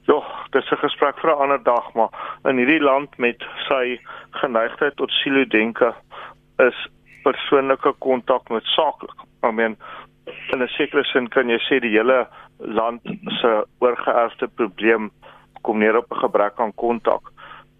Ja, 0.06 0.18
dis 0.50 0.70
'n 0.70 0.82
gesprek 0.82 1.18
vir 1.20 1.30
'n 1.30 1.42
ander 1.42 1.62
dag, 1.62 1.92
maar 1.94 2.10
in 2.44 2.56
hierdie 2.56 2.82
land 2.82 3.18
met 3.18 3.38
sy 3.68 4.00
geneigtheid 4.30 4.96
tot 4.96 5.10
silo 5.10 5.44
denke 5.44 5.94
is 6.58 6.74
persoonlike 7.22 7.94
kontak 7.98 8.48
noodsaaklik. 8.48 9.18
I 9.42 9.50
mean, 9.50 9.76
in 10.52 10.62
'n 10.62 10.68
sekere 10.68 11.04
sin 11.04 11.28
kan 11.28 11.48
jy 11.48 11.58
sê 11.58 11.80
die 11.80 11.96
hele 11.96 12.26
land 12.58 13.02
se 13.40 13.64
oorgeerfde 13.80 14.48
probleem 14.56 15.10
kom 15.62 15.78
neer 15.78 15.96
op 15.96 16.12
'n 16.12 16.22
gebrek 16.24 16.60
aan 16.60 16.74
kontak. 16.74 17.32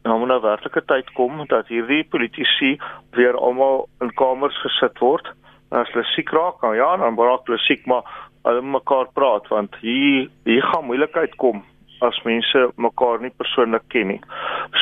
Nou 0.03 0.19
moet 0.19 0.29
nou 0.29 0.41
werklike 0.41 0.83
tyd 0.85 1.13
kom 1.13 1.47
dat 1.47 1.69
hierdie 1.69 2.05
politici 2.05 2.79
weer 3.11 3.37
almal 3.37 3.89
in 4.01 4.11
kamers 4.15 4.59
gesit 4.63 4.99
word. 4.99 5.27
As 5.71 5.89
hulle 5.93 6.05
siek 6.05 6.31
raak, 6.31 6.61
dan 6.61 6.75
ja, 6.77 6.97
dan 6.97 7.19
raak 7.19 7.47
hulle 7.47 7.59
siek, 7.59 7.87
maar 7.87 8.03
hulle 8.43 8.63
mekaar 8.63 9.07
praat 9.15 9.49
want 9.49 9.77
hier 9.81 10.29
hier 10.45 10.63
gaan 10.63 10.85
moeilikheid 10.85 11.37
kom 11.37 11.63
as 12.03 12.19
mense 12.27 12.65
mekaar 12.77 13.21
nie 13.23 13.31
persoonlik 13.39 13.85
ken 13.89 14.09
nie. 14.15 14.21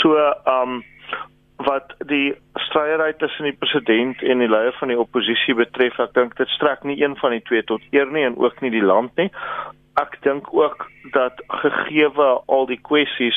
So, 0.00 0.16
ehm 0.16 0.62
um, 0.62 0.82
wat 1.66 1.92
die 2.08 2.34
stryery 2.66 3.12
tussen 3.20 3.44
die 3.44 3.56
president 3.56 4.22
en 4.22 4.38
die 4.38 4.48
leier 4.48 4.72
van 4.78 4.88
die 4.88 4.98
oppositie 4.98 5.54
betref, 5.54 5.98
ek 6.00 6.14
dink 6.14 6.36
dit 6.36 6.48
strek 6.56 6.84
nie 6.88 6.96
een 7.02 7.16
van 7.20 7.36
die 7.36 7.42
twee 7.48 7.62
tot 7.68 7.82
eer 7.92 8.08
nie 8.10 8.24
en 8.24 8.38
ook 8.40 8.60
nie 8.64 8.70
die 8.70 8.84
land 8.84 9.16
nie. 9.20 9.28
Ek 10.00 10.16
dink 10.24 10.48
ook 10.54 10.86
dat 11.12 11.42
gegeewe 11.62 12.30
al 12.46 12.66
die 12.70 12.80
kwessies 12.80 13.36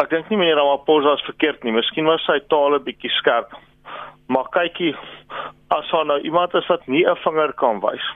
ek 0.00 0.08
dink 0.14 0.30
nie 0.30 0.38
meneer 0.40 0.56
Ramaphosa 0.56 1.18
is 1.18 1.26
verkeerd 1.26 1.64
nie. 1.64 1.74
Miskien 1.76 2.08
was 2.08 2.24
sy 2.24 2.38
taal 2.48 2.74
'n 2.74 2.84
bietjie 2.84 3.12
skerp. 3.18 3.52
Maar 4.32 4.48
kykie, 4.54 4.94
as 5.68 5.90
daar 5.90 6.06
nou 6.06 6.20
iemand 6.20 6.54
is 6.54 6.66
wat 6.68 6.86
nie 6.86 7.04
'n 7.04 7.16
vinger 7.24 7.52
kan 7.52 7.80
wys 7.80 8.06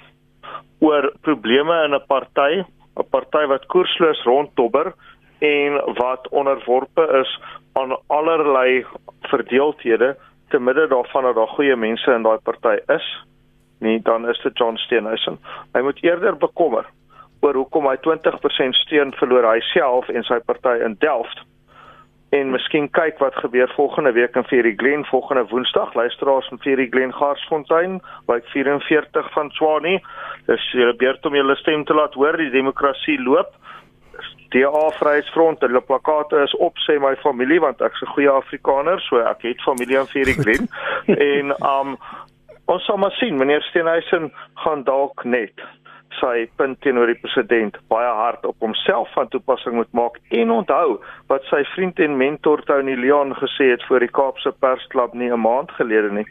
oor 0.81 1.13
probleme 1.23 1.85
in 1.85 1.95
'n 1.95 2.07
party, 2.07 2.65
'n 2.97 3.09
party 3.11 3.45
wat 3.47 3.67
koersloos 3.67 4.23
rondtobber 4.25 4.95
en 5.41 5.73
wat 5.95 6.29
onderworpe 6.29 7.05
is 7.21 7.31
aan 7.75 7.97
allerlei 8.07 8.87
verdeeldhede 9.31 10.17
te 10.49 10.59
midde 10.59 10.87
daarvan 10.89 11.23
dat 11.29 11.35
daar 11.35 11.55
goeie 11.57 11.77
mense 11.77 12.11
in 12.13 12.27
daai 12.27 12.39
party 12.43 12.77
is 12.95 13.07
nie 13.85 14.03
dan 14.03 14.29
is 14.29 14.41
dit 14.43 14.59
John 14.59 14.77
Steenhuisen. 14.77 15.39
Hy 15.73 15.81
moet 15.81 16.03
eerder 16.03 16.37
bekommer 16.37 16.87
oor 17.45 17.59
hoekom 17.61 17.89
hy 17.91 17.97
20% 18.07 18.79
steun 18.85 19.13
verloor 19.19 19.47
hy 19.51 19.59
self 19.73 20.09
en 20.09 20.25
sy 20.25 20.39
party 20.49 20.79
in 20.87 20.97
Delft. 21.05 21.43
En 22.35 22.51
miskien 22.51 22.89
kyk 22.97 23.21
wat 23.23 23.37
gebeur 23.39 23.71
volgende 23.77 24.15
week 24.17 24.37
in 24.39 24.47
Ferry 24.49 24.73
Glen 24.81 25.05
volgende 25.07 25.45
Woensdag. 25.51 25.93
Luisteraars 25.95 26.49
van 26.51 26.63
Ferry 26.65 26.89
Glen 26.91 27.13
Garsfontein 27.15 28.01
by 28.27 28.41
44 28.55 29.29
van 29.37 29.53
Swanie 29.59 30.01
dis 30.49 30.71
julle 30.73 30.97
beurt 30.99 31.27
om 31.29 31.37
julle 31.37 31.57
stem 31.61 31.85
te 31.85 31.95
laat 31.95 32.17
hoor 32.19 32.41
die 32.41 32.51
demokrasie 32.55 33.21
loop 33.23 33.53
DA 34.55 34.85
Vryheidsfront 34.99 35.63
hulle 35.67 35.81
plakate 35.83 36.43
is 36.47 36.55
op 36.63 36.79
sê 36.87 36.99
my 37.03 37.15
familie 37.23 37.61
want 37.61 37.81
ek's 37.83 38.03
'n 38.03 38.13
goeie 38.15 38.31
Afrikaner 38.31 39.01
so 39.01 39.19
ek 39.19 39.43
het 39.43 39.63
familie 39.63 39.99
in 39.99 40.43
Glen 40.43 40.69
en 41.35 41.55
um 41.61 41.97
ons 42.67 42.85
sal 42.85 42.97
maar 42.97 43.17
sien 43.21 43.37
meneer 43.37 43.63
Steenhuisen 43.63 44.33
gaan 44.55 44.85
dalk 44.85 45.25
net 45.25 45.59
sy 46.21 46.47
punt 46.59 46.81
teenoor 46.85 47.11
die 47.11 47.19
president 47.23 47.77
baie 47.93 48.11
hard 48.19 48.45
op 48.47 48.57
homself 48.63 49.11
van 49.17 49.29
toepassing 49.33 49.75
moet 49.79 49.91
maak 49.93 50.21
en 50.41 50.53
onthou 50.55 51.01
wat 51.33 51.43
sy 51.51 51.63
vriend 51.75 51.99
en 52.07 52.17
mentor 52.21 52.63
Tony 52.69 52.95
Leon 53.01 53.35
gesê 53.41 53.71
het 53.73 53.85
voor 53.89 54.05
die 54.05 54.13
Kaapse 54.21 54.53
Persklub 54.65 55.15
nie 55.15 55.31
'n 55.33 55.41
maand 55.41 55.71
gelede 55.79 56.11
nie. 56.13 56.27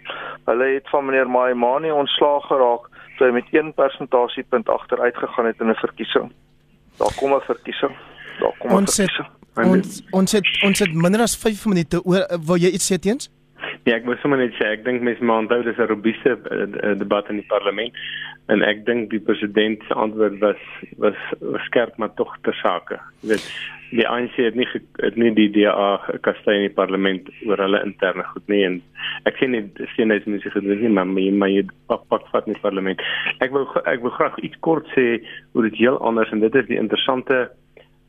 Hulle 0.46 0.68
het 0.74 0.90
van 0.90 1.06
meneer 1.06 1.30
Maimani 1.30 1.92
ontslaag 1.92 2.48
geraak 2.48 2.88
toe 3.18 3.28
hy 3.28 3.34
met 3.34 3.52
1 3.52 3.74
persentasiepunt 3.74 4.70
agteruit 4.70 5.18
gegaan 5.18 5.46
het 5.46 5.60
in 5.60 5.70
'n 5.70 5.84
verkiesing. 5.86 6.32
Daar 7.00 7.14
kom 7.20 7.34
'n 7.34 7.42
verkiesing. 7.42 7.96
Daar 8.39 8.56
kom 8.60 8.72
ons 8.80 8.98
het, 8.98 9.22
ons 9.56 10.02
ons 10.12 10.32
het 10.38 10.52
ons 10.63 10.80
het 10.80 10.93
minder 10.93 11.22
as 11.22 11.38
5 11.38 11.65
minute 11.72 12.02
oor 12.04 12.28
wil 12.48 12.62
jy 12.62 12.74
iets 12.74 12.91
sê 12.91 13.00
teens? 13.00 13.30
Ja, 13.84 13.98
ek 13.98 14.06
moet 14.08 14.19
sommer 14.24 14.39
net 14.39 14.56
sê 14.56 14.69
ek 14.78 14.86
dink 14.86 15.04
mens 15.04 15.19
moet 15.19 15.43
onthou 15.43 15.63
dis 15.63 15.80
'n 15.80 15.89
robuuste 15.91 16.38
uh, 16.39 16.96
debat 17.00 17.30
in 17.30 17.41
die 17.41 17.50
parlement 17.52 17.91
en 18.52 18.63
ek 18.63 18.86
dink 18.88 19.10
die 19.12 19.19
president 19.19 19.84
se 19.88 19.93
antwoord 19.93 20.39
was 20.39 20.62
was, 20.98 21.19
was 21.39 21.63
skerp 21.69 21.98
maar 21.98 22.13
tog 22.15 22.32
ter 22.43 22.56
sake. 22.62 23.00
Jy 23.22 23.34
weet 23.34 23.48
die 23.93 24.08
ANC 24.08 24.36
het 24.41 24.56
nie 24.56 24.67
het 25.04 25.15
nie 25.15 25.32
die 25.36 25.50
DA 25.54 26.00
kastei 26.26 26.56
in 26.58 26.67
die 26.67 26.76
parlement 26.76 27.30
oor 27.46 27.62
hulle 27.62 27.84
interne 27.86 28.24
goed 28.32 28.48
nie 28.52 28.63
en 28.67 28.80
ek 29.30 29.38
sien 29.39 29.52
nie 29.52 29.63
sien 29.96 30.10
net 30.12 30.26
mense 30.26 30.50
gedoen 30.56 30.82
nie 30.82 30.89
maar 30.89 31.08
my 31.08 31.30
my 31.43 31.52
pak 31.91 32.08
pak 32.10 32.28
vat 32.32 32.48
in 32.48 32.58
die 32.58 32.63
parlement. 32.63 33.04
Ek 33.39 33.52
wil 33.52 33.67
ek 33.86 34.02
wil 34.02 34.15
graag 34.15 34.39
iets 34.39 34.60
kort 34.65 34.88
sê 34.96 35.22
oor 35.54 35.69
dit 35.69 35.80
heel 35.84 36.00
anders 36.00 36.32
en 36.32 36.43
dit 36.43 36.56
is 36.56 36.67
die 36.72 36.80
interessante 36.80 37.50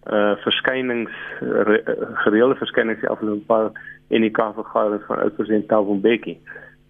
uh 0.06 0.34
verskynings 0.44 1.12
re, 1.40 1.80
gereelde 2.24 2.58
verskynings 2.60 3.00
die 3.00 3.08
afgelope 3.08 3.46
paar 3.46 3.70
en 4.08 4.20
die 4.20 4.30
kavergadering 4.30 5.02
van 5.06 5.22
oud-president 5.24 5.68
Thabo 5.68 5.94
Mbeki 5.94 6.38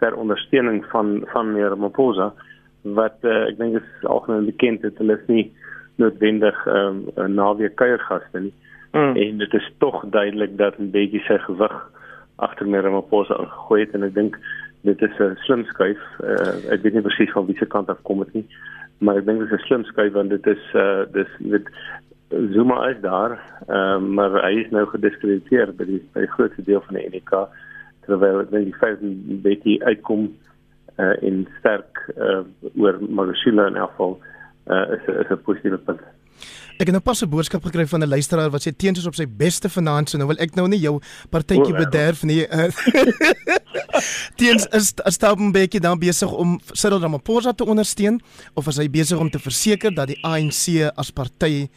ter 0.03 0.17
ondersteuning 0.19 0.85
van 0.91 1.23
van 1.33 1.53
meneer 1.53 1.69
Ramaphosa 1.69 2.33
wat 2.83 3.23
uh, 3.23 3.47
ek 3.49 3.59
dink 3.59 3.79
is 3.79 4.09
algemeen 4.11 4.51
bekend 4.51 4.83
dat 4.83 4.99
hulle 4.99 5.19
nie 5.27 5.47
noodwendig 6.03 6.59
'n 6.67 7.07
um, 7.17 7.35
naweek 7.35 7.77
kuiergaste 7.81 8.41
nie 8.41 8.55
mm. 8.93 9.17
en 9.17 9.39
dit 9.39 9.55
is 9.55 9.73
tog 9.79 10.05
duidelik 10.11 10.59
dat 10.59 10.79
Mbeki 10.79 11.23
sy 11.29 11.39
gewig 11.47 11.77
agter 12.37 12.67
meneer 12.67 12.89
Ramaphosa 12.91 13.39
ingegooi 13.39 13.81
het 13.81 13.95
en 13.95 14.11
ek 14.11 14.15
dink 14.15 14.39
dit 14.83 15.03
is 15.03 15.19
'n 15.19 15.37
slim 15.47 15.65
skuif 15.65 16.03
uh, 16.21 16.73
ek 16.75 16.83
weet 16.83 16.95
nie 16.95 17.07
presies 17.07 17.33
van 17.33 17.47
watter 17.47 17.67
kant 17.67 17.89
af 17.89 18.03
kom 18.03 18.25
dit 18.27 18.35
nie 18.35 18.47
maar 18.99 19.17
ek 19.17 19.27
dink 19.27 19.39
dit 19.39 19.53
is 19.53 19.61
'n 19.61 19.67
slim 19.67 19.85
skuif 19.85 20.13
want 20.13 20.31
dit 20.31 20.47
is 20.47 20.65
uh, 20.75 21.05
dis 21.13 21.31
jy 21.39 21.51
weet 21.57 21.71
Zuma 22.29 22.89
is 22.89 23.01
daar, 23.01 23.39
um, 23.69 24.15
maar 24.15 24.43
hy 24.43 24.65
is 24.65 24.71
nou 24.71 24.87
gediskrediteer 24.91 25.75
by 25.77 25.85
die 25.85 26.01
by 26.15 26.25
die 26.25 26.33
grootste 26.37 26.65
deel 26.67 26.83
van 26.87 26.99
die 26.99 27.07
NK 27.13 27.45
terwyl 28.07 28.41
dit 28.43 28.51
net 28.51 28.67
die 28.69 28.79
feit 28.81 29.01
dat 29.01 29.43
Betty 29.45 29.79
uitkom 29.85 30.27
uh, 30.97 31.15
in 31.23 31.45
sterk 31.59 32.01
uh, 32.17 32.43
oor 32.75 32.99
Magashila 33.01 33.69
in 33.71 33.81
afval 33.81 34.19
uh, 34.67 34.85
is 34.97 35.09
is 35.15 35.31
'n 35.31 35.43
positiewe 35.47 35.79
punt. 35.79 36.01
Ek 36.75 36.89
het 36.89 36.95
nou 36.97 37.03
pas 37.05 37.23
'n 37.23 37.31
boodskap 37.31 37.63
gekry 37.63 37.87
van 37.87 38.03
'n 38.03 38.09
luisteraar 38.09 38.51
wat 38.51 38.67
sê 38.67 38.77
teens 38.77 38.99
is 38.99 39.07
op 39.07 39.15
sy 39.15 39.27
beste 39.27 39.69
vanaand, 39.69 40.11
so 40.11 40.19
nou 40.19 40.27
wil 40.29 40.41
ek 40.41 40.55
nou 40.55 40.69
nie 40.69 40.81
jou 40.81 41.01
partytjie 41.31 41.75
bederf 41.75 42.23
nie. 42.23 42.47
teens 44.41 44.67
is 44.67 44.93
Staubenbeke 45.05 45.81
dan 45.81 45.99
besig 45.99 46.33
om 46.33 46.61
Cyril 46.73 47.01
Ramaphosa 47.01 47.53
te 47.53 47.65
ondersteun 47.65 48.21
of 48.55 48.67
is 48.67 48.77
hy 48.77 48.91
besig 48.91 49.19
om 49.19 49.31
te 49.31 49.39
verseker 49.39 49.95
dat 49.95 50.07
die 50.07 50.19
ANC 50.23 50.91
as 50.97 51.11
party 51.11 51.69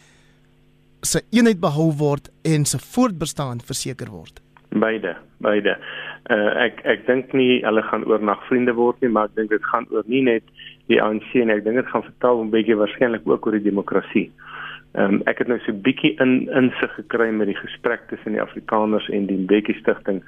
se 1.01 1.21
eenheid 1.31 1.59
behou 1.59 1.91
word 1.97 2.29
en 2.43 2.65
se 2.65 2.79
voortbestaan 2.79 3.61
verseker 3.61 4.09
word. 4.09 4.41
Beide, 4.69 5.15
beide. 5.37 5.77
Uh, 6.27 6.51
ek 6.65 6.81
ek 6.83 7.05
dink 7.07 7.31
nie 7.37 7.61
hulle 7.63 7.83
gaan 7.87 8.03
oornag 8.09 8.41
vriende 8.49 8.73
word 8.75 8.99
nie, 9.01 9.09
maar 9.09 9.29
ek 9.29 9.37
dink 9.37 9.53
dit 9.53 9.69
gaan 9.71 9.87
oor 9.95 10.03
nie 10.11 10.23
net 10.27 10.43
die 10.91 10.99
ANC 11.03 11.29
en 11.39 11.53
ek 11.53 11.63
dink 11.63 11.79
dit 11.79 11.91
gaan 11.93 12.03
vertaal 12.03 12.43
'n 12.43 12.51
bietjie 12.51 12.75
waarskynlik 12.75 13.27
ook 13.27 13.47
oor 13.47 13.55
die 13.55 13.69
demokrasie. 13.69 14.27
Ehm 14.97 15.19
um, 15.19 15.23
ek 15.25 15.39
het 15.39 15.47
nou 15.47 15.59
so 15.63 15.71
'n 15.71 15.81
bietjie 15.81 16.15
in 16.19 16.49
insig 16.51 16.91
gekry 16.99 17.31
met 17.31 17.47
die 17.47 17.61
gesprek 17.61 18.07
tussen 18.09 18.33
die 18.33 18.41
Afrikaners 18.41 19.07
en 19.09 19.27
die 19.27 19.37
Mbeki 19.37 19.73
stigting 19.79 20.23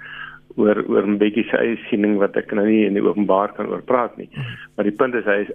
oor 0.56 0.84
oor 0.88 1.08
bietjie 1.20 1.46
sy 1.50 1.58
eie 1.58 1.78
siening 1.90 2.18
wat 2.18 2.38
ek 2.38 2.52
nou 2.54 2.66
nie 2.66 2.86
in 2.86 2.94
die 2.94 3.04
openbaar 3.04 3.54
kan 3.58 3.68
oor 3.68 3.82
praat 3.82 4.16
nie. 4.18 4.30
Maar 4.76 4.86
die 4.86 4.96
punt 4.96 5.16
is 5.16 5.26
hy 5.26 5.42
is 5.46 5.52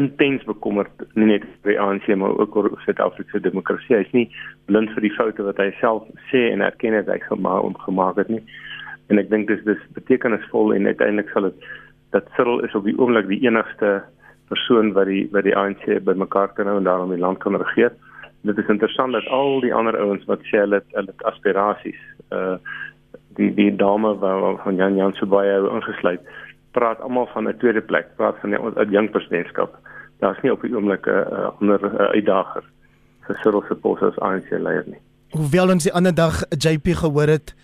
intens 0.00 0.44
bekommerd 0.48 1.04
nie 1.18 1.28
net 1.32 1.44
oor 1.44 1.72
die 1.72 1.80
ANC 1.80 2.08
maar 2.16 2.38
ook 2.40 2.56
oor 2.56 2.70
Suid-Afrika 2.84 3.36
se 3.36 3.44
demokrasie. 3.44 3.96
Hy 3.96 4.04
is 4.06 4.16
nie 4.16 4.26
blind 4.70 4.92
vir 4.96 5.06
die 5.06 5.14
foute 5.16 5.44
wat 5.46 5.60
hy 5.62 5.70
self 5.80 6.08
sê 6.30 6.46
en 6.50 6.64
erken 6.64 6.96
dat 6.98 7.10
hy 7.12 7.18
gemaak 7.26 7.84
gemaak 7.86 8.20
het 8.22 8.32
nie. 8.32 8.42
En 9.10 9.20
ek 9.22 9.30
dink 9.32 9.50
dis 9.50 9.62
dis 9.66 9.82
betekenisvol 9.96 10.74
en 10.76 10.88
uiteindelik 10.88 11.32
sal 11.34 11.50
dit 11.50 11.70
dat 12.14 12.30
Cyril 12.36 12.64
is 12.66 12.74
op 12.74 12.86
die 12.88 12.96
oomblik 12.98 13.28
die 13.30 13.42
enigste 13.46 14.00
persoon 14.50 14.94
wat 14.96 15.10
die 15.10 15.24
wat 15.34 15.46
die 15.46 15.56
ANC 15.56 15.86
bymekaar 16.06 16.54
kan 16.56 16.70
hou 16.70 16.78
en 16.80 16.88
daarom 16.88 17.14
die 17.14 17.22
land 17.22 17.42
kan 17.44 17.58
regeer. 17.58 17.92
Dit 18.46 18.58
is 18.58 18.70
interessant 18.72 19.12
dat 19.12 19.26
al 19.28 19.60
die 19.64 19.74
ander 19.74 19.98
ouens 20.00 20.24
wat 20.30 20.44
sê 20.48 20.64
hulle 20.64 20.82
hulle 20.96 21.18
aspirasies 21.32 22.00
uh 22.36 22.56
die 23.38 23.52
die 23.54 23.70
dame 23.78 24.10
van 24.18 24.76
Jan 24.76 24.96
Jan 24.98 25.12
Subaya 25.14 25.60
ingesluit 25.70 26.24
praat 26.74 27.00
almal 27.00 27.26
van 27.34 27.48
'n 27.48 27.58
tweede 27.58 27.80
plek, 27.80 28.06
praat 28.16 28.36
van 28.40 28.54
'n 28.54 28.90
jong 28.90 29.10
presidentskap. 29.10 29.74
Daar's 30.20 30.40
nie 30.42 30.52
op 30.52 30.62
die 30.62 30.74
oomblik 30.74 31.06
'n 31.06 31.10
uh, 31.10 31.50
ander 31.60 31.80
uh, 31.84 32.12
uitdager 32.16 32.64
vir 33.26 33.36
Cyril 33.42 33.64
se 33.68 33.74
pos 33.74 34.02
as 34.02 34.18
ANC 34.18 34.50
leier 34.50 34.84
nie. 34.86 35.00
Hoewel 35.30 35.70
ons 35.70 35.84
die 35.84 35.92
ander 35.92 36.14
dag 36.14 36.44
JP 36.48 36.96
gehoor 37.02 37.28
het 37.28 37.54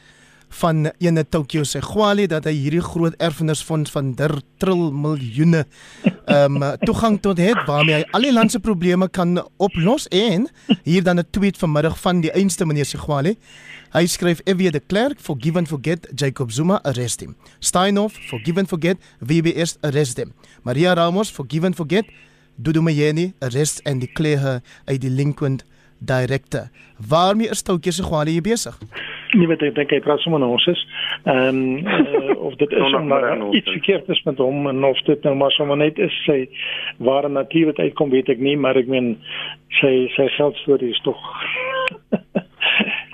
van 0.48 0.90
ene 0.98 1.24
Tokyo 1.28 1.64
se 1.64 1.80
Gwali 1.82 2.26
dat 2.26 2.44
hy 2.44 2.52
hierdie 2.54 2.80
groot 2.80 3.14
erfenisfonds 3.18 3.90
van 3.90 4.14
der 4.14 4.40
tril 4.62 4.92
miljoene 4.92 5.64
ehm 6.26 6.62
um, 6.62 6.76
toegang 6.88 7.20
tot 7.20 7.38
het 7.38 7.58
waarmee 7.66 7.94
hy 7.94 8.04
al 8.12 8.20
die 8.20 8.32
land 8.32 8.50
se 8.50 8.60
probleme 8.60 9.08
kan 9.08 9.42
oplos 9.56 10.08
en 10.08 10.46
hier 10.84 11.02
dan 11.02 11.18
'n 11.18 11.30
tweet 11.30 11.58
vanmiddag 11.58 11.98
van 12.00 12.20
die 12.20 12.32
einste 12.32 12.66
meneer 12.66 12.86
se 12.86 12.98
Gwali 12.98 13.36
Hy 13.96 14.02
skryf 14.10 14.42
Evie 14.44 14.70
de 14.70 14.80
Klerk 14.80 15.20
forgive 15.22 15.56
and 15.56 15.68
forget 15.68 16.06
Jacob 16.14 16.50
Zuma 16.50 16.80
arrest 16.84 17.22
him. 17.22 17.36
Steinhoff 17.60 18.18
forgive 18.28 18.58
and 18.58 18.68
forget 18.68 18.98
VBS 19.20 19.78
arrest 19.80 20.18
him. 20.18 20.34
Maria 20.64 20.94
Ramos 20.94 21.30
forgive 21.30 21.64
and 21.64 21.76
forget 21.76 22.04
Dudu 22.58 22.80
Mayeni 22.80 23.34
arrest 23.42 23.82
and 23.84 24.00
declare 24.00 24.38
her 24.38 24.62
a 24.88 24.98
delinquent 24.98 25.64
director. 26.04 26.70
Waarmee 26.98 27.50
is 27.50 27.62
Toukie 27.62 27.92
se 27.92 28.02
Gwali 28.02 28.32
hier 28.32 28.42
besig? 28.42 28.74
Nie 29.34 29.48
weet 29.50 29.62
ek 29.66 29.74
dink 29.76 29.90
hy 29.92 29.98
praat 30.00 30.22
sommer 30.22 30.44
ons 30.46 30.64
is. 30.70 30.82
Ehm 31.28 31.58
um, 31.60 31.84
uh, 31.84 32.36
of 32.48 32.56
dit 32.60 32.72
is 32.80 32.94
om 32.94 33.08
maar 33.10 33.26
iets 33.52 33.70
verkeerd 33.74 34.08
is 34.08 34.22
met 34.24 34.38
hom 34.40 34.68
en 34.70 34.84
of 34.84 35.00
dit 35.08 35.28
nou 35.28 35.34
maar 35.36 35.52
sommer 35.52 35.76
net 35.76 35.98
is 35.98 36.16
sy 36.24 36.38
ware 36.96 37.28
natuur 37.28 37.72
wat 37.72 37.82
uitkom 37.82 38.14
weet 38.14 38.30
ek 38.32 38.40
nie, 38.40 38.56
maar 38.56 38.78
ek 38.80 38.88
meen 38.88 39.16
sy 39.80 40.06
sy 40.16 40.30
geldstorie 40.38 40.94
is 40.94 41.02
tog 41.04 41.20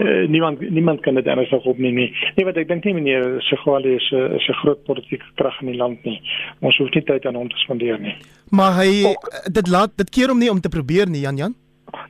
Uh, 0.03 0.29
niemand 0.29 0.61
niemand 0.61 1.01
kan 1.01 1.15
dit 1.15 1.27
ernstig 1.27 1.65
opneem 1.65 1.95
nie. 1.95 2.09
Nee, 2.35 2.47
wat 2.49 2.57
ek 2.59 2.69
dink 2.69 2.85
nie 2.85 2.95
meneer 2.97 3.37
Segwali 3.47 3.95
is 3.95 4.09
'n 4.11 4.35
is 4.39 4.49
'n 4.49 4.61
groot 4.63 4.85
politieke 4.85 5.25
krag 5.37 5.61
in 5.61 5.71
die 5.71 5.79
land 5.79 6.05
nie. 6.05 6.19
Ons 6.61 6.77
hoef 6.77 6.91
nie 6.95 7.05
tyd 7.05 7.27
aan 7.27 7.39
hom 7.39 7.49
te 7.49 7.57
spandeer 7.57 8.01
nie. 8.01 8.17
Maar 8.51 8.73
hy 8.83 9.05
Ook, 9.07 9.31
dit 9.53 9.69
laat 9.69 9.97
dit 9.97 10.11
keer 10.11 10.29
hom 10.29 10.39
nie 10.39 10.51
om 10.51 10.61
te 10.61 10.69
probeer 10.69 11.07
nie, 11.09 11.21
Jan 11.21 11.37
Jan. 11.37 11.55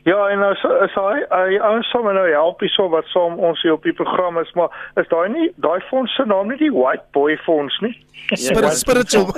Ja, 0.05 0.29
en 0.29 0.39
nou 0.39 0.55
so 0.55 0.69
is 0.85 0.95
hy 0.95 1.23
hy 1.31 1.59
ons 1.59 1.91
sal 1.91 2.07
nou 2.07 2.27
help 2.31 2.61
hierso 2.61 2.89
wat 2.91 3.07
saam 3.13 3.39
ons 3.39 3.63
hier 3.63 3.77
op 3.77 3.85
die 3.87 3.95
program 3.99 4.39
is, 4.39 4.51
maar 4.59 4.71
is 5.01 5.09
daai 5.11 5.29
nie 5.29 5.51
daai 5.63 5.81
fonds 5.91 6.15
se 6.17 6.27
naam 6.27 6.49
nie 6.49 6.59
die 6.59 6.73
White 6.75 7.05
Boy 7.13 7.37
Fonds 7.47 7.79
nie? 7.81 7.95
Spirit, 8.35 8.79
spiritual. 8.79 9.31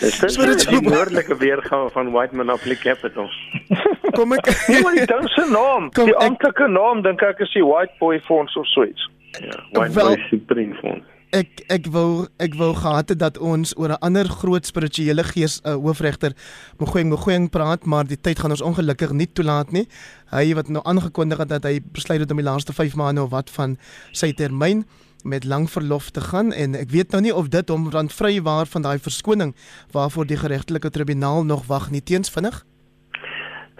Dis 0.00 0.36
'n 0.36 0.82
woordelike 0.88 1.36
weergawe 1.36 1.90
van 1.90 2.10
White 2.10 2.34
Monopoly 2.34 2.76
Capital. 2.76 3.28
Kom 4.16 4.32
ek 4.32 4.48
Nee, 4.68 4.82
maar 4.82 4.94
die 4.94 5.06
ding 5.06 5.28
se 5.28 5.46
naam, 5.50 5.90
Kom 5.92 6.08
die 6.08 6.16
amptelike 6.16 6.68
naam 6.68 7.02
dink 7.02 7.22
ek 7.22 7.44
is 7.44 7.52
die 7.52 7.64
White 7.64 7.92
Boy 7.98 8.20
Fonds 8.20 8.56
of 8.56 8.66
so 8.66 8.84
iets. 8.84 9.10
Ja, 9.30 9.56
White 9.72 9.94
Wel, 9.94 10.14
Boy 10.14 10.26
Supreme 10.30 10.74
Fonds 10.80 11.06
ek 11.36 11.62
ek 11.70 11.86
wou 11.94 12.26
ek 12.42 12.56
wou 12.58 12.72
gehad 12.74 13.12
het 13.12 13.20
dat 13.20 13.38
ons 13.38 13.72
oor 13.78 13.94
'n 13.94 14.02
ander 14.02 14.26
groot 14.26 14.66
spirituele 14.66 15.22
gees 15.24 15.60
uh, 15.64 15.74
hoofregter 15.74 16.34
Mogoeng 16.78 17.10
Mogoeng 17.10 17.50
praat 17.50 17.86
maar 17.86 18.04
die 18.04 18.20
tyd 18.20 18.38
gaan 18.38 18.50
ons 18.50 18.62
ongelukkig 18.62 19.12
nie 19.12 19.30
toelaat 19.32 19.70
nie 19.72 19.86
hy 20.30 20.54
wat 20.54 20.68
nou 20.68 20.82
aangekondig 20.84 21.38
het 21.38 21.48
dat 21.48 21.64
hy 21.64 21.80
besluit 21.92 22.20
het 22.20 22.30
om 22.30 22.36
die 22.36 22.44
laaste 22.44 22.72
5 22.72 22.96
maande 22.96 23.22
of 23.22 23.30
wat 23.30 23.50
van 23.50 23.78
sy 24.12 24.32
termyn 24.32 24.84
met 25.24 25.44
lang 25.44 25.70
verlof 25.70 26.10
te 26.10 26.20
gaan 26.20 26.52
en 26.52 26.74
ek 26.74 26.90
weet 26.90 27.12
nou 27.12 27.22
nie 27.22 27.34
of 27.34 27.48
dit 27.48 27.68
hom 27.68 27.90
dan 27.90 28.08
vry 28.08 28.40
waar 28.42 28.66
van 28.66 28.82
daai 28.82 28.98
verskoning 28.98 29.54
waarvoor 29.92 30.26
die 30.26 30.40
geregtelike 30.40 30.90
tribunaal 30.90 31.44
nog 31.44 31.66
wag 31.66 31.90
nie. 31.90 32.02
Teens 32.02 32.30
vinnig. 32.30 32.64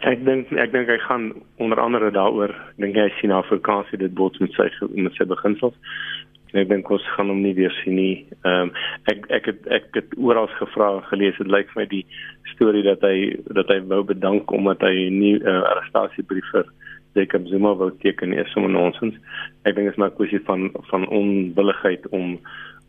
Ek 0.00 0.24
dink 0.24 0.48
ek 0.56 0.72
dink 0.72 0.88
hy 0.88 0.96
gaan 1.04 1.32
onder 1.60 1.80
andere 1.80 2.10
daaroor. 2.10 2.54
Dink 2.80 2.96
hy 2.96 3.10
sien 3.20 3.34
Afrikaans 3.36 3.90
dit 3.92 4.14
bots 4.14 4.40
met 4.40 4.52
sy 4.56 4.70
met 4.96 5.12
sy 5.18 5.26
beginsels. 5.28 5.76
En 6.52 6.62
ek 6.62 6.70
dink 6.70 6.88
ons 6.90 7.04
gaan 7.14 7.28
hom 7.30 7.42
nie 7.44 7.54
weer 7.54 7.74
sien 7.82 7.98
nie. 7.98 8.14
Ehm 8.40 8.70
um, 8.70 8.72
ek 9.12 9.28
ek 9.28 9.50
het 9.52 9.68
ek 9.68 9.90
het 9.98 10.16
oral 10.16 10.48
gevra 10.56 10.88
gelees. 11.10 11.36
Dit 11.38 11.52
lyk 11.52 11.68
vir 11.74 11.82
my 11.82 11.88
die 11.90 12.04
storie 12.54 12.82
dat 12.86 13.04
hy 13.06 13.36
dat 13.52 13.68
hy 13.68 13.80
wou 13.92 14.00
bedank 14.08 14.50
omdat 14.56 14.80
hy 14.88 15.10
nie 15.12 15.36
'n 15.36 15.46
uh, 15.46 15.62
arrestasiebrief 15.74 16.48
vir 16.54 16.72
Jacob 17.14 17.46
Zuma 17.46 17.74
wou 17.74 17.90
teken 17.98 18.32
is 18.32 18.50
sommer 18.52 18.70
nonsens. 18.70 19.16
Ek 19.64 19.74
dink 19.74 19.86
dit 19.86 19.92
is 19.92 19.98
maar 19.98 20.10
'n 20.10 20.18
kwessie 20.18 20.40
van 20.44 20.70
van 20.90 21.08
onwilligheid 21.08 22.08
om 22.08 22.38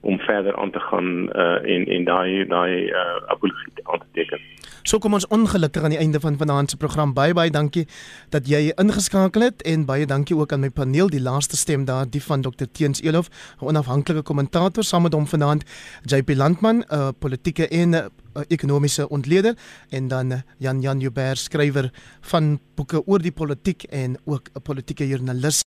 om 0.02 0.20
verder 0.20 0.56
aan 0.56 0.72
te 0.72 0.80
gaan 0.80 1.30
uh, 1.36 1.76
en 1.76 1.86
en 1.86 2.04
daai 2.04 2.46
daai 2.48 2.90
uh, 2.90 3.18
apologie 3.28 3.72
aan 3.84 4.00
te 4.00 4.06
teken. 4.12 4.40
So 4.84 4.98
kom 4.98 5.14
ons 5.14 5.28
ongelukkig 5.30 5.84
aan 5.84 5.94
die 5.94 6.00
einde 6.02 6.20
van 6.20 6.38
vanaand 6.38 6.70
se 6.70 6.78
program. 6.78 7.14
Baie 7.14 7.34
baie 7.38 7.52
dankie 7.54 7.86
dat 8.34 8.48
jy 8.50 8.72
ingeskakel 8.82 9.46
het 9.46 9.62
en 9.62 9.86
baie 9.86 10.08
dankie 10.10 10.38
ook 10.38 10.54
aan 10.54 10.64
my 10.66 10.72
paneel, 10.74 11.10
die 11.10 11.22
laaste 11.22 11.58
stem 11.58 11.86
daar, 11.86 12.10
die 12.10 12.24
van 12.24 12.42
Dr 12.42 12.66
Teens 12.72 13.02
Elof, 13.02 13.30
'n 13.62 13.66
onafhanklike 13.66 14.22
kommentator 14.22 14.84
saam 14.84 15.04
met 15.04 15.14
hom 15.14 15.28
vanaand, 15.28 15.64
JP 16.06 16.30
Landman, 16.36 16.78
'n 16.78 16.86
uh, 16.94 17.10
politieke 17.20 17.68
en 17.68 17.94
uh, 17.94 18.06
ekonomiese 18.48 19.10
ontleder 19.10 19.58
en 19.90 20.08
dan 20.08 20.32
uh, 20.32 20.38
Jan 20.58 20.82
Jan 20.82 21.00
Joubert, 21.00 21.38
skrywer 21.38 21.92
van 22.22 22.60
boeke 22.76 23.02
oor 23.06 23.22
die 23.22 23.32
politiek 23.32 23.84
en 23.84 24.18
ook 24.26 24.50
'n 24.54 24.62
politieke 24.62 25.08
joernalis. 25.08 25.60